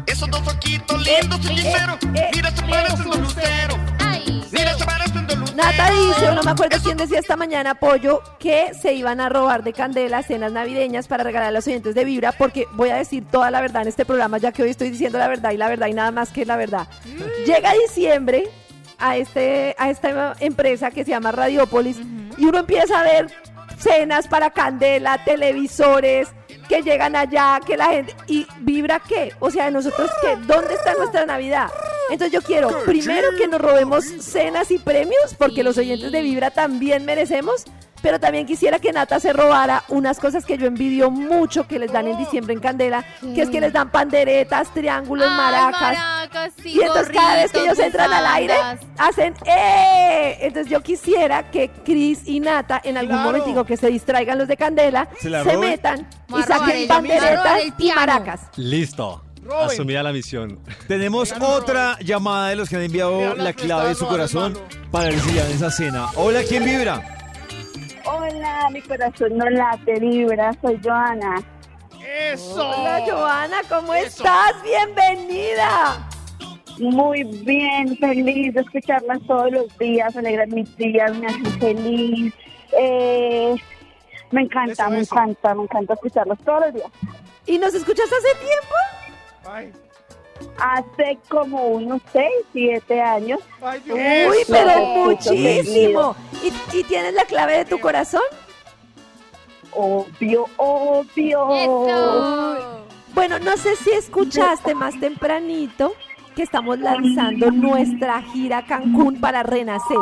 Esos 0.06 0.30
dos 0.30 0.40
ojitos 0.46 1.02
lindos 1.06 1.40
y 1.40 1.48
sinceros. 1.48 1.96
eh, 2.14 2.30
Mira, 2.35 2.50
se 2.50 2.62
parecen 2.62 3.08
los 3.08 3.18
luceros. 3.20 3.78
Ay. 4.00 4.44
Mira, 4.50 4.74
se 4.76 4.85
parecen 4.85 5.26
los 5.26 5.38
luceros. 5.38 5.54
Nata 5.54 5.90
dice, 5.90 6.28
o 6.28 6.35
no 6.35 6.42
me 6.42 6.50
acuerdo 6.50 6.76
quién 6.82 6.96
decía 6.96 7.18
esta 7.20 7.37
mañana, 7.37 7.74
Pollo, 7.74 8.22
que 8.38 8.72
se 8.80 8.94
iban 8.94 9.20
a 9.20 9.28
robar 9.28 9.62
de 9.62 9.72
candela 9.72 10.22
cenas 10.22 10.50
navideñas 10.52 11.06
para 11.08 11.24
regalar 11.24 11.48
a 11.48 11.52
los 11.52 11.66
oyentes 11.66 11.94
de 11.94 12.04
Vibra, 12.04 12.32
porque 12.32 12.66
voy 12.72 12.90
a 12.90 12.96
decir 12.96 13.24
toda 13.30 13.50
la 13.50 13.61
verdad 13.61 13.82
en 13.82 13.88
este 13.88 14.04
programa, 14.04 14.38
ya 14.38 14.50
que 14.52 14.62
hoy 14.62 14.70
estoy 14.70 14.90
diciendo 14.90 15.18
la 15.18 15.28
verdad 15.28 15.52
y 15.52 15.56
la 15.58 15.68
verdad 15.68 15.87
y 15.88 15.92
nada 15.94 16.11
más 16.11 16.30
que 16.30 16.44
la 16.46 16.56
verdad. 16.56 16.88
Llega 17.46 17.72
diciembre 17.87 18.48
a, 19.03 19.17
este, 19.17 19.75
a 19.79 19.91
esta 19.91 20.35
empresa 20.41 20.91
que 20.91 21.05
se 21.05 21.11
llama 21.11 21.33
Radiopolis 21.33 21.99
y 22.38 22.47
uno 22.47 22.61
empieza 22.61 23.01
a 23.01 23.03
ver 23.03 23.27
cenas 23.79 24.29
para 24.29 24.51
candela, 24.51 25.23
televisores 25.25 26.29
que 26.69 26.83
llegan 26.83 27.17
allá, 27.17 27.61
que 27.67 27.77
la 27.77 27.87
gente... 27.87 28.15
¿Y 28.29 28.47
Vibra 28.61 29.01
qué? 29.01 29.33
O 29.41 29.51
sea, 29.51 29.71
nosotros 29.71 30.09
qué? 30.23 30.37
¿Dónde 30.47 30.75
está 30.75 30.95
nuestra 30.95 31.27
Navidad? 31.27 31.69
Entonces 32.11 32.33
yo 32.33 32.43
quiero 32.43 32.69
primero 32.85 33.29
que 33.37 33.49
nos 33.49 33.61
robemos 33.61 34.05
cenas 34.05 34.71
y 34.71 34.79
premios, 34.79 35.35
porque 35.37 35.62
los 35.62 35.77
oyentes 35.79 36.12
de 36.12 36.23
Vibra 36.23 36.51
también 36.51 37.05
merecemos, 37.05 37.65
pero 38.03 38.19
también 38.21 38.45
quisiera 38.47 38.79
que 38.79 38.93
Nata 38.93 39.21
se 39.21 39.33
robara 39.33 39.85
unas 39.88 40.19
cosas 40.19 40.45
que 40.45 40.59
yo 40.59 40.67
envidio 40.67 41.11
mucho 41.11 41.67
que 41.67 41.79
les 41.79 41.93
dan 41.93 42.09
en 42.09 42.19
diciembre 42.19 42.53
en 42.53 42.61
Candela, 42.61 43.05
que 43.35 43.43
es 43.43 43.49
que 43.51 43.61
les 43.61 43.73
dan 43.73 43.91
panderetas, 43.91 44.73
triángulos, 44.75 45.29
Ay, 45.31 45.37
maracas. 45.37 45.81
maracas, 45.81 46.53
sí, 46.62 46.73
Y 46.75 46.81
entonces 46.81 47.09
cada 47.12 47.37
vez 47.37 47.53
que 47.53 47.61
ellos 47.65 47.79
entran 47.79 48.12
al 48.12 48.27
aire, 48.27 48.55
hacen 48.99 49.35
¡eh! 49.47 50.38
Entonces 50.41 50.71
yo 50.71 50.81
quisiera 50.83 51.51
que 51.51 51.71
Chris 51.85 52.21
y 52.27 52.41
Nata 52.41 52.81
en 52.85 52.97
algún 52.97 53.12
Claro. 53.17 53.31
momentico 53.33 53.65
que 53.65 53.77
se 53.77 53.88
distraigan 53.88 54.38
los 54.38 54.49
de 54.49 54.57
Candela, 54.57 55.09
¿Se 55.21 55.57
metan 55.57 56.09
y 56.29 56.43
saquen 56.43 56.88
panderetas 56.88 57.61
y 57.79 57.93
maracas. 57.93 58.41
Listo. 58.57 59.23
Asumida 59.61 60.03
la 60.03 60.12
misión. 60.12 60.61
Tenemos 60.88 61.33
otra 61.41 61.99
llamada 62.01 62.49
de 62.49 62.57
los 62.57 62.69
que 62.69 62.77
han 62.77 62.83
enviado 62.83 63.35
la 63.35 63.53
clave 63.53 63.88
de 63.91 63.95
su 63.95 64.07
corazón 64.07 64.57
para 64.91 65.11
que 65.11 65.19
se 65.19 65.33
llamen 65.33 65.53
esa 65.57 65.71
cena. 65.71 66.07
Hola, 66.15 66.41
¿quién 66.49 66.65
vibra? 66.65 67.19
Hola, 68.35 68.68
mi 68.71 68.81
corazón 68.81 69.37
no 69.37 69.45
late, 69.51 70.01
vibra, 70.01 70.53
soy 70.62 70.81
Joana. 70.83 71.42
¡Eso! 72.33 72.66
Hola 72.66 73.03
Joana, 73.07 73.57
¿cómo 73.68 73.92
Eso. 73.92 74.07
estás? 74.25 74.62
Bienvenida. 74.62 76.09
Muy 76.79 77.25
bien, 77.25 77.95
feliz 77.99 78.55
de 78.55 78.61
escucharlas 78.62 79.18
todos 79.27 79.51
los 79.53 79.79
días, 79.79 80.16
alegran 80.16 80.49
mis 80.51 80.75
días, 80.77 81.14
me 81.18 81.27
hacen 81.27 81.45
feliz. 81.61 82.33
Eh, 82.79 83.55
me 84.31 84.42
encanta, 84.42 84.73
Eso, 84.73 84.90
me 84.90 85.01
eso. 85.01 85.14
encanta, 85.14 85.55
me 85.55 85.62
encanta 85.64 85.95
escucharlos 85.95 86.38
todos 86.38 86.61
los 86.62 86.75
días. 86.75 86.90
¿Y 87.47 87.59
nos 87.59 87.75
escuchas 87.75 88.07
hace 88.07 88.35
tiempo? 88.47 88.75
Ay, 89.45 89.73
Hace 90.59 91.18
como 91.28 91.68
unos 91.68 92.00
6, 92.12 92.26
7 92.52 93.00
años. 93.00 93.40
ay. 93.62 93.81
Uy, 93.90 94.37
pero 94.48 94.70
Eso, 94.70 94.87
muchísimo. 95.05 96.16
¿Y, 96.42 96.78
y 96.78 96.85
tienes 96.85 97.14
la 97.14 97.24
clave 97.24 97.59
de 97.59 97.64
tu 97.64 97.78
corazón? 97.81 98.22
Obvio, 99.72 100.46
obvio. 100.57 101.55
Eso. 101.55 102.85
Bueno, 103.14 103.38
no 103.38 103.57
sé 103.57 103.76
si 103.76 103.90
escuchaste 103.90 104.74
más 104.74 104.98
tempranito 104.98 105.94
que 106.35 106.42
estamos 106.42 106.78
lanzando 106.78 107.50
nuestra 107.50 108.22
gira 108.22 108.64
Cancún 108.64 109.20
para 109.20 109.42
renacer. 109.42 109.98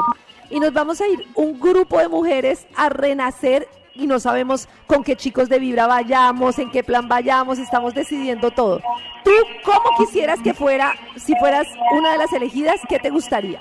Y 0.48 0.61
nos 0.61 0.72
vamos 0.72 1.00
a 1.00 1.07
ir 1.09 1.26
un 1.35 1.59
grupo 1.59 1.98
de 1.98 2.09
mujeres 2.09 2.66
a 2.76 2.88
renacer 2.88 3.68
y 3.94 4.07
no 4.07 4.18
sabemos 4.18 4.68
con 4.87 5.03
qué 5.03 5.16
chicos 5.16 5.48
de 5.48 5.59
Vibra 5.59 5.87
vayamos, 5.87 6.59
en 6.59 6.70
qué 6.70 6.83
plan 6.83 7.09
vayamos, 7.09 7.59
estamos 7.59 7.94
decidiendo 7.94 8.50
todo. 8.50 8.81
¿Tú 9.24 9.31
cómo 9.64 9.96
quisieras 9.98 10.40
que 10.40 10.55
fuera, 10.55 10.94
si 11.16 11.35
fueras 11.37 11.66
una 11.92 12.12
de 12.12 12.18
las 12.18 12.33
elegidas, 12.33 12.81
qué 12.88 12.98
te 12.98 13.11
gustaría? 13.11 13.61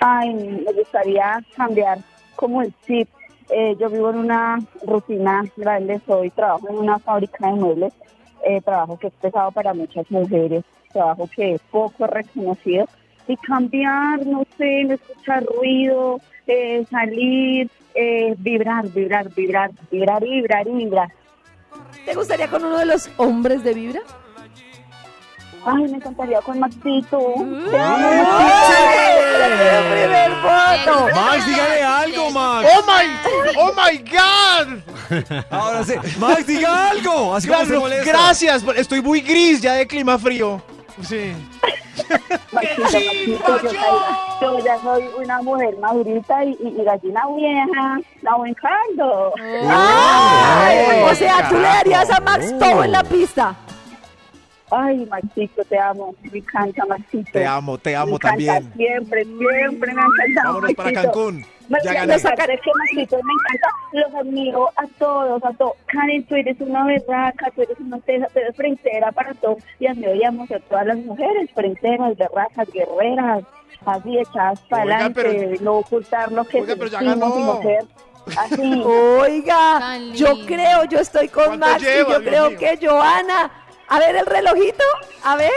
Ay, 0.00 0.32
me 0.34 0.72
gustaría 0.72 1.42
cambiar 1.56 1.98
como 2.36 2.62
el 2.62 2.72
chip. 2.86 3.08
Eh, 3.50 3.76
yo 3.80 3.88
vivo 3.88 4.10
en 4.10 4.18
una 4.18 4.58
rutina 4.86 5.42
grande, 5.56 6.00
soy, 6.06 6.30
trabajo 6.30 6.68
en 6.68 6.78
una 6.78 6.98
fábrica 6.98 7.46
de 7.46 7.52
muebles, 7.54 7.92
eh, 8.44 8.60
trabajo 8.60 8.98
que 8.98 9.06
es 9.08 9.12
pesado 9.14 9.50
para 9.52 9.72
muchas 9.72 10.08
mujeres, 10.10 10.64
trabajo 10.92 11.28
que 11.34 11.54
es 11.54 11.60
poco 11.70 12.06
reconocido. 12.06 12.86
Y 13.26 13.36
cambiar, 13.36 14.24
no 14.24 14.44
sé, 14.56 14.84
no 14.84 14.94
escuchar 14.94 15.44
ruido, 15.44 16.20
eh, 16.46 16.84
salir, 16.90 17.70
eh, 18.00 18.34
vibrar, 18.38 18.86
vibrar, 18.88 19.28
vibrar, 19.34 19.70
vibrar, 19.90 20.22
vibrar, 20.22 20.64
vibrar. 20.66 21.08
¿Te 22.04 22.14
gustaría 22.14 22.48
con 22.48 22.64
uno 22.64 22.78
de 22.78 22.86
los 22.86 23.10
hombres 23.16 23.62
de 23.64 23.74
Vibra? 23.74 24.00
Ay, 25.66 25.82
me 25.90 25.96
encantaría 25.96 26.40
con 26.40 26.58
Maxito. 26.60 27.18
Te 27.70 27.78
amo, 27.78 28.08
primer 29.90 30.30
voto. 30.30 31.08
Max, 31.14 31.46
dígale 31.46 31.82
algo, 31.82 32.30
Max. 32.30 32.68
¡Oh 32.72 32.82
my! 32.86 33.56
¡Oh 33.58 33.72
my 33.74 33.98
God! 33.98 35.44
Ahora 35.50 35.84
sí. 35.84 35.94
Max, 36.18 36.46
diga 36.46 36.90
algo. 36.90 37.34
Así 37.34 37.48
como 37.48 37.60
se 37.60 37.66
Claro, 37.66 37.80
molesta. 37.80 38.10
gracias, 38.12 38.64
estoy 38.76 39.02
muy 39.02 39.20
gris 39.20 39.60
ya 39.60 39.74
de 39.74 39.86
clima 39.86 40.18
frío. 40.18 40.62
Sí. 41.02 41.32
Maxito, 42.52 42.82
Maxito, 42.82 43.58
yo, 44.40 44.58
ya 44.64 44.78
soy 44.82 45.04
una 45.22 45.42
mujer 45.42 45.76
madurita 45.78 46.44
y, 46.44 46.50
y- 46.60 46.80
y 46.80 46.84
gallina 46.84 47.22
vieja. 47.36 47.98
La 48.22 48.34
buen 48.36 48.54
caldo. 48.54 49.32
Ay, 49.40 51.02
o 51.10 51.14
sea, 51.14 51.48
tú 51.48 51.56
le 51.56 51.62
darías 51.62 52.10
a 52.10 52.20
Max 52.20 52.54
todo 52.58 52.84
en 52.84 52.92
la 52.92 53.02
pista. 53.04 53.54
Ay, 54.70 55.06
Maxito, 55.06 55.64
te 55.64 55.78
amo. 55.78 56.14
Me 56.30 56.38
encanta, 56.38 56.84
Maxito. 56.86 57.30
Te 57.32 57.46
amo, 57.46 57.78
te 57.78 57.90
Me 57.90 57.96
amo 57.96 58.14
encanta 58.16 58.28
también. 58.30 58.72
Siempre, 58.76 59.24
siempre 59.24 59.94
me 59.94 60.00
ha 60.02 60.04
encantado. 60.04 60.54
Vámonos 60.54 60.74
para 60.74 60.90
Maxito. 60.90 61.12
Cancún. 61.12 61.46
Me 61.68 61.78
Ya 61.84 61.92
gané. 61.92 62.12
lo 62.14 62.18
sacaré 62.18 62.58
que 62.60 62.70
Maxito 62.74 63.16
me 63.16 63.32
encanta. 63.32 63.68
Los 63.92 64.14
admiro 64.14 64.68
a 64.76 64.86
todos, 64.98 65.44
a 65.44 65.50
todos. 65.52 65.72
Karen, 65.86 66.24
tú 66.24 66.34
eres 66.34 66.56
una 66.60 66.84
berraca, 66.84 67.50
tú 67.54 67.62
eres 67.62 67.78
una 67.80 67.98
tesa, 68.00 68.26
tú 68.32 68.38
eres 68.38 68.56
frontera 68.56 69.12
para 69.12 69.34
todo. 69.34 69.56
Y 69.78 69.86
admiramos 69.86 70.50
a 70.50 70.58
todas 70.60 70.86
las 70.86 70.96
mujeres, 70.98 71.50
fronteras, 71.54 72.16
berracas, 72.16 72.68
guerreras, 72.72 73.44
así 73.84 74.18
echadas 74.18 74.60
para 74.68 74.82
adelante, 74.82 75.58
no 75.60 75.74
ocultar 75.78 76.32
lo 76.32 76.44
que 76.44 76.60
Oiga, 76.62 76.74
pero 76.76 76.88
ya 76.88 77.02
ganó. 77.02 77.60
así. 78.36 78.82
Oiga, 78.84 79.98
yo 80.14 80.44
creo, 80.46 80.84
yo 80.84 81.00
estoy 81.00 81.28
con 81.28 81.44
¿Cuánto 81.58 81.66
Max 81.66 81.82
y 81.82 82.10
yo 82.10 82.22
creo 82.22 82.50
mío? 82.50 82.58
que 82.58 82.86
Joana. 82.86 83.50
A 83.88 83.98
ver 83.98 84.16
el 84.16 84.26
relojito, 84.26 84.84
a 85.24 85.36
ver. 85.36 85.50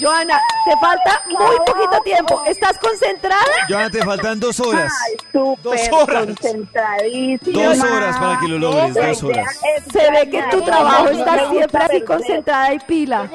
Joana, 0.00 0.40
te 0.64 0.72
falta 0.80 1.22
muy 1.28 1.56
poquito 1.66 2.00
tiempo. 2.02 2.42
¿Estás 2.46 2.78
concentrada? 2.78 3.44
Joana, 3.68 3.90
te 3.90 4.02
faltan 4.04 4.40
dos 4.40 4.58
horas. 4.60 4.92
Ay, 5.06 5.16
Dos 5.32 5.88
horas. 5.92 6.26
concentradísima. 6.26 7.62
Dos 7.64 7.80
horas 7.80 8.16
para 8.18 8.40
que 8.40 8.48
lo 8.48 8.58
logres, 8.58 8.94
dos 8.94 9.22
horas. 9.22 9.60
Se 9.92 10.10
ve 10.10 10.30
que 10.30 10.38
en 10.38 10.50
tu 10.50 10.62
trabajo 10.62 11.08
estás 11.08 11.50
siempre 11.50 11.82
así 11.82 12.00
concentrada 12.02 12.74
y 12.74 12.78
pila. 12.80 13.28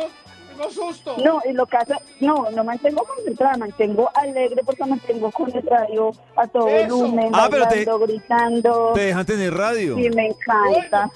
Tengo 0.58 0.72
susto. 0.72 1.16
No, 1.24 1.40
y 1.48 1.54
lo 1.54 1.68
que 1.68 1.78
hace, 1.78 1.94
no, 2.20 2.48
no 2.52 2.64
mantengo 2.64 3.04
concentrada, 3.04 3.58
mantengo 3.58 4.10
alegre 4.16 4.62
porque 4.66 4.84
mantengo 4.86 5.32
con 5.32 5.56
el 5.56 5.62
radio 5.62 6.12
a 6.36 6.48
todo 6.48 6.68
Eso. 6.68 6.96
volumen, 6.98 7.30
Ah, 7.34 7.48
pero 7.52 7.68
te- 7.68 7.86
gritando. 7.86 8.92
Te 8.96 9.02
dejan 9.02 9.26
tener 9.26 9.54
radio. 9.54 9.96
Sí, 9.96 10.10
me 10.10 10.28
encanta. 10.28 11.10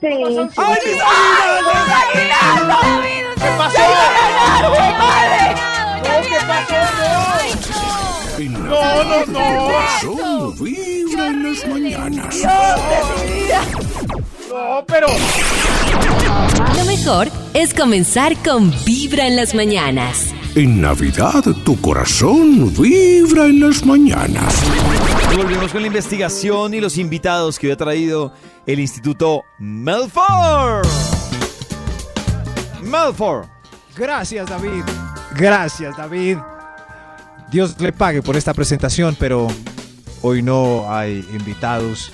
Sí, 0.00 0.06
¡Ay, 0.56 0.76
sí. 0.82 0.90
¿Qué 3.36 3.48
pasó? 3.58 3.80
No, 8.48 9.04
no, 9.04 9.26
no. 9.26 9.66
Corazón 9.66 10.54
vibra 10.64 11.26
en 11.26 11.42
las 11.42 11.68
mañanas. 11.68 12.36
No, 14.48 14.84
pero. 14.86 15.08
Lo 16.76 16.84
mejor 16.84 17.28
es 17.54 17.74
comenzar 17.74 18.36
con 18.42 18.72
Vibra 18.84 19.26
en 19.26 19.36
las 19.36 19.54
mañanas. 19.54 20.32
En 20.54 20.80
Navidad 20.80 21.44
tu 21.64 21.80
corazón 21.80 22.72
vibra 22.74 23.46
en 23.46 23.60
las 23.60 23.84
mañanas. 23.84 24.54
Y 25.32 25.36
volvemos 25.36 25.70
con 25.70 25.82
la 25.82 25.86
investigación 25.86 26.74
y 26.74 26.80
los 26.80 26.98
invitados 26.98 27.58
que 27.58 27.68
hoy 27.68 27.72
ha 27.72 27.76
traído 27.76 28.32
el 28.66 28.80
Instituto 28.80 29.44
Melford. 29.58 30.86
Melford. 32.82 33.46
Gracias, 33.96 34.48
David. 34.48 34.84
Gracias, 35.36 35.96
David. 35.96 36.38
Dios 37.50 37.80
le 37.80 37.92
pague 37.92 38.22
por 38.22 38.36
esta 38.36 38.54
presentación, 38.54 39.16
pero 39.18 39.48
hoy 40.22 40.42
no 40.42 40.86
hay 40.88 41.26
invitados. 41.32 42.12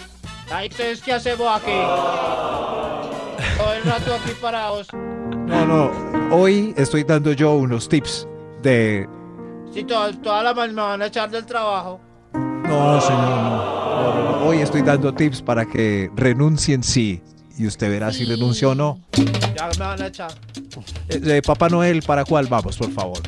Ay, 0.50 0.66
entonces, 0.66 1.02
¿qué 1.02 1.12
hacemos 1.12 1.48
aquí? 1.54 1.72
Todo 3.58 3.72
el 3.74 3.82
rato 3.82 4.14
aquí 4.14 4.32
parados. 4.40 4.88
No, 4.92 5.66
no. 5.66 5.90
Hoy 6.34 6.74
estoy 6.76 7.04
dando 7.04 7.32
yo 7.32 7.54
unos 7.54 7.88
tips 7.88 8.26
de. 8.62 9.08
Si 9.72 9.84
toda, 9.84 10.12
toda 10.20 10.42
la 10.42 10.54
mañana 10.54 10.72
me 10.72 10.88
van 10.88 11.02
a 11.02 11.06
echar 11.06 11.30
del 11.30 11.44
trabajo. 11.44 12.00
No, 12.32 13.00
señor, 13.00 13.42
no. 13.42 13.75
Hoy 14.48 14.60
estoy 14.60 14.82
dando 14.82 15.12
tips 15.12 15.42
para 15.42 15.66
que 15.66 16.08
renuncien 16.14 16.84
sí. 16.84 17.20
Y 17.58 17.66
usted 17.66 17.90
verá 17.90 18.12
si 18.12 18.24
renunció 18.24 18.70
o 18.70 18.74
no. 18.76 19.00
Ya 19.56 19.68
me 19.76 19.76
van 19.76 20.00
a 20.00 20.06
echar. 20.06 20.32
Eh, 21.08 21.20
eh, 21.24 21.42
Papá 21.44 21.68
Noel, 21.68 22.02
¿para 22.02 22.24
cuál 22.24 22.46
vamos, 22.46 22.76
por 22.76 22.92
favor? 22.92 23.18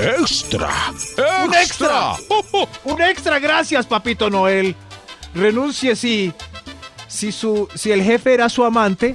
Extra. 0.00 0.68
¡Un 1.44 1.54
extra! 1.54 2.14
¡Un 2.84 3.00
extra! 3.02 3.38
Gracias, 3.38 3.86
papito 3.86 4.28
Noel. 4.28 4.74
Renuncie 5.32 5.94
si, 5.94 6.32
si, 7.06 7.30
su, 7.30 7.68
si 7.76 7.92
el 7.92 8.02
jefe 8.02 8.34
era 8.34 8.48
su 8.48 8.64
amante, 8.64 9.14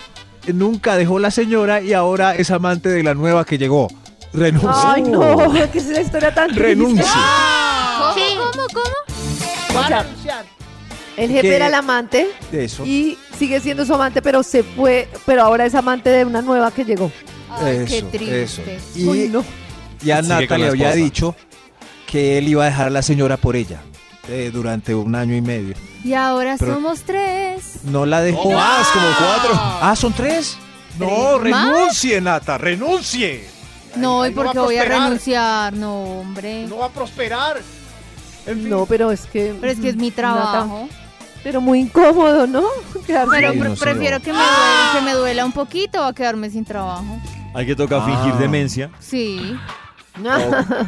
nunca 0.54 0.96
dejó 0.96 1.20
la 1.20 1.30
señora 1.30 1.82
y 1.82 1.92
ahora 1.92 2.36
es 2.36 2.52
amante 2.52 2.88
de 2.88 3.04
la 3.04 3.14
nueva 3.14 3.44
que 3.44 3.58
llegó. 3.58 3.90
Renuncie. 4.32 4.70
Ay, 4.74 5.02
no, 5.02 5.52
que 5.74 5.78
es 5.78 5.88
una 5.88 6.00
historia 6.00 6.34
tan 6.34 6.48
triste. 6.48 6.64
Renuncie. 6.64 7.04
¿Cómo, 7.98 8.52
cómo, 8.54 8.68
cómo? 8.72 9.15
Va 9.76 9.86
a 9.86 9.88
sea, 9.88 10.04
renunciar. 10.04 10.46
El 11.18 11.30
jefe 11.30 11.42
¿Qué? 11.50 11.56
era 11.56 11.68
el 11.68 11.74
amante 11.74 12.28
Eso. 12.52 12.86
y 12.86 13.18
sigue 13.40 13.60
siendo 13.62 13.86
su 13.86 13.94
amante, 13.94 14.22
pero 14.22 14.44
se 14.44 14.64
fue, 14.64 15.08
pero 15.26 15.44
ahora 15.44 15.66
es 15.66 15.74
amante 15.74 16.10
de 16.10 16.26
una 16.26 16.42
nueva 16.42 16.72
que 16.72 16.84
llegó. 16.84 17.10
Ay, 17.50 17.86
qué 17.88 17.98
Eso, 18.00 18.08
triste. 18.08 18.44
eso. 18.44 18.62
Y 18.96 19.06
Uy, 19.08 19.30
no. 19.30 19.44
ya 20.02 20.22
Nata 20.22 20.58
le 20.58 20.68
había 20.68 20.92
dicho 20.92 21.34
que 22.06 22.38
él 22.38 22.50
iba 22.50 22.64
a 22.64 22.66
dejar 22.66 22.88
a 22.88 22.90
la 22.90 23.02
señora 23.02 23.38
por 23.38 23.56
ella 23.56 23.82
eh, 24.28 24.52
durante 24.54 24.94
un 24.94 25.16
año 25.16 25.36
y 25.36 25.42
medio. 25.42 25.76
Y 26.04 26.14
ahora 26.14 26.58
Pero- 26.60 26.74
somos 26.76 27.02
tres. 27.04 27.80
No 27.86 28.06
la 28.06 28.22
dejó. 28.22 28.52
Más, 28.52 28.88
como 28.90 29.08
cuatro. 29.18 29.50
Ah, 29.54 29.96
¿son 29.96 30.12
tres? 30.12 30.58
No, 31.00 31.38
¿Tres 31.42 31.52
más? 31.52 31.68
renuncie, 31.70 32.20
Nata, 32.22 32.58
renuncie. 32.58 33.48
No, 33.96 34.26
¿y 34.26 34.32
no 34.32 34.36
por 34.36 34.52
qué 34.52 34.60
voy 34.60 34.78
a 34.78 34.84
renunciar? 34.84 35.72
No, 35.74 36.20
hombre. 36.20 36.66
No 36.68 36.80
va 36.80 36.88
a 36.88 36.90
prosperar. 36.90 37.62
En 38.48 38.60
fin. 38.60 38.70
No, 38.70 38.86
pero 38.86 39.12
es 39.12 39.22
que. 39.26 39.54
Pero 39.60 39.72
es 39.72 39.80
que 39.80 39.90
es 39.90 39.96
mi 39.96 40.10
Nata, 40.10 40.22
trabajo. 40.22 40.88
Pero 41.44 41.62
muy 41.62 41.80
incómodo, 41.82 42.48
¿no? 42.48 42.64
Quedarse 43.06 43.30
Pero 43.32 43.50
ahí. 43.52 43.60
pre- 43.60 43.70
no, 43.70 43.76
prefiero 43.76 44.20
que 44.20 44.32
me, 44.34 44.40
duela, 44.40 44.92
que 44.96 45.02
me 45.06 45.14
duela 45.14 45.46
un 45.46 45.52
poquito 45.52 46.04
a 46.04 46.14
quedarme 46.14 46.50
sin 46.50 46.66
trabajo. 46.66 47.20
Hay 47.54 47.66
que 47.66 47.76
tocar 47.76 48.04
fingir 48.06 48.34
Ah. 48.36 48.40
demencia. 48.40 48.90
Sí. 49.00 49.56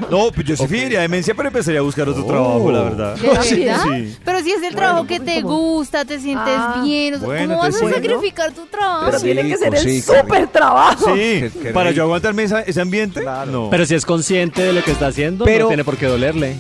No, 0.10 0.32
pues 0.34 0.48
yo 0.48 0.56
sí 0.56 0.66
fingiría 0.68 1.02
demencia, 1.02 1.36
pero 1.36 1.50
empezaría 1.50 1.80
a 1.82 1.84
buscar 1.84 2.08
otro 2.08 2.24
trabajo, 2.26 2.72
la 2.72 2.82
verdad. 2.84 3.16
¿De 3.18 3.28
verdad? 3.28 3.44
Sí. 3.44 4.18
Pero 4.24 4.40
si 4.42 4.52
es 4.52 4.64
el 4.64 4.74
trabajo 4.74 5.06
que 5.06 5.20
te 5.20 5.42
gusta, 5.42 6.06
te 6.06 6.20
sientes 6.20 6.54
Ah. 6.58 6.82
bien. 6.84 7.16
o 7.16 7.18
sea, 7.20 7.26
Bueno, 7.28 7.56
¿Cómo 7.56 7.62
vas 7.62 7.76
a 7.76 7.80
sí. 7.80 7.94
sacrificar 7.94 8.52
tu 8.54 8.66
trabajo? 8.68 9.06
Pero 9.08 9.20
tiene 9.20 9.44
que 9.48 9.58
ser 9.58 9.76
el 9.76 9.82
sí, 9.84 10.02
súper 10.02 10.48
trabajo. 10.48 11.06
Sí, 11.14 11.14
Qué- 11.14 11.52
qué 11.62 11.70
para 11.72 11.92
yo 11.92 12.04
aguantarme 12.04 12.44
esa- 12.44 12.62
ese 12.62 12.80
ambiente, 12.82 13.22
no. 13.52 13.70
Pero 13.70 13.86
si 13.86 13.96
es 13.96 14.06
consciente 14.06 14.62
de 14.64 14.72
lo 14.74 14.82
que 14.84 14.92
está 14.92 15.08
haciendo, 15.08 15.44
Pero- 15.46 15.66
no 15.66 15.68
tiene 15.70 15.84
por 15.84 15.98
qué 15.98 16.06
dolerle. 16.06 16.56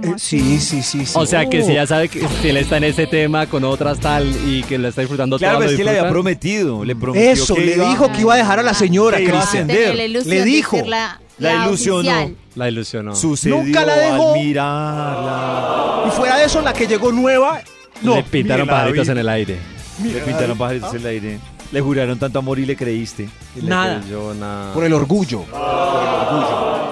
¿Cómo 0.00 0.14
Eh, 0.14 0.18
sí, 0.18 0.58
sí, 0.60 0.82
sí, 0.82 1.04
sí. 1.06 1.12
O 1.18 1.26
sea 1.26 1.46
que 1.48 1.62
si 1.62 1.74
ya 1.74 1.86
sabe 1.86 2.08
que 2.08 2.26
si 2.42 2.48
él 2.48 2.56
está 2.56 2.76
en 2.76 2.84
ese 2.84 3.06
tema 3.06 3.46
con 3.46 3.64
otras 3.64 3.98
tal 3.98 4.26
y 4.48 4.62
que 4.62 4.78
lo 4.78 4.88
está 4.88 5.00
disfrutando 5.02 5.38
claro, 5.38 5.60
lo 5.60 5.66
es 5.66 5.76
que 5.76 5.84
le 5.84 5.90
había 5.90 6.08
prometido, 6.08 6.84
le 6.84 6.94
prometió 6.96 7.30
Eso, 7.30 7.54
que 7.54 7.60
le 7.66 7.74
iba- 7.76 7.88
dijo 7.90 8.12
que 8.12 8.20
iba 8.20 8.34
a 8.34 8.36
dejar 8.36 8.58
a 8.58 8.62
la 8.62 8.74
señora, 8.74 9.16
Que 9.18 9.24
iba 9.24 9.38
a 9.38 9.42
ascender. 9.42 9.94
La 9.96 10.06
Le 10.24 10.44
dijo. 10.44 10.76
la, 10.86 11.20
La 11.38 11.54
la 11.54 11.66
ilusionó. 11.66 11.98
oficial. 12.10 12.36
La 12.54 12.68
ilusionó. 12.68 13.14
Sucedió 13.14 13.56
Nunca 13.62 13.84
la 13.84 13.96
dejó. 13.96 14.34
al 14.34 14.40
mirarla. 14.40 16.04
Y 16.06 16.10
fuera 16.10 16.36
de 16.38 16.44
eso, 16.44 16.60
la 16.62 16.72
que 16.72 16.86
llegó 16.86 17.12
nueva, 17.12 17.60
no. 18.02 18.16
Le 18.16 18.22
pintaron 18.22 18.66
la 18.66 18.72
pajaritos 18.72 19.08
en 19.08 19.18
el 19.18 19.28
aire. 19.28 19.58
Le 20.02 20.20
pintaron 20.20 20.56
pajaritos 20.58 20.94
en 20.94 21.00
el 21.00 21.06
aire. 21.06 21.38
Le 21.72 21.80
juraron 21.80 22.18
tanto 22.18 22.38
amor 22.38 22.58
y 22.58 22.66
le 22.66 22.76
creíste. 22.76 23.28
Y 23.56 23.62
le 23.62 23.68
Nada. 23.68 24.00
creyó 24.00 24.32
nada. 24.34 24.72
Por 24.72 24.84
el 24.84 24.92
orgullo. 24.92 25.40
Por 25.42 25.58
el 25.60 26.08
orgullo. 26.08 26.85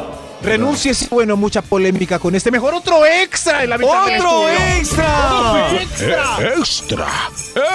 Renuncie, 0.45 0.93
sí, 0.95 1.07
bueno, 1.11 1.37
mucha 1.37 1.63
polémica 1.63 2.19
con 2.19 2.35
este. 2.35 2.51
Mejor 2.51 2.75
otro 2.75 3.05
extra 3.07 3.65
en 3.65 3.71
la 3.71 3.77
¡Otro 3.77 4.09
estudio. 4.09 4.49
extra! 4.79 5.71
Eh, 6.01 6.55
extra. 6.59 7.07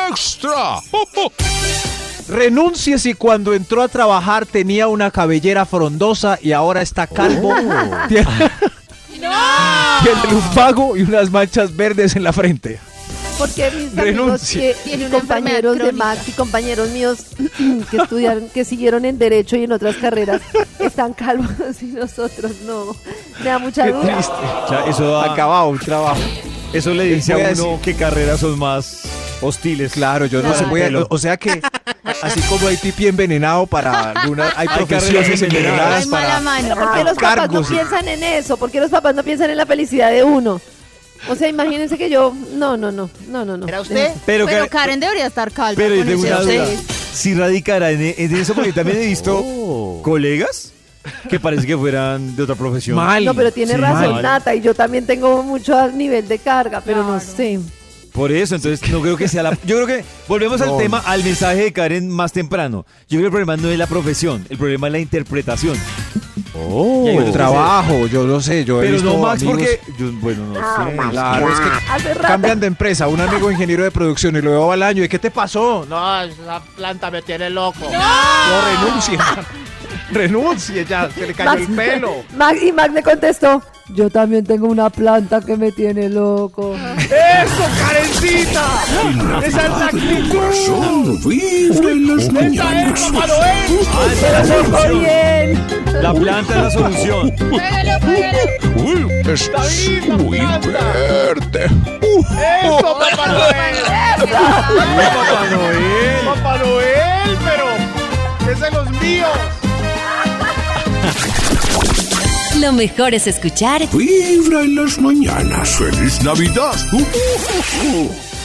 Extra. 0.10 0.80
Renuncie 2.28 3.00
si 3.00 3.16
cuando 3.16 3.54
entró 3.56 3.82
a 3.82 3.88
trabajar 3.88 4.46
tenía 4.46 4.88
una 4.88 5.10
cabellera 5.10 5.66
frondosa 5.66 6.38
y 6.42 6.52
ahora 6.52 6.82
está 6.84 7.08
calvo. 7.08 7.56
Tiene, 8.08 8.28
tiene 9.10 10.36
un 10.36 10.42
pago 10.54 10.96
y 10.96 11.02
unas 11.02 11.32
manchas 11.32 11.76
verdes 11.76 12.16
en 12.16 12.24
la 12.24 12.32
frente. 12.32 12.80
Porque 13.40 13.72
mis 13.72 13.98
amigos 13.98 14.42
que, 14.52 14.76
compañeros 15.10 15.78
de 15.80 15.92
Max 15.94 16.28
y 16.28 16.32
compañeros 16.34 16.90
míos 16.90 17.20
que 17.90 17.98
estudiaron, 17.98 18.50
que 18.50 18.64
siguieron 18.66 19.06
en 19.06 19.18
Derecho 19.18 19.56
y 19.56 19.64
en 19.64 19.72
otras 19.72 19.96
carreras, 19.96 20.42
están 20.78 21.14
calvos 21.14 21.50
y 21.82 21.86
nosotros 21.86 22.52
no. 22.68 22.96
Me 23.40 23.46
da 23.50 23.58
mucha 23.60 23.86
Qué 23.86 23.92
duda. 23.94 24.14
triste. 24.14 24.34
Eso, 24.90 25.10
da- 25.12 25.32
Acabado 25.34 25.70
un 25.70 25.80
trabajo. 25.80 26.20
eso 26.74 26.94
le 26.94 27.06
dice 27.06 27.34
a 27.34 27.38
uno 27.38 27.48
decir- 27.50 27.80
qué 27.82 27.96
carreras 27.96 28.42
son 28.42 28.60
más 28.60 29.04
hostiles. 29.42 29.94
Claro, 29.94 30.26
yo 30.26 30.42
no 30.44 30.54
sé. 30.54 30.66
Voy 30.66 30.82
a- 30.82 30.90
o 31.10 31.18
sea 31.18 31.38
que, 31.38 31.62
así 32.22 32.42
como 32.42 32.68
hay 32.68 32.76
pipí 32.78 33.08
envenenado 33.08 33.66
para 33.68 34.12
alguna, 34.12 34.52
hay 34.56 34.68
Hay 34.70 34.76
profesiones 34.78 35.42
envenenadas 35.42 36.04
Ay, 36.04 36.10
mala 36.10 36.28
para. 36.28 36.40
mano. 36.42 36.76
¿Por 36.76 36.94
qué 36.94 37.04
los 37.06 37.14
papás 37.18 37.50
no 37.52 37.62
piensan 37.64 38.08
en 38.10 38.22
eso? 38.24 38.58
¿Por 38.58 38.70
qué 38.70 38.82
los 38.82 38.92
papás 38.92 39.16
no 39.16 39.24
piensan 39.24 39.50
en 39.50 39.56
la 39.58 39.66
felicidad 39.66 40.12
de 40.12 40.26
uno? 40.26 40.60
O 41.28 41.36
sea, 41.36 41.48
imagínense 41.50 41.98
que 41.98 42.10
yo... 42.10 42.34
No, 42.56 42.78
no, 42.78 42.92
no, 42.92 43.10
no, 43.28 43.44
no, 43.46 43.58
no. 43.58 43.68
¿Era 43.68 43.82
usted? 43.82 44.12
Pero, 44.26 44.46
Pero 44.46 44.66
Karen- 44.66 44.70
Karen 44.70 45.00
debería 45.00 45.28
estar 45.28 45.52
calma. 45.52 45.74
pero 45.76 45.96
yo 45.96 46.02
con 46.02 46.08
tengo 46.10 46.22
una 46.22 46.42
duda. 46.42 46.68
Si 47.14 47.34
radicará 47.34 47.92
en, 47.92 48.02
en 48.18 48.36
eso, 48.36 48.54
porque 48.54 48.72
también 48.72 48.98
he 49.00 49.06
visto 49.08 49.38
Oh. 49.44 50.02
colegas 50.04 50.72
que 51.30 51.40
parece 51.40 51.68
que 51.68 51.78
fueran 51.78 52.36
de 52.36 52.44
otra 52.44 52.56
profesión. 52.56 52.96
Mal. 52.96 53.26
No, 53.26 53.34
pero 53.34 53.52
tiene 53.52 53.74
Sí, 53.74 53.80
razón, 53.80 54.12
mal. 54.14 54.22
Nata, 54.24 54.56
y 54.56 54.62
yo 54.62 54.74
también 54.74 55.06
tengo 55.06 55.44
mucho 55.44 55.92
nivel 55.92 56.28
de 56.28 56.40
carga, 56.40 56.82
pero 56.86 57.04
no 57.04 57.18
Claro. 57.20 57.36
sé. 57.36 57.60
Por 58.14 58.32
eso, 58.32 58.56
entonces 58.56 58.90
no 58.92 59.02
creo 59.02 59.16
que 59.18 59.28
sea 59.28 59.44
la... 59.44 59.52
Yo 59.66 59.76
creo 59.84 59.88
que 59.88 60.04
volvemos 60.28 60.60
al 60.62 60.70
No. 60.70 60.78
tema, 60.78 61.00
al 61.06 61.24
mensaje 61.24 61.64
de 61.64 61.74
Karen 61.74 62.10
más 62.10 62.32
temprano. 62.32 62.86
Yo 63.08 63.20
creo 63.20 63.22
que 63.22 63.26
el 63.26 63.32
problema 63.46 63.56
no 63.58 63.70
es 63.70 63.78
la 63.78 63.88
profesión, 63.88 64.46
el 64.50 64.58
problema 64.58 64.88
es 64.88 64.94
la 64.94 65.00
interpretación. 65.00 65.78
Oh. 66.72 67.08
El 67.08 67.32
trabajo, 67.32 68.08
yo 68.08 68.24
no 68.26 68.40
sé, 68.42 68.64
yo 68.66 68.80
he 68.82 68.86
Pero 68.86 68.94
visto 68.96 69.14
no, 69.14 69.20
Max, 69.20 69.42
amigos- 69.42 69.62
porque... 69.62 69.80
yo- 69.98 70.12
bueno, 70.22 70.46
no 70.48 70.56
sé. 70.56 70.62
Claro, 71.12 71.50
es 71.52 71.60
que 71.60 72.20
cambian 72.22 72.60
de 72.60 72.68
empresa. 72.68 73.08
Un 73.08 73.22
amigo 73.22 73.50
ingeniero 73.52 73.84
de 73.84 73.92
producción 73.92 74.36
y 74.36 74.42
lo 74.42 74.52
veo 74.52 74.72
al 74.72 74.84
año. 74.84 75.04
¿Y 75.04 75.10
qué 75.10 75.20
te 75.20 75.32
pasó? 75.32 75.86
No, 75.90 76.22
esa 76.22 76.62
planta 76.76 77.10
me 77.12 77.22
tiene 77.22 77.50
loco. 77.50 77.80
No, 77.92 78.62
renuncie. 78.82 79.18
renuncie 80.12 80.86
ya, 80.86 81.10
se 81.12 81.28
le 81.28 81.34
cayó 81.34 81.50
Max- 81.52 81.62
el 81.70 81.76
pelo. 81.76 82.24
Max- 82.36 82.64
y 82.64 82.72
Max 82.72 82.94
le 82.94 83.04
contestó, 83.04 83.62
yo 83.94 84.10
también 84.10 84.44
tengo 84.46 84.68
una 84.68 84.90
planta 84.90 85.40
que 85.42 85.56
me 85.58 85.72
tiene 85.72 86.10
loco. 86.10 86.76
¡Eso, 86.76 87.64
Karencita! 87.80 88.66
¡Esa 89.46 89.64
es 89.66 89.70
la 89.70 89.86
actitud! 89.86 91.30
Esa 94.12 94.42
es 94.42 94.70
la 94.70 94.80
La 96.02 96.14
planta 96.14 96.56
es 96.56 96.62
la 96.64 96.72
solución. 96.72 97.32
Pégalo, 97.32 98.00
pégalo. 98.06 98.40
Uy, 98.78 99.06
la 100.08 100.18
muy 100.18 100.40
verde. 100.40 101.66
¡Eso, 102.02 102.98
Papá 103.00 103.28
Noel! 103.28 103.76
Papá 104.18 105.46
Noel. 105.52 106.26
¡Papá 106.26 106.58
Noel, 106.58 107.38
pero! 107.44 108.52
¡Es 108.52 108.60
de 108.60 108.72
los 108.72 108.92
míos! 109.02 109.30
Lo 112.60 112.72
mejor 112.74 113.14
es 113.14 113.28
escuchar 113.28 113.88
Vibra 113.94 114.62
en 114.62 114.76
las 114.76 114.98
mañanas. 115.00 115.70
¡Feliz 115.70 116.22
Navidad! 116.24 116.76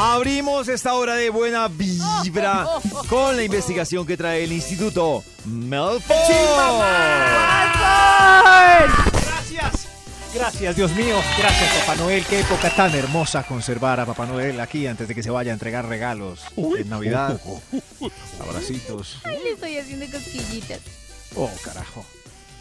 Abrimos 0.00 0.68
esta 0.68 0.94
hora 0.94 1.16
de 1.16 1.28
buena 1.28 1.66
vibra 1.66 2.68
con 3.08 3.36
la 3.36 3.42
investigación 3.42 4.06
que 4.06 4.16
trae 4.16 4.44
el 4.44 4.52
Instituto 4.52 5.24
Melford. 5.44 6.16
Gracias. 9.24 9.88
Gracias, 10.32 10.76
Dios 10.76 10.92
mío. 10.92 11.16
Gracias, 11.36 11.74
Papá 11.80 11.96
Noel. 11.96 12.24
Qué 12.26 12.38
época 12.38 12.70
tan 12.76 12.94
hermosa 12.94 13.42
conservar 13.42 13.98
a 13.98 14.06
Papá 14.06 14.24
Noel 14.26 14.60
aquí 14.60 14.86
antes 14.86 15.08
de 15.08 15.16
que 15.16 15.22
se 15.24 15.30
vaya 15.30 15.50
a 15.50 15.54
entregar 15.54 15.88
regalos 15.88 16.44
en 16.56 16.88
Navidad. 16.88 17.40
Abracitos. 18.40 19.18
Ay, 19.24 19.38
le 19.42 19.50
estoy 19.50 19.78
haciendo 19.78 20.06
cosquillitas. 20.12 20.78
Oh, 21.34 21.50
carajo. 21.64 22.06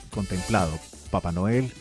Contemplado, 0.09 0.71
Papá 1.11 1.31
Noel. 1.31 1.71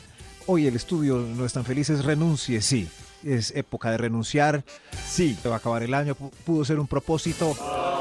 Hoy 0.44 0.66
el 0.66 0.76
estudio 0.76 1.16
no 1.16 1.46
es 1.46 1.54
tan 1.54 1.64
feliz, 1.64 1.88
es 1.88 2.04
renuncie, 2.04 2.61
sí. 2.61 2.90
Es 3.24 3.52
época 3.56 3.90
de 3.90 3.98
renunciar. 3.98 4.62
Sí. 5.08 5.36
Se 5.42 5.48
va 5.48 5.56
a 5.56 5.58
acabar 5.58 5.82
el 5.82 5.94
año, 5.94 6.14
pu- 6.16 6.30
pudo 6.44 6.64
ser 6.64 6.78
un 6.78 6.86
propósito. 6.86 7.56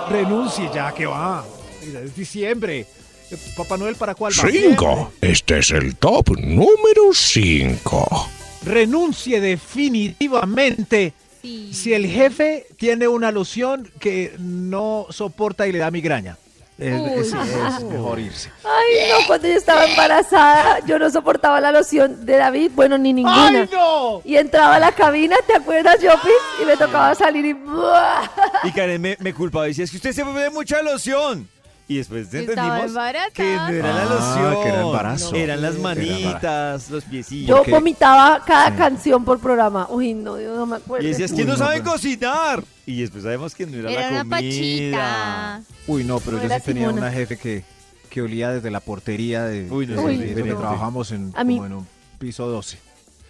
Renuncie 0.09 0.69
ya, 0.73 0.93
que 0.93 1.05
va. 1.05 1.43
Es 1.81 2.15
diciembre. 2.15 2.85
Eh, 3.31 3.37
Papá 3.57 3.77
Noel, 3.77 3.95
¿para 3.95 4.13
cuál 4.15 4.33
va? 4.37 4.49
Cinco. 4.51 5.11
Este 5.21 5.59
es 5.59 5.71
el 5.71 5.95
top 5.95 6.37
número 6.39 7.13
cinco. 7.13 8.27
renuncie 8.63 9.39
definitivamente 9.41 11.13
Sí. 11.41 11.71
si 11.73 11.93
el 11.93 12.07
jefe 12.07 12.65
tiene 12.77 13.07
una 13.07 13.31
loción 13.31 13.87
que 13.99 14.33
no 14.39 15.05
soporta 15.11 15.67
y 15.67 15.71
le 15.71 15.77
da 15.77 15.91
migraña. 15.91 16.37
Es, 16.77 16.93
Uy. 17.01 17.09
es- 17.19 17.33
es 17.33 17.83
mejor 17.85 18.19
irse. 18.19 18.51
Ay, 18.65 19.09
no, 19.09 19.27
cuando 19.27 19.47
yo 19.47 19.53
estaba 19.55 19.85
embarazada, 19.85 20.79
yo 20.85 20.99
no 20.99 21.09
soportaba 21.09 21.61
la 21.61 21.71
loción 21.71 22.25
de 22.25 22.35
David, 22.35 22.71
bueno, 22.75 22.97
ni 22.97 23.13
ninguna. 23.13 23.47
¡Ay, 23.61 23.69
no! 23.71 24.21
Y 24.25 24.35
entraba 24.35 24.75
a 24.75 24.79
la 24.79 24.91
cabina, 24.91 25.37
¿te 25.47 25.53
acuerdas, 25.55 25.95
Jopis? 26.01 26.33
Y 26.61 26.65
me 26.65 26.75
tocaba 26.75 27.15
salir 27.15 27.45
y... 27.45 27.53
¡buah! 27.53 28.23
Y 28.63 28.71
Karen 28.73 29.01
me, 29.01 29.15
me 29.21 29.33
culpaba 29.33 29.65
y 29.67 29.69
decía, 29.69 29.85
es 29.85 29.91
que 29.91 29.97
usted 29.97 30.11
se 30.11 30.25
pone 30.25 30.49
mucha 30.49 30.81
loción. 30.81 31.47
Y 31.87 31.97
después 31.97 32.33
entendimos 32.33 32.93
que 33.33 33.43
no 33.43 33.67
era 33.69 33.93
la 33.93 34.01
Ah, 34.01 34.05
loción. 34.09 34.63
que 34.63 34.69
era 34.69 34.81
embarazo. 34.81 35.35
Eran 35.35 35.61
las 35.61 35.75
Era 35.75 35.83
manitas, 35.83 36.89
los 36.89 37.03
piecillos. 37.03 37.47
Yo 37.65 37.71
vomitaba 37.71 38.43
cada 38.43 38.75
canción 38.75 39.23
por 39.23 39.39
programa. 39.39 39.87
Uy, 39.91 40.15
no, 40.15 40.39
yo 40.39 40.55
no 40.55 40.65
me 40.65 40.77
acuerdo. 40.77 41.05
Y 41.05 41.09
decías, 41.11 41.31
que 41.31 41.43
no 41.45 41.51
no, 41.53 41.57
saben 41.57 41.83
cocinar? 41.83 42.63
Y 42.87 43.01
después 43.01 43.23
sabemos 43.23 43.53
que 43.53 43.67
no 43.67 43.77
era, 43.77 43.91
Era 43.91 44.01
la 44.01 44.07
una 44.23 44.37
comida. 44.37 44.37
pachita. 44.37 45.61
Uy, 45.87 46.03
no, 46.03 46.19
pero 46.19 46.37
No 46.37 46.43
yo 46.43 46.49
sí 46.49 46.61
tenía 46.65 46.87
Simona. 46.87 47.01
una 47.07 47.11
jefe 47.11 47.37
que, 47.37 47.63
que 48.09 48.21
olía 48.23 48.49
desde 48.51 48.71
la 48.71 48.79
portería 48.79 49.43
de, 49.45 49.69
Uy, 49.69 49.85
no, 49.85 50.01
Uy, 50.01 50.17
de- 50.17 50.43
no. 50.43 50.57
trabajamos 50.57 51.11
en, 51.11 51.31
A 51.35 51.43
mí- 51.43 51.55
como 51.57 51.65
en 51.67 51.73
un 51.73 51.87
piso 52.17 52.47
12. 52.47 52.79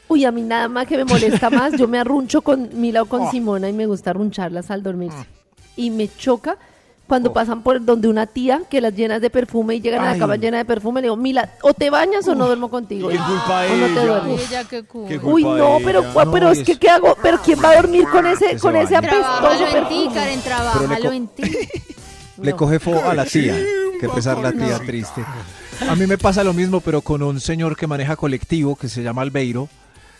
Uy, 0.07 0.23
a 0.23 0.31
mí 0.31 0.41
nada 0.43 0.69
más 0.69 0.87
que 0.87 0.95
me 0.97 1.03
molesta 1.03 1.49
más, 1.49 1.73
yo 1.77 1.87
me 1.89 1.97
arruncho 1.99 2.41
con 2.41 2.69
Mila 2.79 3.01
o 3.01 3.05
con 3.05 3.23
Oh. 3.23 3.31
Simona 3.31 3.67
y 3.67 3.73
me 3.73 3.85
gusta 3.85 4.11
arruncharlas 4.11 4.71
al 4.71 4.81
dormirse. 4.83 5.25
Y 5.75 5.89
me 5.89 6.07
choca 6.15 6.57
cuando 7.07 7.31
pasan 7.33 7.61
por 7.61 7.83
donde 7.85 8.07
una 8.07 8.25
tía 8.25 8.61
que 8.69 8.81
las 8.81 8.95
llenas 8.95 9.21
de 9.21 9.29
perfume 9.29 9.75
y 9.75 9.81
llegan 9.81 10.01
a 10.01 10.05
la 10.05 10.11
Ay. 10.13 10.19
cama 10.19 10.35
llena 10.37 10.57
de 10.57 10.65
perfume, 10.65 11.01
le 11.01 11.05
digo, 11.05 11.15
Mila, 11.17 11.51
o 11.61 11.73
te 11.73 11.89
bañas 11.89 12.27
o 12.27 12.33
no 12.35 12.47
duermo 12.47 12.69
contigo. 12.69 13.09
¿Qué 13.09 13.17
culpa 13.17 13.63
o 13.71 13.75
no 13.77 13.85
te 13.85 13.91
ella? 13.91 14.05
duermes. 14.05 14.47
Ella, 14.49 14.63
qué 14.63 14.83
Uy, 15.23 15.43
no, 15.43 15.77
pero, 15.83 16.03
pero 16.31 16.49
es 16.51 16.63
que 16.63 16.77
¿qué 16.79 16.89
hago? 16.89 17.15
¿Pero 17.21 17.39
quién 17.43 17.59
va 17.63 17.69
a 17.71 17.75
dormir 17.81 18.07
con 18.09 18.25
ese, 18.25 18.57
con 18.57 18.75
ese 18.75 18.95
apestoso 18.95 19.21
Trabájalo 19.39 19.65
en 19.67 19.87
ti, 19.87 19.95
perfume? 19.95 20.13
Karen, 20.13 20.41
trabájalo 20.41 21.11
en 21.11 21.27
ti. 21.27 21.43
Le 22.41 22.51
No. 22.51 22.57
coge 22.57 22.79
fo 22.79 22.99
a 23.03 23.13
la 23.13 23.25
tía. 23.25 23.55
Que 24.01 24.09
pesar 24.09 24.39
la 24.39 24.51
tía 24.51 24.77
triste. 24.79 25.23
A 25.87 25.95
mí 25.95 26.05
me 26.07 26.17
pasa 26.17 26.43
lo 26.43 26.53
mismo, 26.53 26.81
pero 26.81 27.01
con 27.01 27.21
un 27.23 27.39
señor 27.39 27.77
que 27.77 27.87
maneja 27.87 28.15
colectivo 28.17 28.75
que 28.75 28.89
se 28.89 29.03
llama 29.03 29.21
Albeiro. 29.21 29.69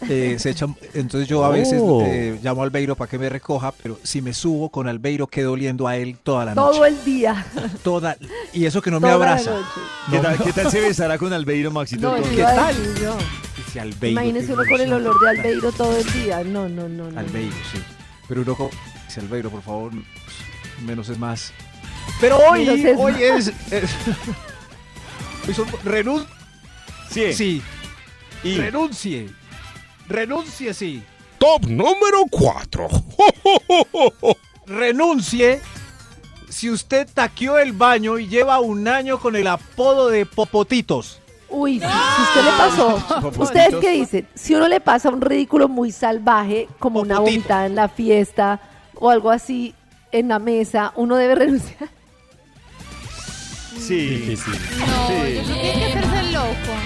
Eh, 0.10 0.36
se 0.40 0.52
echa- 0.52 0.68
entonces 0.94 1.28
yo 1.28 1.46
a 1.46 1.50
veces 1.50 1.80
Oh. 1.82 2.02
eh, 2.06 2.38
llamo 2.44 2.62
a 2.62 2.66
Albeiro 2.66 2.96
para 2.96 3.10
que 3.10 3.18
me 3.18 3.30
recoja, 3.30 3.72
pero 3.72 3.98
si 4.04 4.22
me 4.22 4.34
subo 4.34 4.70
con 4.70 4.88
Albeiro 4.90 5.26
quedo 5.28 5.54
oliendo 5.54 5.88
a 5.88 5.96
él 5.96 6.18
toda 6.22 6.46
la 6.46 6.54
noche. 6.54 6.76
Todo 6.78 6.86
el 6.86 7.04
día. 7.06 7.46
Toda, 7.84 8.18
y 8.54 8.66
eso 8.66 8.82
que 8.82 8.92
no 8.92 9.00
me 9.00 9.08
toda 9.10 9.16
abraza. 9.16 9.52
¿Qué 10.10 10.18
No, 10.18 10.22
tal, 10.22 10.38
no. 10.38 10.46
qué 10.46 10.54
tal 10.54 10.70
se 10.72 10.82
besará 10.82 11.18
con 11.18 11.32
Albeiro, 11.34 11.72
Maxito? 11.72 12.18
No, 12.18 12.24
¿Qué 12.30 12.42
tal? 12.44 12.76
decir 12.76 13.82
Albeiro, 13.82 14.22
Imagínese 14.22 14.54
uno 14.54 14.64
con 14.70 14.82
el 14.82 14.94
olor 14.94 15.20
de 15.22 15.30
Albeiro 15.30 15.72
todo 15.72 15.98
el 15.98 16.12
día. 16.14 16.44
No, 16.44 16.68
no, 16.70 16.88
no. 16.90 17.10
no. 17.12 17.20
Albeiro, 17.20 17.56
sí. 17.72 17.80
Pero 18.28 18.42
uno 18.42 18.56
co- 18.56 18.70
dice 19.08 19.22
Albeiro, 19.22 19.50
por 19.50 19.62
favor, 19.62 19.92
menos 20.86 21.08
es 21.10 21.18
más. 21.18 21.54
Pero 22.22 22.38
hoy, 22.50 22.68
es 22.70 22.98
hoy 22.98 23.14
más. 23.14 23.22
es... 23.22 23.48
es 23.72 23.90
hoy 25.48 25.54
son- 25.54 25.68
renun- 25.86 26.26
Sí. 27.10 27.34
sí, 27.34 27.62
Y 28.44 28.58
renuncie. 28.58 29.30
Renuncie, 30.08 30.74
sí. 30.74 31.04
Top 31.40 31.66
número 31.68 32.24
cuatro. 32.32 32.88
renuncie 34.66 35.62
si 36.50 36.70
usted 36.70 37.08
taqueó 37.14 37.58
el 37.58 37.74
baño 37.74 38.18
y 38.18 38.28
lleva 38.28 38.60
un 38.60 38.88
año 38.88 39.20
con 39.20 39.36
el 39.36 39.48
apodo 39.48 40.10
de 40.10 40.26
Popotitos. 40.26 41.20
Uy, 41.50 41.80
si, 41.80 41.86
si 41.86 42.22
usted 42.22 42.44
le 42.44 42.52
pasó, 42.58 43.42
¿ustedes 43.42 43.76
qué 43.82 43.92
dicen? 43.92 44.28
Si 44.34 44.56
uno 44.56 44.68
le 44.68 44.80
pasa 44.82 45.10
un 45.10 45.22
ridículo 45.22 45.68
muy 45.70 45.92
salvaje, 45.92 46.68
como 46.80 47.02
una 47.02 47.20
vomitada 47.20 47.66
en 47.66 47.76
la 47.76 47.88
fiesta 47.90 48.60
o 48.96 49.10
algo 49.10 49.30
así 49.32 49.74
en 50.12 50.30
la 50.30 50.40
mesa, 50.40 50.94
uno 50.96 51.16
debe 51.18 51.36
renunciar. 51.36 51.90
sí. 53.78 54.08
Difícil. 54.08 54.54
No, 54.80 55.08
Sí. 55.08 55.36
yo 55.36 55.44
creo 55.44 55.56
que 55.56 55.62
hay 55.62 55.74
que 55.80 55.86
hacerse 55.86 56.00
el 56.00 56.02
loco. 56.02 56.05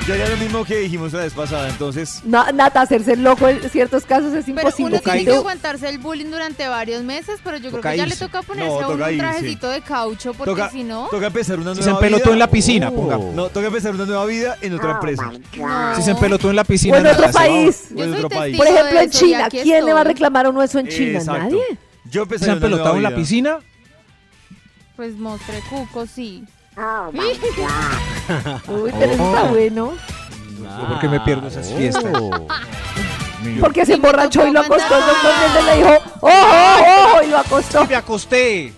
Yo 0.09 0.15
haría 0.15 0.27
lo 0.29 0.37
mismo 0.37 0.65
que 0.65 0.75
dijimos 0.79 1.13
la 1.13 1.19
vez 1.19 1.33
pasada, 1.33 1.69
entonces... 1.69 2.21
No, 2.25 2.43
Nata, 2.51 2.81
hacerse 2.81 3.13
el 3.13 3.21
loco 3.21 3.47
en 3.47 3.61
ciertos 3.69 4.05
casos 4.05 4.33
es 4.33 4.45
Pero 4.45 4.57
imposible. 4.57 4.95
uno 4.95 4.99
tiene 5.03 5.23
que 5.23 5.35
aguantarse 5.35 5.87
el 5.87 5.99
bullying 5.99 6.31
durante 6.31 6.67
varios 6.67 7.03
meses, 7.03 7.39
pero 7.43 7.57
yo 7.57 7.69
creo 7.69 7.83
que 7.83 7.95
ya 7.97 8.07
le 8.07 8.15
toca 8.15 8.41
ponerse 8.41 8.69
No, 8.71 8.73
a 8.73 8.77
uno 8.79 8.87
toca 8.87 9.03
un 9.05 9.13
irse. 9.13 9.17
trajecito 9.19 9.69
de 9.69 9.81
caucho, 9.81 10.33
porque 10.33 10.49
Toca, 10.49 10.71
si 10.71 10.83
no... 10.83 11.09
toca 11.11 11.27
empezar 11.27 11.59
una 11.59 11.75
Si 11.75 11.83
se 11.83 11.91
empelotó 11.91 12.33
en 12.33 12.39
la 12.39 12.49
piscina, 12.49 12.89
Oh. 12.89 12.95
ponga. 12.95 13.17
No, 13.19 13.49
toca 13.49 13.67
empezar 13.67 13.93
una 13.93 14.05
nueva 14.05 14.25
vida 14.25 14.57
en 14.63 14.73
otra 14.73 14.93
empresa. 14.93 15.31
no. 15.57 15.95
Si 15.95 16.01
se 16.01 16.09
empelotó 16.09 16.49
en 16.49 16.55
la 16.55 16.63
o 16.63 16.65
piscina. 16.65 16.97
en 16.97 17.05
otro 17.05 17.31
país. 17.31 17.89
Yo 17.95 18.03
en 18.03 18.13
otro 18.15 18.29
país. 18.29 18.57
Por 18.57 18.65
ejemplo, 18.65 18.99
en 19.01 19.09
China. 19.11 19.47
¿Quién 19.51 19.85
le 19.85 19.93
va 19.93 20.01
a 20.01 20.05
reclamar 20.05 20.47
a 20.47 20.49
uno 20.49 20.63
eso 20.63 20.79
en 20.79 20.87
China? 20.87 21.19
Exacto. 21.19 21.43
Nadie. 21.43 21.61
Yo 22.09 22.25
¿Se 22.35 22.49
han 22.49 22.59
pelotado 22.59 22.95
en 22.97 23.03
la 23.03 23.13
piscina? 23.13 23.59
Pues 24.95 25.15
mostre 25.17 25.59
cuco, 25.69 26.07
sí. 26.07 26.45
Uy, 28.67 28.91
pero 28.97 29.11
eso 29.13 29.23
está 29.25 29.43
bueno. 29.43 29.93
¿Por 30.87 30.99
qué 30.99 31.07
me 31.07 31.19
pierdo 31.21 31.47
esas 31.47 31.71
fiestas? 31.71 32.03
Oh. 33.41 33.45
mío. 33.45 33.61
Porque 33.61 33.85
se 33.85 33.93
emborrachó 33.93 34.45
y 34.45 34.51
lo 34.51 34.59
acostó. 34.59 34.95
El 34.97 35.05
doctor 35.05 35.31
mandar- 35.31 35.55
Méndez 35.55 35.65
le 35.65 35.77
dijo, 35.77 36.03
¡ojo, 36.19 37.13
ojo! 37.13 37.23
Y 37.23 37.27
lo 37.27 37.37
acostó. 37.37 37.81
Sí, 37.83 37.87
me 37.89 37.95
acosté. 37.95 38.73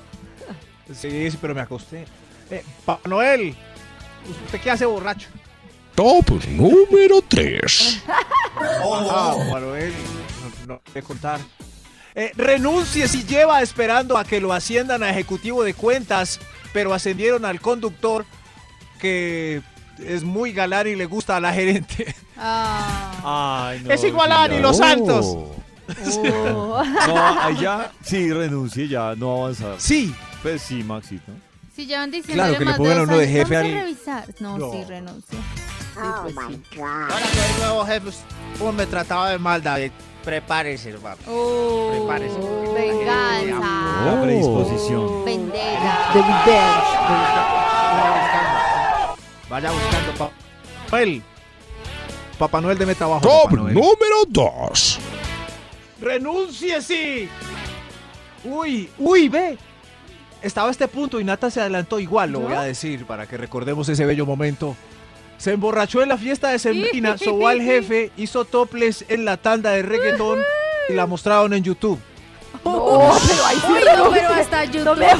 Sí, 0.93 1.31
sí, 1.31 1.37
pero 1.41 1.55
me 1.55 1.61
acosté. 1.61 2.05
Eh, 2.51 2.63
Papá 2.85 3.09
Noel, 3.09 3.55
¿usted 4.45 4.59
qué 4.61 4.69
hace 4.69 4.85
borracho? 4.85 5.29
Top 5.95 6.29
número 6.49 7.21
3. 7.27 8.03
Ah, 8.07 8.19
Papá 9.37 9.59
Noel, 9.61 9.93
no, 10.67 10.75
no 10.75 10.81
voy 10.93 10.99
a 11.01 11.05
contar. 11.05 11.39
Eh, 12.13 12.31
renuncie 12.35 13.07
si 13.07 13.23
lleva 13.23 13.61
esperando 13.63 14.15
a 14.17 14.23
que 14.25 14.39
lo 14.41 14.53
asciendan 14.53 15.01
a 15.01 15.09
ejecutivo 15.09 15.63
de 15.63 15.73
cuentas, 15.73 16.39
pero 16.73 16.93
ascendieron 16.93 17.45
al 17.45 17.59
conductor 17.61 18.25
que 18.99 19.61
es 19.99 20.23
muy 20.23 20.51
galán 20.53 20.87
y 20.87 20.95
le 20.95 21.05
gusta 21.05 21.37
a 21.37 21.39
la 21.39 21.53
gerente. 21.53 22.15
Ah. 22.37 23.67
Ay, 23.69 23.81
no, 23.83 23.91
es 23.91 24.03
igual 24.03 24.31
a 24.31 24.43
Ani 24.43 24.59
Los 24.59 24.77
Santos. 24.77 25.25
Oh. 25.27 25.55
No, 27.07 27.17
allá 27.41 27.91
sí 28.01 28.31
renuncie 28.31 28.87
ya, 28.87 29.13
no 29.15 29.41
avanzar. 29.43 29.75
Sí. 29.77 30.13
Pues 30.41 30.61
sí, 30.61 30.83
Maxito. 30.83 31.31
Si 31.75 31.85
llevan 31.85 32.09
diciendo 32.11 32.41
Claro, 32.43 32.53
que 32.53 32.59
le 32.59 32.65
más 32.65 32.73
de 32.73 32.77
pongan 32.79 32.97
a 32.99 33.03
uno 33.03 33.17
de 33.17 33.27
jefe 33.27 33.57
a 33.57 33.61
revisar. 33.61 34.25
No, 34.39 34.57
No. 34.57 34.71
sí, 34.71 34.83
renuncio. 34.87 35.37
Oh 36.01 36.27
Sí, 36.27 36.33
pues 36.33 36.47
sí. 36.71 36.79
Ahora 36.81 37.15
que 37.33 37.39
hay 37.41 37.53
nuevo 37.59 37.85
jefe, 37.85 38.09
¿cómo 38.57 38.71
me 38.71 38.85
trataba 38.85 39.29
de 39.31 39.37
mal, 39.37 39.61
David? 39.61 39.91
Prepárese, 40.23 40.89
hermano. 40.89 41.17
Oh, 41.27 41.89
Prepárese. 41.91 42.37
venganza. 42.73 44.05
La 44.05 44.21
predisposición. 44.21 45.25
Vendetta. 45.25 46.11
Revenge. 46.13 47.01
Vaya 49.49 49.71
buscando 49.71 50.11
Papá 50.17 50.31
Noel. 50.91 51.23
Papá 52.37 52.61
Noel, 52.61 52.77
deme 52.77 52.95
trabajo. 52.95 53.21
Top 53.21 53.51
número 53.51 54.25
2. 54.27 54.99
¡Renuncie, 56.01 56.81
sí! 56.81 57.29
Uy, 58.43 58.89
uy, 58.97 59.29
ve. 59.29 59.57
Estaba 60.41 60.69
a 60.69 60.71
este 60.71 60.87
punto 60.87 61.19
y 61.19 61.23
Nata 61.23 61.51
se 61.51 61.61
adelantó 61.61 61.99
igual, 61.99 62.31
lo 62.31 62.39
voy 62.39 62.53
a 62.53 62.61
decir, 62.61 63.05
para 63.05 63.27
que 63.27 63.37
recordemos 63.37 63.87
ese 63.89 64.05
bello 64.05 64.25
momento. 64.25 64.75
Se 65.41 65.53
emborrachó 65.53 66.03
en 66.03 66.09
la 66.09 66.17
fiesta 66.19 66.49
de 66.49 66.59
Sembrina, 66.59 67.17
sobó 67.17 67.47
al 67.47 67.61
jefe, 67.63 68.11
hizo 68.15 68.45
toples 68.45 69.05
en 69.07 69.25
la 69.25 69.37
tanda 69.37 69.71
de 69.71 69.81
reggaetón 69.81 70.37
y 70.87 70.93
la 70.93 71.07
mostraron 71.07 71.51
en 71.53 71.63
YouTube. 71.63 71.99
No, 72.63 73.09
pero 73.27 73.45
ahí 73.47 73.57
sí 73.57 73.65
Uy, 73.71 73.79
no, 73.79 73.91
renuncie. 73.95 74.21
pero 74.21 74.33
hasta 74.35 74.65
YouTube 74.65 74.85
No 74.85 74.95
me 74.95 75.09
sí 75.09 75.15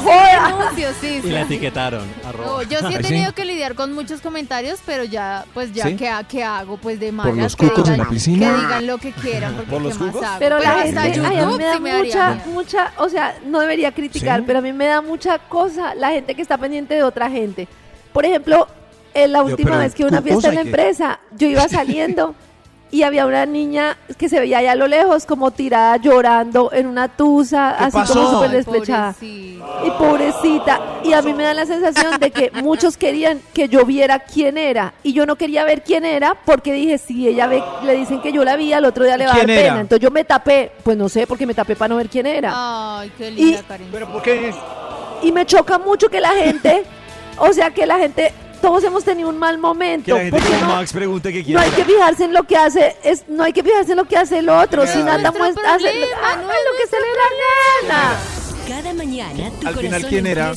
renuncio, 0.46 0.88
sí, 1.02 1.08
Y 1.08 1.22
sí. 1.24 1.30
la 1.32 1.42
etiquetaron. 1.42 2.04
arroba. 2.24 2.46
No, 2.46 2.62
yo 2.62 2.80
sí 2.82 2.86
he 2.86 2.98
Ay, 2.98 3.04
sí. 3.04 3.10
tenido 3.10 3.34
que 3.34 3.46
lidiar 3.46 3.74
con 3.74 3.94
muchos 3.94 4.22
comentarios, 4.22 4.80
pero 4.86 5.06
ya, 5.06 5.46
pues 5.56 5.74
ya, 5.74 5.86
¿Sí? 5.88 5.96
¿qué, 5.96 6.08
ha- 6.08 6.24
qué 6.24 6.44
hago? 6.44 6.78
Pues 6.78 7.00
de 7.00 7.12
malas. 7.12 7.36
los 7.36 7.56
que 7.56 7.68
cucos 7.70 7.88
en 7.90 7.96
digan- 7.96 7.98
la 8.04 8.10
piscina? 8.10 8.48
Que 8.56 8.62
digan 8.62 8.86
lo 8.88 8.98
que 9.00 9.12
quieran, 9.14 9.56
porque 9.56 9.72
¿Por 9.72 9.82
los 9.82 9.98
¿qué 9.98 10.04
más 10.04 10.12
cucos? 10.14 10.28
hago? 10.28 10.40
Pero 10.40 10.60
la 10.60 10.70
hasta 10.82 11.02
gente, 11.02 11.20
ay, 11.26 11.38
a 11.40 11.46
mí 11.48 11.52
YouTube 11.54 11.58
me 11.58 11.64
da 11.66 11.74
sí 11.74 11.80
me 11.80 11.98
mucha, 12.04 12.28
haría. 12.28 12.44
mucha, 12.46 12.94
o 12.98 13.10
sea, 13.10 13.36
no 13.44 13.60
debería 13.60 13.92
criticar, 13.92 14.40
¿Sí? 14.42 14.44
pero 14.46 14.60
a 14.60 14.62
mí 14.62 14.72
me 14.72 14.86
da 14.86 15.02
mucha 15.02 15.40
cosa 15.40 15.96
la 15.96 16.12
gente 16.12 16.36
que 16.36 16.44
está 16.44 16.60
pendiente 16.60 16.94
de 16.94 17.02
otra 17.02 17.28
gente. 17.28 17.68
Por 18.14 18.24
ejemplo, 18.26 18.68
en 19.14 19.32
la 19.32 19.44
última 19.44 19.72
pero 19.72 19.82
vez 19.82 19.96
que 19.96 20.04
hubo 20.04 20.10
una 20.10 20.22
fiesta 20.22 20.50
en 20.50 20.56
la 20.56 20.62
empresa, 20.62 21.20
yo 21.38 21.48
iba 21.48 21.68
saliendo 21.70 22.36
y 22.92 23.04
había 23.04 23.26
una 23.26 23.46
niña 23.46 23.98
que 24.18 24.28
se 24.28 24.38
veía 24.40 24.58
allá 24.58 24.74
a 24.74 24.76
lo 24.76 24.86
lejos 24.86 25.26
como 25.26 25.52
tirada 25.52 25.96
llorando 25.96 26.72
en 26.74 26.88
una 26.88 27.08
tusa, 27.08 27.74
¿Qué 27.78 27.84
así 27.86 27.98
pasó? 27.98 28.14
como 28.16 28.32
súper 28.32 28.50
Ay, 28.50 28.56
despechada. 28.58 29.14
pobrecita. 29.14 29.86
Y 29.86 29.92
pobrecita. 29.92 30.80
Y 31.06 31.14
a 31.14 31.22
mí 31.22 31.34
me 31.34 31.44
da 31.44 31.54
la 31.54 31.66
sensación 31.66 32.20
de 32.20 32.32
que 32.32 32.52
muchos 32.62 32.98
querían 32.98 33.40
que 33.54 33.70
yo 33.70 33.86
viera 33.86 34.20
quién 34.20 34.58
era. 34.58 34.94
Y 35.04 35.14
yo 35.14 35.26
no 35.26 35.38
quería 35.38 35.64
ver 35.64 35.84
quién 35.84 36.04
era 36.04 36.36
porque 36.46 36.74
dije, 36.74 36.98
si 36.98 37.30
ella 37.30 37.48
ve, 37.48 37.64
le 37.86 37.96
dicen 37.96 38.22
que 38.22 38.34
yo 38.34 38.44
la 38.44 38.58
vi, 38.58 38.74
al 38.74 38.84
otro 38.84 39.06
día 39.06 39.16
le 39.16 39.26
va 39.26 39.36
a 39.36 39.38
dar 39.38 39.46
pena. 39.46 39.80
Entonces 39.80 40.04
yo 40.04 40.12
me 40.12 40.26
tapé. 40.26 40.74
Pues 40.84 40.98
no 40.98 41.08
sé, 41.08 41.26
porque 41.26 41.46
me 41.46 41.54
tapé 41.54 41.78
para 41.78 41.90
no 41.90 41.96
ver 41.96 42.10
quién 42.10 42.28
era. 42.28 42.52
Ay, 42.54 43.12
qué 43.18 43.32
linda, 43.32 43.60
Y-. 43.80 43.88
¿Pero 43.90 44.12
por 44.12 44.22
qué? 44.22 44.54
Y 45.24 45.32
me 45.32 45.46
choca 45.46 45.80
mucho 45.80 46.10
que 46.10 46.20
la 46.20 46.32
gente, 46.32 46.84
o 47.38 47.54
sea, 47.54 47.72
que 47.72 47.86
la 47.86 47.98
gente, 48.00 48.34
todos 48.62 48.84
hemos 48.84 49.04
tenido 49.04 49.30
un 49.30 49.38
mal 49.38 49.58
momento. 49.58 50.06
Que 50.06 50.12
la 50.14 50.20
gente 50.20 50.38
porque 50.40 50.50
como 50.54 50.62
no, 50.68 50.76
Max 50.76 50.94
pregunte 50.94 51.34
qué 51.34 51.40
no 51.40 51.46
quiere. 51.46 51.62
hay 51.62 51.72
que 51.72 51.86
fijarse 51.86 52.24
en 52.26 52.34
lo 52.34 52.44
que 52.44 52.56
hace, 52.58 52.96
es, 53.04 53.24
no 53.28 53.44
hay 53.44 53.54
que 53.54 53.64
fijarse 53.64 53.92
en 53.92 53.98
lo 53.98 54.06
que 54.06 54.18
hace 54.18 54.40
el 54.40 54.50
otro. 54.50 54.86
Si 54.88 55.00
nada 55.00 55.32
muestra, 55.32 55.76
hace, 55.76 55.86
no 55.86 55.90
es 55.92 56.60
lo 56.66 56.78
que 56.78 56.88
se 56.90 56.96
le 56.98 57.08
la 57.88 57.98
gana. 57.98 58.20
Cada 58.68 58.94
mañana 58.94 59.52
tu 59.60 59.68
Al 59.68 59.76
final, 59.76 60.06
¿quién 60.08 60.28
era? 60.28 60.54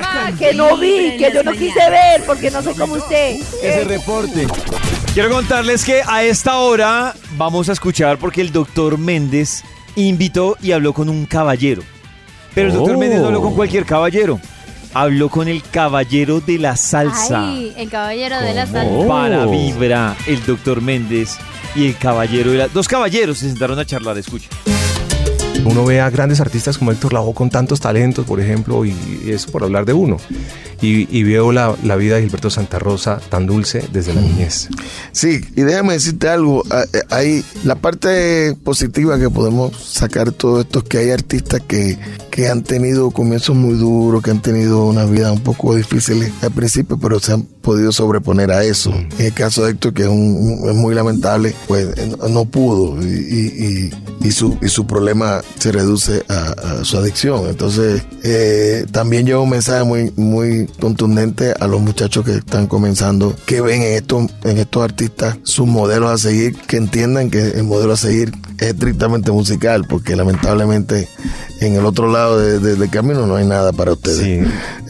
Ah, 0.00 0.30
que 0.38 0.54
no 0.54 0.76
vi, 0.78 1.16
que 1.18 1.30
yo 1.34 1.42
no 1.42 1.52
quise 1.52 1.90
ver, 1.90 2.22
porque 2.26 2.50
no 2.50 2.62
soy 2.62 2.74
como 2.74 2.94
usted. 2.94 3.36
Ese 3.62 3.84
reporte. 3.84 4.46
Quiero 5.12 5.28
contarles 5.30 5.84
que 5.84 6.02
a 6.06 6.22
esta 6.24 6.56
hora 6.58 7.14
vamos 7.36 7.68
a 7.68 7.72
escuchar 7.72 8.16
porque 8.18 8.40
el 8.40 8.52
doctor 8.52 8.96
Méndez 8.96 9.62
invitó 9.96 10.56
y 10.62 10.72
habló 10.72 10.94
con 10.94 11.10
un 11.10 11.26
caballero. 11.26 11.82
Pero 12.54 12.68
el 12.68 12.74
doctor 12.74 12.94
Oh. 12.94 12.98
Méndez 12.98 13.20
no 13.20 13.26
habló 13.26 13.42
con 13.42 13.54
cualquier 13.54 13.84
caballero. 13.84 14.40
Habló 14.94 15.28
con 15.30 15.48
el 15.48 15.62
caballero 15.62 16.40
de 16.40 16.58
la 16.58 16.76
salsa. 16.76 17.48
Ay, 17.48 17.72
el 17.76 17.88
caballero 17.88 18.40
de 18.40 18.54
la 18.54 18.66
salsa. 18.66 19.08
Para 19.08 19.46
Vibra, 19.46 20.16
el 20.26 20.44
doctor 20.44 20.82
Méndez 20.82 21.38
y 21.74 21.86
el 21.86 21.96
caballero 21.96 22.50
de 22.50 22.58
la... 22.58 22.68
Dos 22.68 22.88
caballeros 22.88 23.38
se 23.38 23.48
sentaron 23.48 23.78
a 23.78 23.86
charlar, 23.86 24.18
escucha. 24.18 24.48
Uno 25.64 25.84
ve 25.84 26.00
a 26.00 26.10
grandes 26.10 26.40
artistas 26.40 26.76
como 26.76 26.92
Héctor 26.92 27.12
Lavoe 27.12 27.34
con 27.34 27.48
tantos 27.48 27.80
talentos, 27.80 28.26
por 28.26 28.40
ejemplo, 28.40 28.84
y, 28.84 28.90
y 29.24 29.30
eso 29.30 29.50
por 29.50 29.62
hablar 29.62 29.84
de 29.84 29.92
uno. 29.92 30.18
Y, 30.82 31.06
y 31.16 31.22
veo 31.22 31.52
la, 31.52 31.76
la 31.84 31.94
vida 31.96 32.16
de 32.16 32.22
Gilberto 32.22 32.50
Santa 32.50 32.78
Rosa 32.80 33.20
tan 33.30 33.46
dulce 33.46 33.84
desde 33.92 34.12
la 34.14 34.20
niñez. 34.20 34.68
Sí, 35.12 35.40
y 35.56 35.62
déjame 35.62 35.92
decirte 35.94 36.28
algo. 36.28 36.64
eh, 36.92 37.00
Hay 37.10 37.44
la 37.64 37.76
parte 37.76 38.56
positiva 38.64 39.18
que 39.18 39.30
podemos 39.30 39.76
sacar 39.76 40.26
de 40.26 40.32
todo 40.32 40.60
esto 40.60 40.80
es 40.80 40.84
que 40.86 40.98
hay 40.98 41.10
artistas 41.10 41.60
que, 41.66 41.96
que 42.30 42.48
han 42.48 42.62
tenido 42.64 43.10
comienzos 43.12 43.54
muy 43.54 43.74
duros, 43.76 44.22
que 44.22 44.32
han 44.32 44.42
tenido 44.42 44.84
una 44.86 45.04
vida 45.04 45.30
un 45.32 45.40
poco 45.40 45.74
difícil 45.76 46.32
al 46.42 46.50
principio, 46.50 46.98
pero 46.98 47.20
se 47.20 47.32
han 47.32 47.42
podido 47.44 47.92
sobreponer 47.92 48.50
a 48.50 48.64
eso. 48.64 48.92
En 48.92 49.26
el 49.26 49.32
caso 49.34 49.64
de 49.64 49.70
Héctor, 49.72 49.94
que 49.94 50.02
es, 50.02 50.08
un- 50.08 50.58
un- 50.62 50.68
es 50.70 50.74
muy 50.74 50.94
lamentable, 50.96 51.54
pues 51.68 51.86
eh, 51.96 52.12
no, 52.28 52.44
pudo 52.44 53.00
y, 53.00 53.06
y- 53.06 53.64
y- 53.66 53.90
y 54.28 54.30
su, 54.32 54.56
y 54.62 54.68
su 54.68 54.86
problema 54.86 55.42
se 55.58 55.70
reduce 55.72 56.24
a, 56.28 56.80
a 56.80 56.84
su 56.84 56.96
adicción. 56.96 57.48
Entonces, 57.48 58.02
eh, 58.24 58.84
también 58.92 59.26
lleva 59.26 59.40
un 59.40 59.50
mensaje 59.50 59.84
muy, 59.84 60.12
muy 60.16 60.68
contundente 60.80 61.52
a 61.58 61.66
los 61.66 61.80
muchachos 61.80 62.24
que 62.24 62.36
están 62.36 62.66
comenzando, 62.66 63.34
que 63.46 63.60
ven 63.60 63.82
en 63.82 63.92
estos, 63.94 64.30
en 64.44 64.58
estos 64.58 64.82
artistas 64.82 65.36
sus 65.44 65.66
modelos 65.66 66.10
a 66.10 66.18
seguir, 66.18 66.56
que 66.56 66.76
entiendan 66.76 67.30
que 67.30 67.40
el 67.50 67.64
modelo 67.64 67.92
a 67.92 67.96
seguir 67.96 68.32
es 68.58 68.68
estrictamente 68.68 69.30
musical, 69.32 69.84
porque 69.88 70.16
lamentablemente 70.16 71.08
en 71.60 71.74
el 71.76 71.86
otro 71.86 72.10
lado 72.10 72.38
de- 72.38 72.58
de- 72.58 72.76
del 72.76 72.90
camino 72.90 73.26
no 73.26 73.36
hay 73.36 73.46
nada 73.46 73.72
para 73.72 73.92
ustedes. 73.92 74.18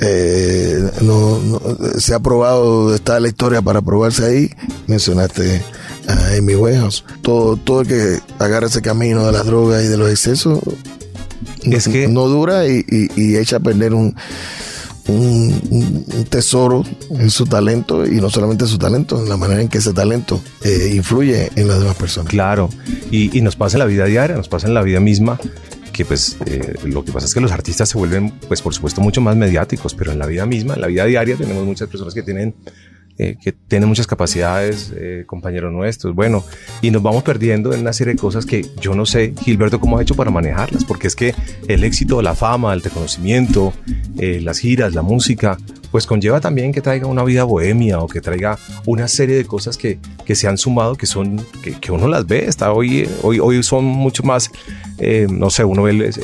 Eh, 0.01 0.91
no, 1.03 1.39
no- 1.41 1.61
se 1.99 2.15
ha 2.15 2.21
probado, 2.21 2.95
está 2.95 3.21
la 3.21 3.29
historia 3.29 3.61
para 3.63 3.81
probarse 3.83 4.25
ahí. 4.25 4.51
Mencionaste 4.87 5.63
a 6.09 6.37
Amy 6.39 6.55
Winehouse. 6.55 7.05
Todo, 7.23 7.57
todo 7.57 7.83
el 7.83 7.87
que 7.89 8.19
agarra 8.39 8.67
ese 8.67 8.83
camino 8.83 9.27
de 9.27 9.33
las 9.33 9.45
drogas 9.47 9.85
y 9.85 9.89
de 9.89 9.97
los 9.97 10.11
excesos 10.11 10.61
Es 11.63 11.87
que- 11.87 12.09
no 12.09 12.27
dura 12.27 12.67
y, 12.67 12.85
y- 12.89 13.09
y 13.15 13.37
echa 13.37 13.57
a 13.57 13.61
perder 13.61 13.95
un, 13.95 14.17
un, 15.09 16.27
tesoro 16.29 16.85
en 17.11 17.31
su 17.31 17.47
talento 17.47 18.07
y 18.07 18.21
no 18.21 18.31
solamente 18.31 18.67
su 18.67 18.79
talento, 18.79 19.21
en 19.21 19.29
la 19.29 19.37
manera 19.37 19.61
en 19.61 19.69
que 19.69 19.79
ese 19.79 19.93
talento 19.93 20.41
eh, 20.63 20.93
influye 20.95 21.51
en 21.57 21.69
las 21.69 21.81
demás 21.81 21.97
personas. 21.97 22.31
Claro, 22.31 22.71
y, 23.11 23.37
y 23.37 23.41
nos 23.43 23.57
pasa 23.57 23.77
en 23.77 23.81
la 23.81 23.87
vida 23.87 24.05
diaria, 24.05 24.37
nos 24.37 24.49
pasa 24.49 24.67
en 24.67 24.75
la 24.75 24.83
vida 24.83 25.01
misma, 25.01 25.39
que 25.93 26.05
pues 26.05 26.37
eh, 26.47 26.75
lo 26.85 27.05
que 27.05 27.13
pasa 27.13 27.27
es 27.27 27.35
que 27.35 27.41
los 27.41 27.53
artistas 27.53 27.89
se 27.91 27.99
vuelven, 27.99 28.33
pues 28.49 28.63
por 28.63 28.75
supuesto, 28.75 29.01
mucho 29.01 29.21
más 29.21 29.37
mediáticos, 29.37 29.95
pero 29.95 30.11
en 30.11 30.19
la 30.19 30.27
vida 30.27 30.47
misma, 30.47 30.75
en 30.75 30.81
la 30.81 30.87
vida 30.87 31.05
diaria 31.05 31.37
tenemos 31.37 31.65
muchas 31.65 31.89
personas 31.89 32.15
que 32.15 32.23
tienen 32.23 32.55
eh, 33.23 33.37
que 33.41 33.53
tienen 33.53 33.89
muchas 33.89 34.09
capacidades, 34.09 34.93
eh, 34.97 35.23
compañeros 35.29 35.73
nuestros, 35.73 36.13
bueno, 36.13 36.45
y 36.81 36.91
nos 36.91 37.05
vamos 37.05 37.23
perdiendo 37.23 37.73
en 37.73 37.83
una 37.83 37.93
serie 37.93 38.15
de 38.15 38.19
cosas 38.19 38.45
que 38.45 38.67
yo 38.81 38.97
no 38.97 39.07
sé, 39.07 39.33
Gilberto, 39.41 39.79
cómo 39.79 39.97
ha 39.99 40.03
hecho 40.03 40.17
para 40.17 40.33
manejarlas, 40.33 40.85
porque 40.85 41.07
es 41.07 41.15
que 41.15 41.33
el 41.69 41.85
éxito, 41.85 42.21
la 42.21 42.35
fama, 42.35 42.73
el 42.73 42.83
reconocimiento, 42.83 43.73
eh, 44.19 44.41
las 44.43 44.59
giras, 44.59 44.95
la 44.95 45.03
música, 45.03 45.57
pues 45.93 46.07
conlleva 46.07 46.41
también 46.41 46.73
que 46.73 46.81
traiga 46.81 47.07
una 47.07 47.23
vida 47.23 47.45
bohemia 47.45 48.01
o 48.01 48.09
que 48.09 48.21
traiga 48.21 48.59
una 48.87 49.07
serie 49.07 49.37
de 49.37 49.45
cosas 49.45 49.77
que, 49.77 49.99
que 50.25 50.35
se 50.35 50.49
han 50.49 50.59
sumado, 50.59 50.97
que 50.97 51.07
son, 51.07 51.41
que, 51.63 51.75
que 51.75 51.93
uno 51.93 52.09
las 52.09 52.27
ve, 52.27 52.47
está 52.47 52.73
hoy, 52.73 53.09
hoy, 53.23 53.39
hoy 53.39 53.63
son 53.63 53.85
mucho 53.85 54.25
más, 54.25 54.51
eh, 54.99 55.27
no 55.31 55.51
sé, 55.51 55.65
uno 55.65 55.85
ve 55.85 55.91
el, 55.93 56.03
el- 56.03 56.17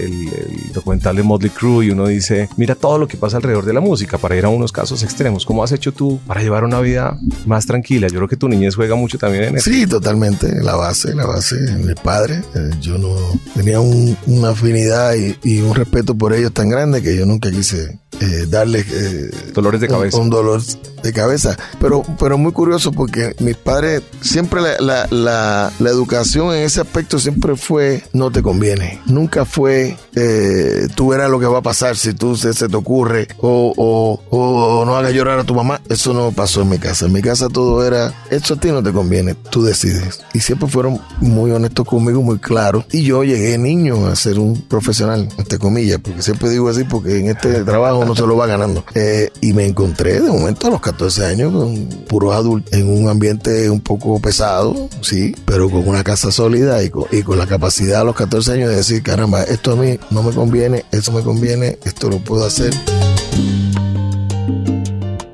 documental 0.73 1.15
de 1.17 1.23
Motley 1.23 1.51
Crue 1.51 1.87
y 1.87 1.91
uno 1.91 2.07
dice, 2.09 2.49
mira 2.57 2.75
todo 2.75 2.99
lo 2.99 3.07
que 3.07 3.17
pasa 3.17 3.37
alrededor 3.37 3.65
de 3.65 3.73
la 3.75 3.81
música 3.81 4.19
para 4.19 4.37
ir 4.37 4.45
a 4.45 4.49
unos 4.49 4.73
casos 4.73 5.03
extremos, 5.03 5.45
¿cómo 5.47 5.63
has 5.63 5.73
hecho 5.73 5.93
tú 5.93 6.19
para 6.27 6.41
llevar 6.43 6.65
una 6.65 6.81
vida 6.81 7.19
más 7.47 7.67
tranquila? 7.67 8.09
Yo 8.09 8.15
creo 8.17 8.29
que 8.29 8.37
tu 8.37 8.49
niñez 8.49 8.75
juega 8.75 8.95
mucho 8.95 9.19
también 9.19 9.45
en 9.45 9.57
eso. 9.57 9.71
Sí, 9.71 9.87
totalmente. 9.87 10.63
La 10.63 10.77
base, 10.77 11.15
la 11.15 11.27
base, 11.27 11.57
mi 11.85 11.95
padre. 11.95 12.41
eh, 12.55 12.71
yo 12.81 12.97
no 12.99 13.15
tenía 13.55 13.81
un- 13.81 14.17
una 14.27 14.51
afinidad 14.51 15.15
y, 15.15 15.37
y 15.43 15.61
un 15.61 15.75
respeto 15.75 16.15
por 16.17 16.33
ellos 16.33 16.53
tan 16.53 16.69
grande 16.69 17.03
que 17.03 17.17
yo 17.17 17.27
nunca 17.27 17.51
quise 17.51 17.99
eh, 18.21 18.47
darle 18.49 18.85
eh, 18.91 19.31
Dolores 19.53 19.81
de 19.81 19.89
cabeza. 19.89 20.19
Un, 20.19 20.31
dolor 20.31 20.63
de 21.03 21.13
cabeza. 21.13 21.57
Pero, 21.81 22.03
pero 22.19 22.39
muy 22.39 22.53
curioso 22.53 22.91
porque 22.93 23.35
mis 23.41 23.57
padres, 23.57 24.03
siempre 24.21 24.61
la, 24.61 24.77
la, 24.81 25.07
la, 25.11 25.73
la 25.79 25.91
educación 25.91 26.55
en 26.55 26.65
ese 26.65 26.81
aspecto 26.81 27.19
siempre 27.19 27.57
fue 27.57 28.03
no 28.13 28.31
te 28.31 28.43
conviene. 28.43 29.01
Nunca 29.07 29.45
fue 29.45 29.97
eh, 30.15 30.89
tú 30.95 31.09
verás 31.09 31.31
lo 31.31 31.39
que 31.39 31.47
va 31.47 31.59
a 31.59 31.63
pasar 31.63 31.97
si 31.97 32.15
tú 32.15 32.37
se, 32.37 32.53
se 32.53 32.69
te 32.69 32.77
ocurre 32.77 33.29
o, 33.39 33.73
o, 33.77 34.21
o 34.31 34.85
no 34.85 34.97
hagas 34.97 35.13
llorar 35.13 35.39
a 35.39 35.45
tu 35.45 35.55
mamá. 35.55 35.81
Eso 35.89 36.13
no 36.13 36.33
pasó 36.33 36.63
en 36.63 36.71
mi 36.71 36.79
casa. 36.79 37.07
En 37.07 37.13
mi 37.13 37.23
casa 37.23 37.49
todo 37.49 37.87
era, 37.87 38.13
eso 38.31 38.55
a 38.55 38.57
ti 38.61 38.69
no 38.69 38.83
te 38.83 38.93
conviene, 38.93 39.35
tú 39.35 39.63
decides. 39.63 40.21
Y 40.35 40.41
siempre 40.41 40.69
fueron 40.69 41.01
muy 41.21 41.51
honestos 41.51 41.87
conmigo, 41.87 42.23
muy 42.23 42.39
claros. 42.39 42.85
Y 42.91 43.03
yo 43.03 43.23
llegué 43.23 43.59
niño 43.59 44.07
a 44.07 44.17
ser 44.17 44.39
un 44.39 44.61
profesional, 44.63 45.29
entre 45.39 45.59
comillas, 45.59 46.01
porque 46.03 46.23
siempre 46.23 46.51
digo 46.51 46.69
así, 46.69 46.85
porque 46.85 47.19
en 47.19 47.29
este 47.29 47.65
trabajo 47.65 47.98
no 48.05 48.15
se 48.15 48.27
lo 48.27 48.37
va 48.37 48.47
ganando. 48.47 48.85
Eh, 48.95 49.31
y 49.41 49.53
me 49.53 49.65
encontré 49.65 50.21
de 50.21 50.31
momento 50.31 50.67
a 50.67 50.71
los 50.71 50.81
14 50.81 51.27
años 51.27 51.53
con 51.53 51.87
puros 52.09 52.35
adultos 52.35 52.73
en 52.73 52.89
un 52.89 53.09
ambiente 53.09 53.71
un 53.71 53.81
poco 53.81 54.21
pesado, 54.21 54.89
sí, 55.01 55.35
pero 55.45 55.71
con 55.71 55.87
una 55.87 56.05
casa 56.05 56.31
sólida 56.31 56.83
y 56.83 56.91
con, 56.91 57.07
y 57.11 57.23
con 57.23 57.39
la 57.39 57.47
capacidad 57.47 58.03
a 58.03 58.05
los 58.05 58.17
14 58.17 58.53
años 58.53 58.71
de 58.71 58.77
decir, 58.77 59.03
caramba, 59.03 59.43
esto 59.45 59.73
a 59.73 59.77
mí 59.77 59.99
no 60.11 60.23
me 60.23 60.33
conviene, 60.33 60.85
eso 60.93 61.13
me 61.13 61.23
conviene, 61.23 61.79
esto 61.85 62.09
lo 62.09 62.19
puedo 62.19 62.45
hacer. 62.45 62.73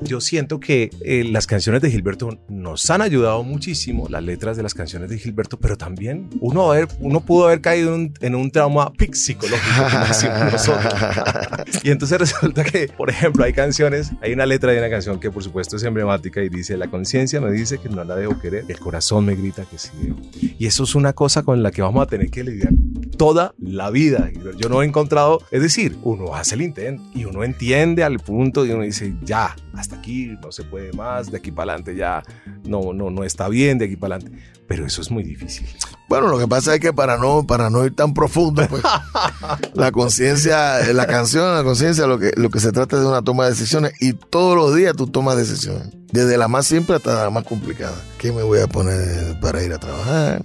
Yo 0.05 0.21
siento 0.21 0.59
que 0.59 0.89
eh, 1.01 1.23
las 1.23 1.47
canciones 1.47 1.81
de 1.81 1.91
Gilberto 1.91 2.39
nos 2.47 2.89
han 2.89 3.01
ayudado 3.01 3.43
muchísimo, 3.43 4.07
las 4.09 4.23
letras 4.23 4.57
de 4.57 4.63
las 4.63 4.73
canciones 4.73 5.09
de 5.09 5.17
Gilberto, 5.17 5.59
pero 5.59 5.77
también 5.77 6.29
uno, 6.39 6.71
haber, 6.71 6.87
uno 6.99 7.21
pudo 7.21 7.47
haber 7.47 7.61
caído 7.61 7.95
en 7.95 8.01
un, 8.01 8.13
en 8.21 8.35
un 8.35 8.51
trauma 8.51 8.91
psicológico, 9.11 9.83
como 10.29 10.51
nosotros. 10.51 11.83
y 11.83 11.89
entonces 11.89 12.19
resulta 12.19 12.63
que, 12.63 12.87
por 12.87 13.09
ejemplo, 13.09 13.43
hay 13.43 13.53
canciones, 13.53 14.11
hay 14.21 14.33
una 14.33 14.45
letra 14.45 14.71
de 14.71 14.79
una 14.79 14.89
canción 14.89 15.19
que 15.19 15.31
por 15.31 15.43
supuesto 15.43 15.75
es 15.75 15.83
emblemática 15.83 16.41
y 16.41 16.49
dice, 16.49 16.77
la 16.77 16.87
conciencia 16.87 17.41
me 17.41 17.51
dice 17.51 17.77
que 17.77 17.89
no 17.89 18.03
la 18.03 18.15
debo 18.15 18.39
querer, 18.39 18.65
el 18.67 18.79
corazón 18.79 19.25
me 19.25 19.35
grita 19.35 19.65
que 19.65 19.77
sí 19.77 19.89
debo. 20.01 20.17
Y 20.57 20.65
eso 20.67 20.83
es 20.83 20.95
una 20.95 21.13
cosa 21.13 21.43
con 21.43 21.63
la 21.63 21.71
que 21.71 21.81
vamos 21.81 22.03
a 22.03 22.07
tener 22.07 22.29
que 22.29 22.43
lidiar 22.43 22.73
toda 23.17 23.53
la 23.59 23.89
vida. 23.89 24.29
Yo 24.57 24.69
no 24.69 24.81
he 24.81 24.85
encontrado, 24.85 25.41
es 25.51 25.61
decir, 25.61 25.97
uno 26.03 26.35
hace 26.35 26.55
el 26.55 26.61
intento 26.61 27.03
y 27.13 27.25
uno 27.25 27.43
entiende 27.43 28.03
al 28.03 28.19
punto 28.19 28.65
y 28.65 28.71
uno 28.71 28.83
dice, 28.83 29.13
ya, 29.23 29.55
hasta 29.73 29.94
aquí 29.95 30.37
no 30.41 30.51
se 30.51 30.63
puede 30.63 30.93
más, 30.93 31.31
de 31.31 31.37
aquí 31.37 31.51
para 31.51 31.73
adelante 31.73 31.95
ya 31.95 32.23
no, 32.63 32.93
no, 32.93 33.09
no 33.09 33.23
está 33.23 33.49
bien, 33.49 33.77
de 33.77 33.85
aquí 33.85 33.95
para 33.95 34.15
adelante. 34.15 34.41
Pero 34.67 34.85
eso 34.85 35.01
es 35.01 35.11
muy 35.11 35.23
difícil. 35.23 35.67
Bueno, 36.07 36.27
lo 36.27 36.39
que 36.39 36.47
pasa 36.47 36.73
es 36.73 36.79
que 36.79 36.93
para 36.93 37.17
no, 37.17 37.45
para 37.45 37.69
no 37.69 37.85
ir 37.85 37.95
tan 37.95 38.13
profundo, 38.13 38.65
pues, 38.67 38.83
la 39.73 39.91
conciencia, 39.91 40.91
la 40.93 41.07
canción, 41.07 41.53
la 41.55 41.63
conciencia, 41.63 42.07
lo 42.07 42.19
que, 42.19 42.31
lo 42.35 42.49
que 42.49 42.59
se 42.59 42.71
trata 42.71 42.95
es 42.95 43.01
de 43.01 43.07
una 43.07 43.21
toma 43.21 43.45
de 43.45 43.51
decisiones 43.51 43.93
y 43.99 44.13
todos 44.13 44.55
los 44.55 44.75
días 44.75 44.95
tú 44.95 45.07
tomas 45.07 45.37
decisiones. 45.37 45.89
Desde 46.11 46.37
la 46.37 46.47
más 46.47 46.67
simple 46.67 46.95
hasta 46.95 47.23
la 47.23 47.29
más 47.29 47.43
complicada. 47.43 47.95
¿Qué 48.17 48.31
me 48.31 48.43
voy 48.43 48.59
a 48.59 48.67
poner 48.67 49.39
para 49.39 49.63
ir 49.63 49.73
a 49.73 49.79
trabajar? 49.79 50.43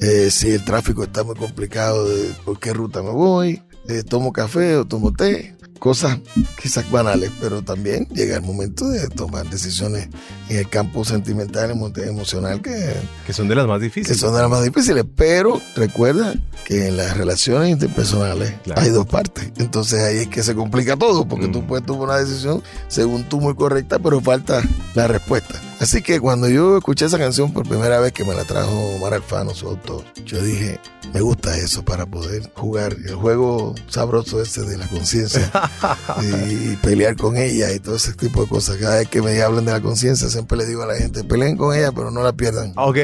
Eh, 0.00 0.30
si 0.30 0.50
el 0.50 0.64
tráfico 0.64 1.04
está 1.04 1.24
muy 1.24 1.34
complicado, 1.36 2.08
de 2.08 2.32
¿por 2.44 2.58
qué 2.58 2.72
ruta 2.72 3.02
me 3.02 3.10
voy? 3.10 3.62
Eh, 3.88 4.02
¿Tomo 4.02 4.32
café 4.32 4.76
o 4.76 4.84
tomo 4.84 5.12
té? 5.12 5.56
Cosas 5.80 6.18
quizás 6.62 6.88
banales, 6.90 7.30
pero 7.40 7.62
también 7.62 8.06
llega 8.12 8.36
el 8.36 8.42
momento 8.42 8.86
de 8.86 9.08
tomar 9.08 9.48
decisiones 9.50 10.08
en 10.48 10.58
el 10.58 10.68
campo 10.68 11.04
sentimental, 11.04 11.70
emo- 11.72 11.90
emocional, 12.06 12.60
que, 12.62 12.94
Que 13.26 13.32
son 13.32 13.48
de 13.48 13.54
las 13.56 13.66
más 13.66 13.78
que 13.78 13.84
difíciles. 13.86 14.20
son 14.20 14.34
de 14.34 14.40
las 14.42 14.50
más 14.50 14.62
difíciles. 14.62 15.04
Pero 15.16 15.60
recuerda 15.74 16.34
que 16.64 16.88
en 16.88 16.96
las 16.98 17.16
relaciones 17.16 17.70
interpersonales 17.70 18.52
Claro. 18.62 18.80
hay 18.82 18.90
dos 18.90 19.06
partes. 19.06 19.50
Entonces 19.56 20.00
ahí 20.02 20.18
es 20.18 20.28
que 20.28 20.42
se 20.42 20.54
complica 20.54 20.96
todo, 20.96 21.26
porque 21.26 21.48
Mm. 21.48 21.52
tú 21.52 21.66
puedes 21.66 21.84
tomar 21.86 22.02
una 22.10 22.18
decisión 22.18 22.62
según 22.88 23.24
tú 23.24 23.40
muy 23.40 23.54
correcta, 23.54 23.98
pero 23.98 24.20
falta 24.20 24.62
la 24.94 25.08
respuesta. 25.08 25.60
Así 25.80 26.02
que 26.02 26.20
cuando 26.20 26.46
yo 26.46 26.76
escuché 26.76 27.06
esa 27.06 27.18
canción 27.18 27.54
por 27.54 27.66
primera 27.66 27.98
vez 28.00 28.12
que 28.12 28.22
me 28.26 28.34
la 28.34 28.44
trajo 28.44 28.70
Omar 28.96 29.14
Alfano, 29.14 29.54
su 29.54 29.66
autor, 29.66 30.04
yo 30.26 30.42
dije, 30.42 30.78
me 31.14 31.22
gusta 31.22 31.56
eso 31.56 31.82
para 31.82 32.04
poder 32.04 32.52
jugar 32.54 32.94
el 33.02 33.14
juego 33.14 33.74
sabroso 33.88 34.42
ese 34.42 34.60
de 34.64 34.76
la 34.76 34.86
conciencia 34.88 35.50
y, 36.22 36.76
pelear 36.76 37.16
con 37.16 37.36
ella 37.36 37.72
y 37.72 37.78
todo 37.78 37.96
ese 37.96 38.12
tipo 38.12 38.42
de 38.42 38.48
cosas. 38.48 38.76
Cada 38.76 38.98
vez 38.98 39.08
que 39.08 39.22
me 39.22 39.40
hablan 39.42 39.64
de 39.64 39.72
la 39.72 39.80
conciencia, 39.80 40.28
siempre 40.28 40.58
le 40.58 40.66
digo 40.66 40.82
a 40.82 40.86
la 40.86 40.94
gente, 40.94 41.24
peleen 41.24 41.56
con 41.56 41.76
ella, 41.76 41.92
pero 41.92 42.10
no 42.10 42.22
la 42.22 42.32
pierdan. 42.32 42.72
Ok, 42.76 42.98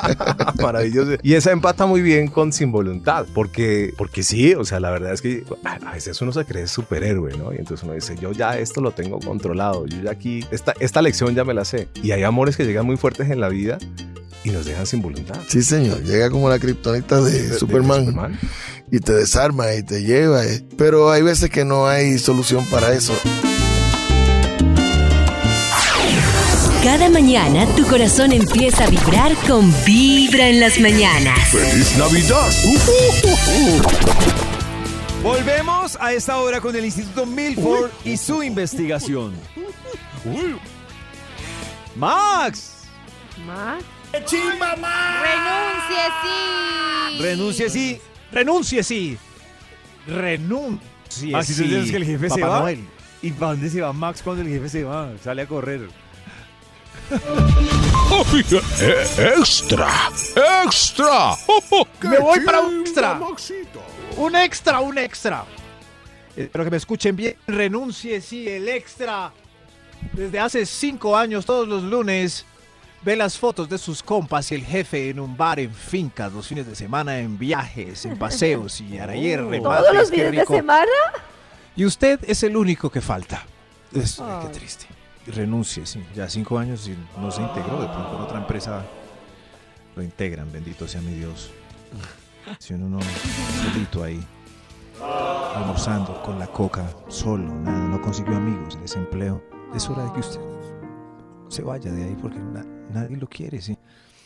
maravilloso. 0.60 1.12
Y 1.22 1.34
esa 1.34 1.50
empata 1.52 1.86
muy 1.86 2.02
bien 2.02 2.28
con 2.28 2.52
Sin 2.52 2.72
Voluntad, 2.72 3.26
porque, 3.34 3.92
porque 3.96 4.22
sí, 4.22 4.54
o 4.54 4.64
sea, 4.64 4.80
la 4.80 4.90
verdad 4.90 5.12
es 5.12 5.22
que 5.22 5.44
a 5.64 5.92
veces 5.92 6.20
uno 6.20 6.32
se 6.32 6.44
cree 6.44 6.66
superhéroe, 6.66 7.36
¿no? 7.36 7.52
Y 7.52 7.56
entonces 7.56 7.84
uno 7.84 7.94
dice, 7.94 8.16
yo 8.20 8.32
ya 8.32 8.58
esto 8.58 8.80
lo 8.80 8.92
tengo 8.92 9.18
controlado, 9.20 9.86
yo 9.86 10.02
ya 10.02 10.10
aquí, 10.10 10.44
esta, 10.50 10.74
esta 10.80 11.02
lección 11.02 11.34
ya 11.34 11.44
me 11.44 11.54
la 11.54 11.64
sé. 11.64 11.88
Y 12.02 12.12
hay 12.12 12.22
amores 12.22 12.56
que 12.56 12.64
llegan 12.64 12.86
muy 12.86 12.96
fuertes 12.96 13.30
en 13.30 13.40
la 13.40 13.48
vida 13.48 13.78
y 14.44 14.50
nos 14.50 14.66
dejan 14.66 14.86
sin 14.86 15.02
voluntad. 15.02 15.36
Sí, 15.48 15.62
señor, 15.62 16.02
llega 16.02 16.30
como 16.30 16.48
la 16.48 16.58
kriptonita 16.58 17.20
de, 17.20 17.30
De- 17.32 17.48
de 17.48 17.58
Superman, 17.58 18.06
Superman. 18.06 18.38
Y 18.90 19.00
te 19.00 19.12
desarma 19.12 19.74
y 19.74 19.82
te 19.82 20.02
lleva. 20.02 20.44
eh. 20.44 20.64
Pero 20.76 21.10
hay 21.10 21.22
veces 21.22 21.50
que 21.50 21.64
no 21.64 21.86
hay 21.86 22.18
solución 22.18 22.64
para 22.66 22.92
eso. 22.92 23.12
Cada 26.82 27.08
mañana 27.10 27.66
tu 27.76 27.84
corazón 27.86 28.32
empieza 28.32 28.84
a 28.84 28.86
vibrar 28.88 29.34
con 29.46 29.72
Vibra 29.84 30.48
en 30.48 30.60
las 30.60 30.78
mañanas. 30.80 31.38
¡Feliz 31.50 31.96
Navidad! 31.98 32.50
Volvemos 35.22 35.98
a 36.00 36.12
esta 36.12 36.38
hora 36.38 36.60
con 36.60 36.74
el 36.76 36.84
Instituto 36.84 37.26
Milford 37.26 37.90
y 38.04 38.16
su 38.16 38.42
investigación. 38.42 39.34
Max, 41.96 42.70
Más. 43.46 43.82
Renuncie, 45.22 46.04
sí. 46.22 47.22
renuncie 47.22 47.70
sí. 47.70 48.00
Renuncie, 48.32 48.82
sí. 48.82 49.16
Renuncie, 50.06 51.34
Así 51.34 51.54
sí. 51.54 51.62
tú 51.62 51.68
tienes 51.68 51.90
que 51.90 51.96
el 51.96 52.04
jefe 52.04 52.30
se 52.30 52.42
va. 52.42 52.60
Noel. 52.60 52.84
¿Y 53.22 53.30
para 53.32 53.52
dónde 53.52 53.68
se 53.70 53.80
va 53.80 53.92
Max 53.92 54.22
cuando 54.22 54.42
el 54.42 54.48
jefe 54.48 54.68
se 54.68 54.84
va? 54.84 55.10
Sale 55.22 55.42
a 55.42 55.46
correr. 55.46 55.88
Eh, 58.80 59.06
¡Extra! 59.38 59.88
¡Extra! 60.64 61.34
Me 62.02 62.18
voy 62.18 62.40
para 62.40 62.60
un 62.60 62.80
extra. 62.80 63.20
Un 64.16 64.36
extra, 64.36 64.80
un 64.80 64.98
extra. 64.98 65.44
Espero 66.36 66.64
que 66.64 66.70
me 66.70 66.76
escuchen 66.76 67.16
bien. 67.16 67.36
Renuncie, 67.46 68.20
sí, 68.20 68.48
el 68.48 68.68
extra. 68.68 69.32
Desde 70.12 70.38
hace 70.38 70.64
cinco 70.66 71.16
años, 71.16 71.44
todos 71.44 71.66
los 71.66 71.82
lunes, 71.82 72.46
ve 73.02 73.16
las 73.16 73.38
fotos 73.38 73.68
de 73.68 73.78
sus 73.78 74.02
compas 74.02 74.50
y 74.52 74.56
el 74.56 74.64
jefe 74.64 75.10
en 75.10 75.20
un 75.20 75.36
bar, 75.36 75.60
en 75.60 75.72
fincas, 75.72 76.32
los 76.32 76.46
fines 76.46 76.66
de 76.66 76.74
semana, 76.74 77.18
en 77.18 77.38
viajes, 77.38 78.04
en 78.04 78.18
paseos 78.18 78.80
y 78.80 78.98
ayer 78.98 79.40
Oh. 79.40 79.50
¿Todos 79.62 79.94
los 79.94 80.10
fines 80.10 80.32
de 80.32 80.44
semana? 80.46 80.86
Y 81.76 81.84
usted 81.84 82.20
es 82.26 82.42
el 82.42 82.56
único 82.56 82.90
que 82.90 83.00
falta. 83.00 83.44
Es, 83.92 84.18
ay, 84.20 84.46
qué 84.46 84.58
triste. 84.58 84.86
Renuncie, 85.26 85.86
sí. 85.86 86.02
Ya 86.14 86.28
cinco 86.28 86.58
años 86.58 86.88
y 86.88 86.96
no 87.20 87.30
se 87.30 87.42
integró. 87.42 87.80
De 87.80 87.88
pronto 87.88 88.16
en 88.16 88.22
otra 88.22 88.38
empresa 88.38 88.82
lo 89.94 90.02
integran. 90.02 90.50
Bendito 90.50 90.88
sea 90.88 91.00
mi 91.00 91.12
Dios. 91.14 91.50
Si 92.58 92.72
uno 92.74 92.88
no 92.88 92.98
solito 93.62 94.02
ahí, 94.02 94.20
almorzando 95.54 96.22
con 96.22 96.38
la 96.38 96.46
coca, 96.46 96.88
solo, 97.08 97.52
nada, 97.54 97.88
no 97.88 98.00
consiguió 98.00 98.36
amigos, 98.36 98.80
desempleo. 98.80 99.42
Es 99.74 99.88
hora 99.88 100.04
de 100.04 100.12
que 100.14 100.20
usted 100.20 100.40
se 101.48 101.62
vaya 101.62 101.90
de 101.90 102.04
ahí 102.04 102.16
porque 102.20 102.38
na- 102.38 102.64
nadie 102.92 103.16
lo 103.16 103.26
quiere, 103.28 103.60
sí. 103.60 103.76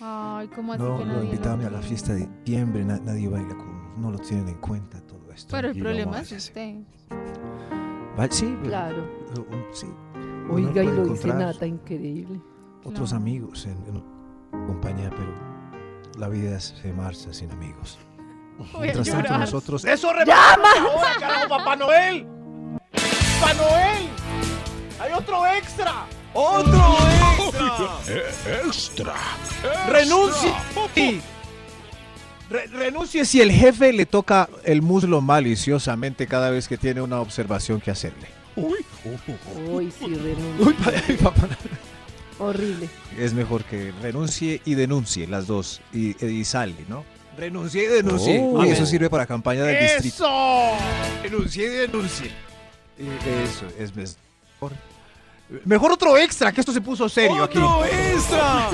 Ay, 0.00 0.48
¿cómo 0.48 0.72
así 0.72 0.82
No 0.82 0.98
que 0.98 1.04
lo 1.04 1.12
nadie 1.14 1.24
invitaban 1.30 1.60
lo 1.62 1.66
a 1.68 1.70
la 1.70 1.80
fiesta 1.82 2.12
de 2.14 2.28
diciembre, 2.44 2.84
na- 2.84 2.98
nadie 2.98 3.28
baila 3.28 3.56
con, 3.56 4.00
no 4.00 4.10
lo 4.10 4.18
tienen 4.18 4.48
en 4.48 4.58
cuenta 4.58 5.00
todo 5.02 5.30
esto. 5.32 5.48
Pero 5.56 5.68
el 5.70 5.78
problema 5.78 6.20
es 6.20 6.32
usted. 6.32 6.78
Sí, 8.30 8.56
Claro. 8.64 9.06
un- 9.50 9.64
sí. 9.72 9.86
Oiga, 10.50 10.82
y 10.82 10.86
lo 10.86 11.06
dice 11.06 11.28
Nata, 11.28 11.66
increíble. 11.66 12.40
Otros 12.84 13.12
No. 13.12 13.18
amigos 13.18 13.66
en, 13.66 13.76
en 13.86 14.66
compañía, 14.66 15.08
pero 15.10 15.32
la 16.18 16.28
vida 16.28 16.58
se 16.60 16.92
marcha 16.92 17.32
sin 17.32 17.50
amigos. 17.52 17.98
Voy 18.58 18.66
a 18.76 18.80
Mientras 18.80 19.08
tanto, 19.08 19.22
llorar. 19.24 19.40
nosotros. 19.40 19.84
¡Eso 19.84 20.08
¡Llama! 20.26 20.68
ahora, 20.78 21.14
carajo, 21.20 21.48
Papá 21.48 21.76
Noel! 21.76 22.26
¡Papá 23.40 23.54
Noel! 23.54 24.08
¡Hay 25.00 25.12
otro 25.12 25.46
extra! 25.46 26.04
¡Otro 26.34 26.96
extra! 27.46 27.98
Eh, 28.08 28.22
¡Extra! 28.66 29.14
¡Renuncie! 29.88 30.52
Re- 32.50 32.66
renuncie 32.66 33.24
si 33.24 33.40
el 33.40 33.50
jefe 33.50 33.92
le 33.92 34.04
toca 34.06 34.48
el 34.64 34.82
muslo 34.82 35.20
maliciosamente 35.20 36.26
cada 36.26 36.50
vez 36.50 36.68
que 36.68 36.76
tiene 36.76 37.00
una 37.00 37.20
observación 37.20 37.80
que 37.80 37.90
hacerle. 37.90 38.28
Uy, 38.56 38.84
sí. 39.98 40.04
Uy, 40.58 40.72
pa- 40.74 40.92
ay, 41.08 41.16
papá. 41.16 41.48
Horrible. 42.38 42.88
Es 43.18 43.32
mejor 43.32 43.64
que 43.64 43.92
renuncie 44.02 44.60
y 44.64 44.74
denuncie 44.74 45.26
las 45.26 45.46
dos 45.46 45.80
y, 45.92 46.22
y 46.24 46.44
sale, 46.44 46.74
¿no? 46.88 47.04
Renuncie 47.38 47.84
y 47.84 47.86
denuncie. 47.86 48.38
Oh. 48.42 48.58
Uy, 48.60 48.68
eso 48.68 48.84
sirve 48.84 49.08
para 49.08 49.24
campaña 49.26 49.62
del 49.64 49.86
distrito. 50.02 50.28
Renuncie 51.22 51.64
y 51.64 51.68
denuncie. 51.68 52.26
Eh, 52.98 53.44
Eso, 53.44 53.66
es 53.78 53.94
mejor. 53.96 54.76
Mejor 55.64 55.92
otro 55.92 56.16
extra, 56.16 56.52
que 56.52 56.60
esto 56.60 56.72
se 56.72 56.80
puso 56.80 57.08
serio 57.08 57.44
aquí. 57.44 57.58
¡Otro 57.58 57.84
extra! 57.84 58.68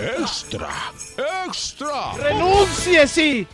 Extra, 0.20 0.68
extra. 1.46 2.12
¡Renuncie, 2.14 3.06
sí! 3.06 3.46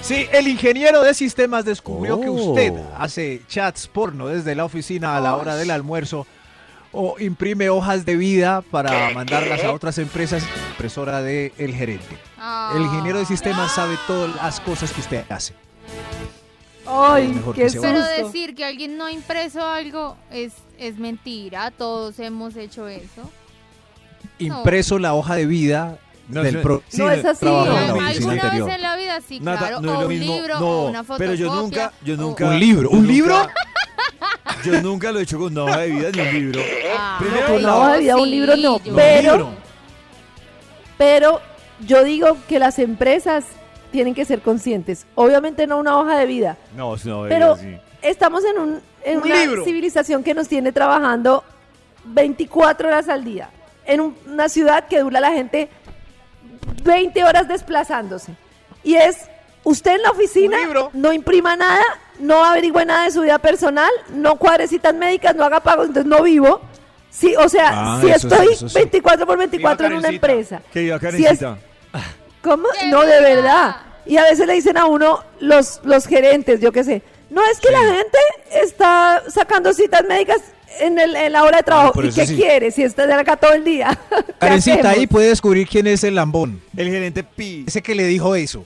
Sí, 0.00 0.26
el 0.32 0.48
ingeniero 0.48 1.02
de 1.02 1.14
sistemas 1.14 1.64
descubrió 1.64 2.20
que 2.20 2.28
Oh. 2.28 2.32
usted 2.32 2.72
hace 2.98 3.42
chats 3.48 3.86
porno 3.86 4.26
desde 4.26 4.54
la 4.54 4.64
oficina 4.64 5.16
a 5.16 5.20
la 5.20 5.36
hora 5.36 5.54
del 5.54 5.70
almuerzo 5.70 6.26
o 6.90 7.16
imprime 7.20 7.70
hojas 7.70 8.04
de 8.04 8.16
vida 8.16 8.62
para 8.62 9.10
mandarlas 9.10 9.62
a 9.64 9.72
otras 9.72 9.98
empresas, 9.98 10.44
impresora 10.70 11.22
del 11.22 11.52
gerente. 11.74 12.18
El 12.74 12.82
ingeniero 12.82 13.18
de 13.18 13.26
sistemas 13.26 13.72
sabe 13.72 13.96
todas 14.06 14.34
las 14.36 14.60
cosas 14.60 14.92
que 14.92 15.00
usted 15.00 15.24
hace. 15.30 15.54
Ay, 16.84 17.28
Mejor 17.28 17.54
qué 17.54 17.62
que 17.62 17.70
se 17.70 17.78
susto. 17.78 17.92
Pero 17.94 18.26
decir 18.26 18.54
que 18.56 18.64
alguien 18.64 18.98
no 18.98 19.04
ha 19.06 19.12
impreso 19.12 19.64
algo 19.64 20.16
es, 20.32 20.52
es 20.88 20.98
mentira. 20.98 21.70
Todos 21.70 22.18
hemos 22.18 22.56
hecho 22.56 22.88
eso. 22.88 23.30
Impreso 24.38 24.98
la 24.98 25.14
hoja 25.14 25.34
de 25.36 25.46
vida 25.46 25.98
No, 26.28 26.42
del 26.42 26.60
pro- 26.60 26.82
sí, 26.88 26.98
No 26.98 27.10
es 27.10 27.24
así. 27.24 27.40
trabajo 27.40 27.66
en 27.68 27.74
la 27.74 27.80
Alguna 27.92 28.08
vez 28.08 28.26
anterior. 28.26 28.70
en 28.70 28.82
la 28.82 28.96
vida 28.96 29.20
sí, 29.26 29.40
Nata, 29.40 29.58
claro. 29.58 29.80
no 29.80 29.90
o 29.92 29.94
lo 30.02 30.06
un 30.06 30.08
mismo. 30.08 30.34
libro, 30.36 30.58
no, 30.60 30.66
o 30.66 30.88
una 30.88 31.04
fotocopia. 31.04 31.18
pero 31.18 31.34
yo 31.34 31.54
nunca, 31.54 31.92
yo 32.04 32.16
nunca. 32.16 32.46
¿Un 32.48 32.58
libro? 32.60 32.90
¿Un 32.90 32.98
nunca- 33.00 33.12
libro? 33.12 33.36
Yo 34.64 34.80
nunca 34.80 35.10
lo 35.10 35.18
he 35.18 35.22
hecho 35.24 35.38
con 35.40 35.50
una 35.52 35.64
hoja 35.64 35.78
de 35.80 35.88
vida 35.90 36.10
ni 36.12 36.20
un 36.20 36.32
libro. 36.34 36.60
Ah, 36.96 37.16
Primero, 37.18 37.46
Con 37.48 37.56
una 37.56 37.76
hoja 37.76 37.92
de 37.94 37.98
vida, 38.00 38.16
un 38.16 38.30
libro 38.30 38.56
no, 38.56 38.80
yo- 38.84 38.94
pero, 38.94 39.32
libro. 39.32 39.54
pero 40.98 41.40
yo 41.80 42.04
digo 42.04 42.36
que 42.48 42.58
las 42.60 42.78
empresas 42.78 43.44
tienen 43.90 44.14
que 44.14 44.24
ser 44.24 44.40
conscientes. 44.40 45.06
Obviamente 45.16 45.66
no 45.66 45.78
una 45.78 45.98
hoja 45.98 46.16
de 46.16 46.26
vida, 46.26 46.56
No, 46.76 46.94
es 46.94 47.04
una 47.04 47.16
hoja 47.18 47.24
de 47.28 47.34
pero 47.34 47.56
vida, 47.56 47.64
sí. 47.80 47.80
estamos 48.02 48.44
en, 48.44 48.58
un, 48.60 48.80
en 49.04 49.18
Un 49.18 49.24
una 49.24 49.36
libro. 49.36 49.64
civilización 49.64 50.22
que 50.22 50.34
nos 50.34 50.48
tiene 50.48 50.72
trabajando 50.72 51.44
24 52.04 52.88
horas 52.88 53.08
al 53.08 53.24
día. 53.24 53.50
En 53.84 54.00
un- 54.00 54.16
una 54.26 54.48
ciudad 54.48 54.86
que 54.88 55.00
dura 55.00 55.20
la 55.20 55.30
gente 55.32 55.68
20 56.84 57.24
horas 57.24 57.48
desplazándose. 57.48 58.34
Y 58.84 58.94
es, 58.94 59.16
usted 59.64 59.92
en 59.96 60.02
la 60.02 60.10
oficina 60.10 60.58
no 60.92 61.12
imprima 61.12 61.56
nada, 61.56 61.82
no 62.18 62.44
averigüe 62.44 62.84
nada 62.84 63.04
de 63.04 63.10
su 63.10 63.22
vida 63.22 63.38
personal, 63.38 63.90
no 64.14 64.36
cuadre 64.36 64.66
citas 64.68 64.94
médicas, 64.94 65.34
no 65.34 65.44
haga 65.44 65.60
pagos, 65.60 65.88
entonces 65.88 66.08
no 66.08 66.22
vivo. 66.22 66.60
Sí, 67.10 67.34
o 67.36 67.48
sea, 67.48 67.70
Ah, 67.72 67.98
si 68.00 68.06
sí, 68.06 68.12
estoy 68.12 68.48
eso 68.54 68.68
sí. 68.68 68.74
24 68.78 69.26
por 69.26 69.36
24 69.38 69.86
en 69.86 69.92
una 69.94 70.08
empresa. 70.08 70.62
Que 70.72 70.82
iba 70.84 70.98
si 70.98 71.26
es-. 71.26 71.40
¿Cómo? 72.42 72.64
¡Qué 72.80 72.86
No, 72.88 73.02
de 73.02 73.20
verdad. 73.20 73.76
Y 74.06 74.16
a 74.16 74.24
veces 74.24 74.46
le 74.46 74.54
dicen 74.54 74.76
a 74.78 74.86
uno 74.86 75.22
los, 75.38 75.80
los 75.84 76.06
gerentes, 76.06 76.60
yo 76.60 76.72
qué 76.72 76.82
sé, 76.82 77.02
no 77.32 77.40
es 77.50 77.58
que 77.60 77.70
la 77.70 77.80
gente 77.80 78.18
está 78.62 79.22
sacando 79.28 79.72
citas 79.72 80.04
médicas 80.08 80.38
en, 80.80 80.98
el, 80.98 81.16
en 81.16 81.32
la 81.32 81.42
hora 81.44 81.58
de 81.58 81.62
trabajo. 81.62 81.92
por 81.92 82.04
¿Y 82.04 82.12
qué 82.12 82.26
sí. 82.26 82.36
quiere 82.36 82.70
si 82.70 82.82
está 82.82 83.06
de 83.06 83.14
acá 83.14 83.36
todo 83.36 83.52
el 83.54 83.64
día? 83.64 83.98
¿Qué 84.10 84.32
Karencita, 84.38 84.90
ahí 84.90 85.06
puede 85.06 85.28
descubrir 85.28 85.66
quién 85.68 85.86
es 85.86 86.04
el 86.04 86.14
lambón. 86.14 86.60
El 86.76 86.88
gerente 86.90 87.24
Pi. 87.24 87.64
Ese 87.66 87.82
que 87.82 87.94
le 87.94 88.06
dijo 88.06 88.34
eso. 88.34 88.64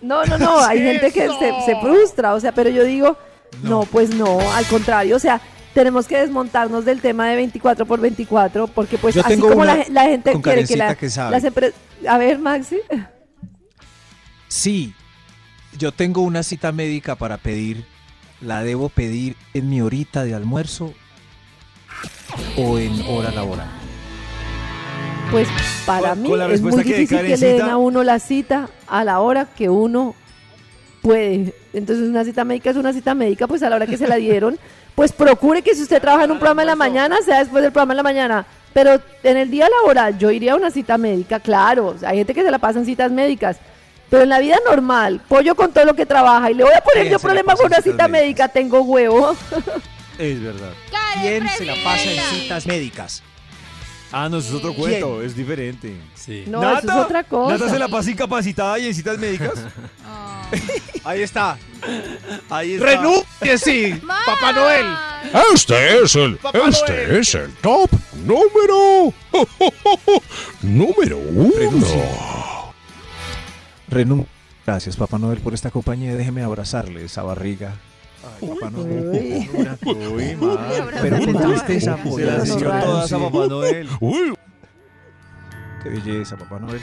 No, 0.00 0.24
no, 0.24 0.36
no, 0.38 0.58
hay 0.64 0.80
gente 0.80 1.10
que 1.12 1.28
se, 1.28 1.52
se 1.66 1.80
frustra, 1.80 2.34
o 2.34 2.40
sea, 2.40 2.52
pero 2.52 2.68
yo 2.70 2.84
digo, 2.84 3.16
no. 3.62 3.84
pues 3.84 4.10
no, 4.14 4.40
al 4.52 4.66
contrario, 4.66 5.16
o 5.16 5.18
sea, 5.20 5.40
tenemos 5.74 6.06
que 6.06 6.18
desmontarnos 6.18 6.84
del 6.84 7.00
tema 7.00 7.28
de 7.30 7.36
24 7.36 7.86
por 7.86 8.00
24, 8.00 8.66
porque 8.66 8.98
pues 8.98 9.14
Yo 9.14 9.20
así 9.22 9.30
tengo 9.30 9.48
como 9.48 9.64
la, 9.64 9.84
la 9.90 10.04
gente 10.04 10.32
con 10.32 10.42
quiere 10.42 10.64
que, 10.66 10.76
la- 10.76 10.94
que 10.96 11.08
sabe. 11.08 11.30
las 11.30 11.44
empresas... 11.44 11.78
A 12.06 12.18
ver, 12.18 12.38
Maxi. 12.38 12.78
Sí, 14.48 14.92
yo 15.78 15.92
tengo 15.92 16.20
una 16.22 16.42
cita 16.42 16.72
médica 16.72 17.14
para 17.16 17.38
pedir. 17.38 17.86
¿La 18.42 18.64
debo 18.64 18.88
pedir 18.88 19.36
en 19.54 19.70
mi 19.70 19.80
horita 19.80 20.24
de 20.24 20.34
almuerzo 20.34 20.92
o 22.56 22.78
en 22.78 23.00
hora 23.08 23.30
laboral? 23.30 23.68
Pues 25.30 25.48
para 25.86 26.10
Con- 26.10 26.22
mí 26.22 26.30
es 26.50 26.60
muy 26.60 26.82
que 26.82 26.92
de 26.92 26.98
difícil 26.98 27.18
que 27.26 27.36
le 27.36 27.52
den 27.54 27.62
a 27.62 27.76
uno 27.76 28.02
la 28.02 28.18
cita 28.18 28.68
a 28.88 29.04
la 29.04 29.20
hora 29.20 29.46
que 29.46 29.68
uno 29.68 30.14
puede. 31.02 31.54
Entonces 31.72 32.08
una 32.08 32.24
cita 32.24 32.44
médica 32.44 32.70
es 32.70 32.76
una 32.76 32.92
cita 32.92 33.14
médica, 33.14 33.46
pues 33.46 33.62
a 33.62 33.70
la 33.70 33.76
hora 33.76 33.86
que 33.86 33.96
se 33.96 34.08
la 34.08 34.16
dieron, 34.16 34.58
pues 34.94 35.12
procure 35.12 35.62
que 35.62 35.74
si 35.74 35.82
usted 35.82 36.00
trabaja 36.00 36.24
en 36.24 36.32
un 36.32 36.38
programa 36.38 36.62
en 36.62 36.68
la 36.68 36.76
mañana, 36.76 37.16
sea 37.24 37.38
después 37.38 37.62
del 37.62 37.72
programa 37.72 37.92
en 37.92 37.96
la 37.98 38.02
mañana. 38.02 38.46
Pero 38.74 39.00
en 39.22 39.36
el 39.36 39.50
día 39.50 39.68
laboral 39.68 40.18
yo 40.18 40.30
iría 40.30 40.52
a 40.54 40.56
una 40.56 40.70
cita 40.70 40.98
médica, 40.98 41.38
claro. 41.38 41.88
o 41.88 41.98
sea, 41.98 42.10
hay 42.10 42.18
gente 42.18 42.34
que 42.34 42.42
se 42.42 42.50
la 42.50 42.58
pasa 42.58 42.78
en 42.80 42.86
citas 42.86 43.12
médicas. 43.12 43.58
Pero 44.12 44.24
en 44.24 44.28
la 44.28 44.40
vida 44.40 44.58
normal, 44.66 45.22
pollo 45.26 45.54
con 45.54 45.72
todo 45.72 45.86
lo 45.86 45.94
que 45.94 46.04
trabaja 46.04 46.50
y 46.50 46.54
le 46.54 46.64
voy 46.64 46.74
a 46.74 46.82
poner 46.82 47.04
¿Quién 47.04 47.12
yo 47.12 47.18
se 47.18 47.22
la 47.26 47.28
problema 47.30 47.52
pasa 47.52 47.62
con 47.62 47.66
una 47.68 47.76
citas 47.76 47.92
cita 47.92 48.08
médicas? 48.08 48.22
médica, 48.22 48.48
tengo 48.48 48.80
huevo. 48.82 49.34
Es 50.18 50.42
verdad. 50.42 50.72
¿Quién 51.22 51.48
se 51.48 51.64
la 51.64 51.74
pasa 51.82 52.10
en 52.10 52.20
citas 52.20 52.66
médicas? 52.66 53.22
Ah, 54.12 54.28
no, 54.28 54.36
eso 54.36 54.50
es 54.50 54.54
otro 54.56 54.74
¿Quién? 54.74 54.80
cuento, 55.00 55.22
es 55.22 55.34
diferente. 55.34 55.96
Sí. 56.14 56.44
No, 56.46 56.62
eso 56.76 56.86
es 56.90 56.94
otra 56.94 57.24
cosa. 57.24 57.54
Nata 57.54 57.70
se 57.70 57.78
la 57.78 57.88
pasa 57.88 58.10
incapacitada 58.10 58.78
y 58.78 58.88
en 58.88 58.94
citas 58.94 59.16
médicas. 59.16 59.54
Ahí 61.04 61.22
está. 61.22 61.56
Ahí 62.50 62.74
está. 62.74 62.86
¡Renuncie, 62.86 63.56
sí! 63.56 63.98
¡Papá 64.26 64.52
Noel! 64.52 64.86
Este 65.54 66.02
es 66.02 66.14
el, 66.16 66.36
Papá 66.36 66.58
este 66.68 66.92
Noel. 67.06 67.16
es 67.16 67.34
el 67.34 67.50
top 67.62 67.90
número, 68.26 69.14
número 70.60 71.16
uno. 71.16 71.50
Renuncie. 71.58 72.04
Gracias, 74.66 74.96
Papá 74.96 75.18
Noel, 75.18 75.40
por 75.40 75.54
esta 75.54 75.70
compañía. 75.70 76.14
Déjeme 76.14 76.42
abrazarle 76.42 77.04
esa 77.04 77.22
barriga. 77.22 77.74
Ay, 78.40 78.48
Papá 78.48 78.70
Noel. 78.70 79.48
Uy, 79.84 80.36
madre. 80.36 80.98
Pero 81.02 81.24
con 81.24 81.52
tristeza. 81.52 81.96
Se 81.96 82.08
por 82.08 82.20
las 82.20 82.50
a 82.50 82.56
renuncie. 82.58 83.18
Papá 83.18 83.46
Noel. 83.48 83.88
Uy, 84.00 84.34
Qué 85.82 85.88
belleza, 85.88 86.36
Papá 86.36 86.60
Noel. 86.60 86.80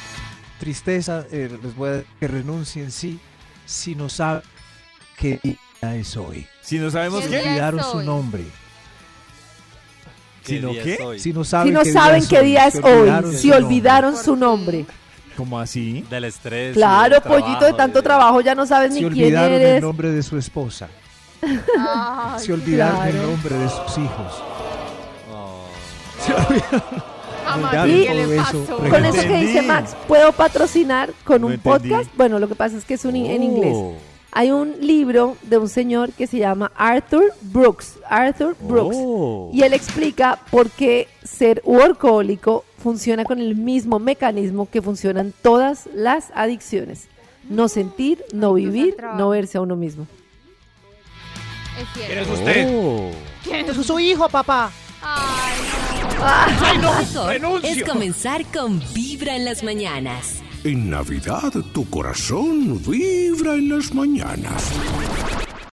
Tristeza, 0.60 1.26
eh, 1.32 1.58
les 1.64 1.76
voy 1.76 1.90
a 1.90 1.92
decir 1.94 2.08
que 2.20 2.28
renuncien, 2.28 2.92
sí, 2.92 3.18
si 3.66 3.96
no 3.96 4.10
saben 4.10 4.42
qué 5.18 5.40
día 5.42 5.96
es 5.96 6.18
hoy. 6.18 6.46
Si 6.62 6.78
no 6.80 6.92
sabemos 6.92 7.24
¿Qué 7.24 7.30
qué. 7.30 7.38
día? 7.40 7.50
Olvidaron 7.52 7.80
es 7.80 7.86
su 7.86 7.98
hoy? 8.00 8.06
nombre. 8.06 8.44
Si 10.44 10.60
no 10.60 10.72
qué. 10.74 10.98
Si 11.18 11.32
no 11.32 11.44
saben, 11.46 11.68
Si 11.68 11.74
no 11.74 11.84
qué, 11.84 11.92
saben 11.94 12.28
qué 12.28 12.42
día 12.42 12.68
es 12.68 12.74
si 12.74 12.80
hoy, 12.80 12.92
olvidaron 12.92 13.34
si 13.34 13.52
olvidaron 13.52 14.18
su 14.18 14.36
nombre. 14.36 14.86
¿Cómo 15.40 15.58
así? 15.60 16.06
Del 16.10 16.26
estrés. 16.26 16.74
Claro, 16.74 17.16
del 17.16 17.24
pollito 17.24 17.64
de 17.66 17.74
tanto 17.74 18.04
trabajo, 18.04 18.42
ya 18.42 18.54
no 18.56 18.66
sabes 18.66 18.92
ni 18.92 19.00
quién 19.00 19.08
olvidaron 19.14 19.54
el 19.54 19.62
eres. 19.62 19.82
nombre 19.82 20.12
de 20.12 20.22
su 20.22 20.38
esposa. 20.38 20.90
Ay, 21.42 22.40
Si 22.40 22.52
olvidaron 22.52 23.08
el 23.08 23.22
nombre 23.22 23.56
de 23.56 23.70
sus 23.70 23.98
hijos. 23.98 24.44
Oh. 25.34 25.64
Si 26.26 26.32
olvidaron 26.34 27.90
Y- 27.90 28.04
¿qué 28.06 28.14
le 28.14 28.24
todo 28.26 28.34
eso? 28.64 28.78
Con 28.90 29.06
eso 29.06 29.22
que 29.22 29.38
dice 29.40 29.62
Max, 29.62 29.96
¿puedo 30.08 30.32
patrocinar 30.34 31.12
con 31.24 31.42
No 31.42 31.48
un 31.48 31.54
entendí. 31.54 31.90
podcast? 31.90 32.10
Bueno, 32.18 32.38
lo 32.40 32.48
que 32.48 32.56
pasa 32.56 32.78
es 32.78 32.84
que 32.86 32.96
es 32.96 33.06
un, 33.06 33.16
en 33.16 33.42
inglés. 33.44 33.74
Oh. 33.76 33.94
Hay 34.32 34.52
un 34.52 34.76
libro 34.80 35.38
de 35.44 35.58
un 35.58 35.68
señor 35.70 36.12
que 36.12 36.28
se 36.28 36.38
llama 36.38 36.72
Arthur 36.76 37.34
Brooks. 37.42 37.98
Arthur 38.08 38.56
Brooks. 38.60 38.96
Oh. 39.00 39.50
Y 39.54 39.64
él 39.64 39.74
explica 39.74 40.38
por 40.52 40.70
qué 40.70 41.08
ser 41.24 41.62
workahólico 41.66 42.64
funciona 42.80 43.24
con 43.24 43.40
el 43.40 43.56
mismo 43.56 44.00
mecanismo 44.00 44.70
que 44.70 44.82
funcionan 44.82 45.34
todas 45.42 45.88
las 45.94 46.32
adicciones. 46.34 47.08
No 47.50 47.68
sentir, 47.68 48.24
no 48.34 48.54
vivir, 48.54 48.96
no 49.18 49.30
verse 49.30 49.58
a 49.58 49.62
uno 49.62 49.76
mismo. 49.76 50.08
¿Quién 51.94 52.18
es 52.20 52.28
usted? 52.30 52.68
Oh. 52.72 53.12
Es 53.52 53.86
su 53.86 54.00
hijo, 54.00 54.28
papá. 54.30 54.72
Ay, 55.02 56.78
Lo 56.82 56.94
mejor 56.94 57.28
renuncio. 57.30 57.70
es 57.70 57.84
comenzar 57.84 58.46
con 58.48 58.82
Vibra 58.94 59.36
en 59.36 59.46
las 59.46 59.64
mañanas. 59.64 60.42
En 60.66 60.90
Navidad 60.90 61.54
tu 61.74 61.90
corazón 61.90 62.84
vibra 62.84 63.54
en 63.54 63.70
las 63.70 63.94
mañanas. 63.94 64.72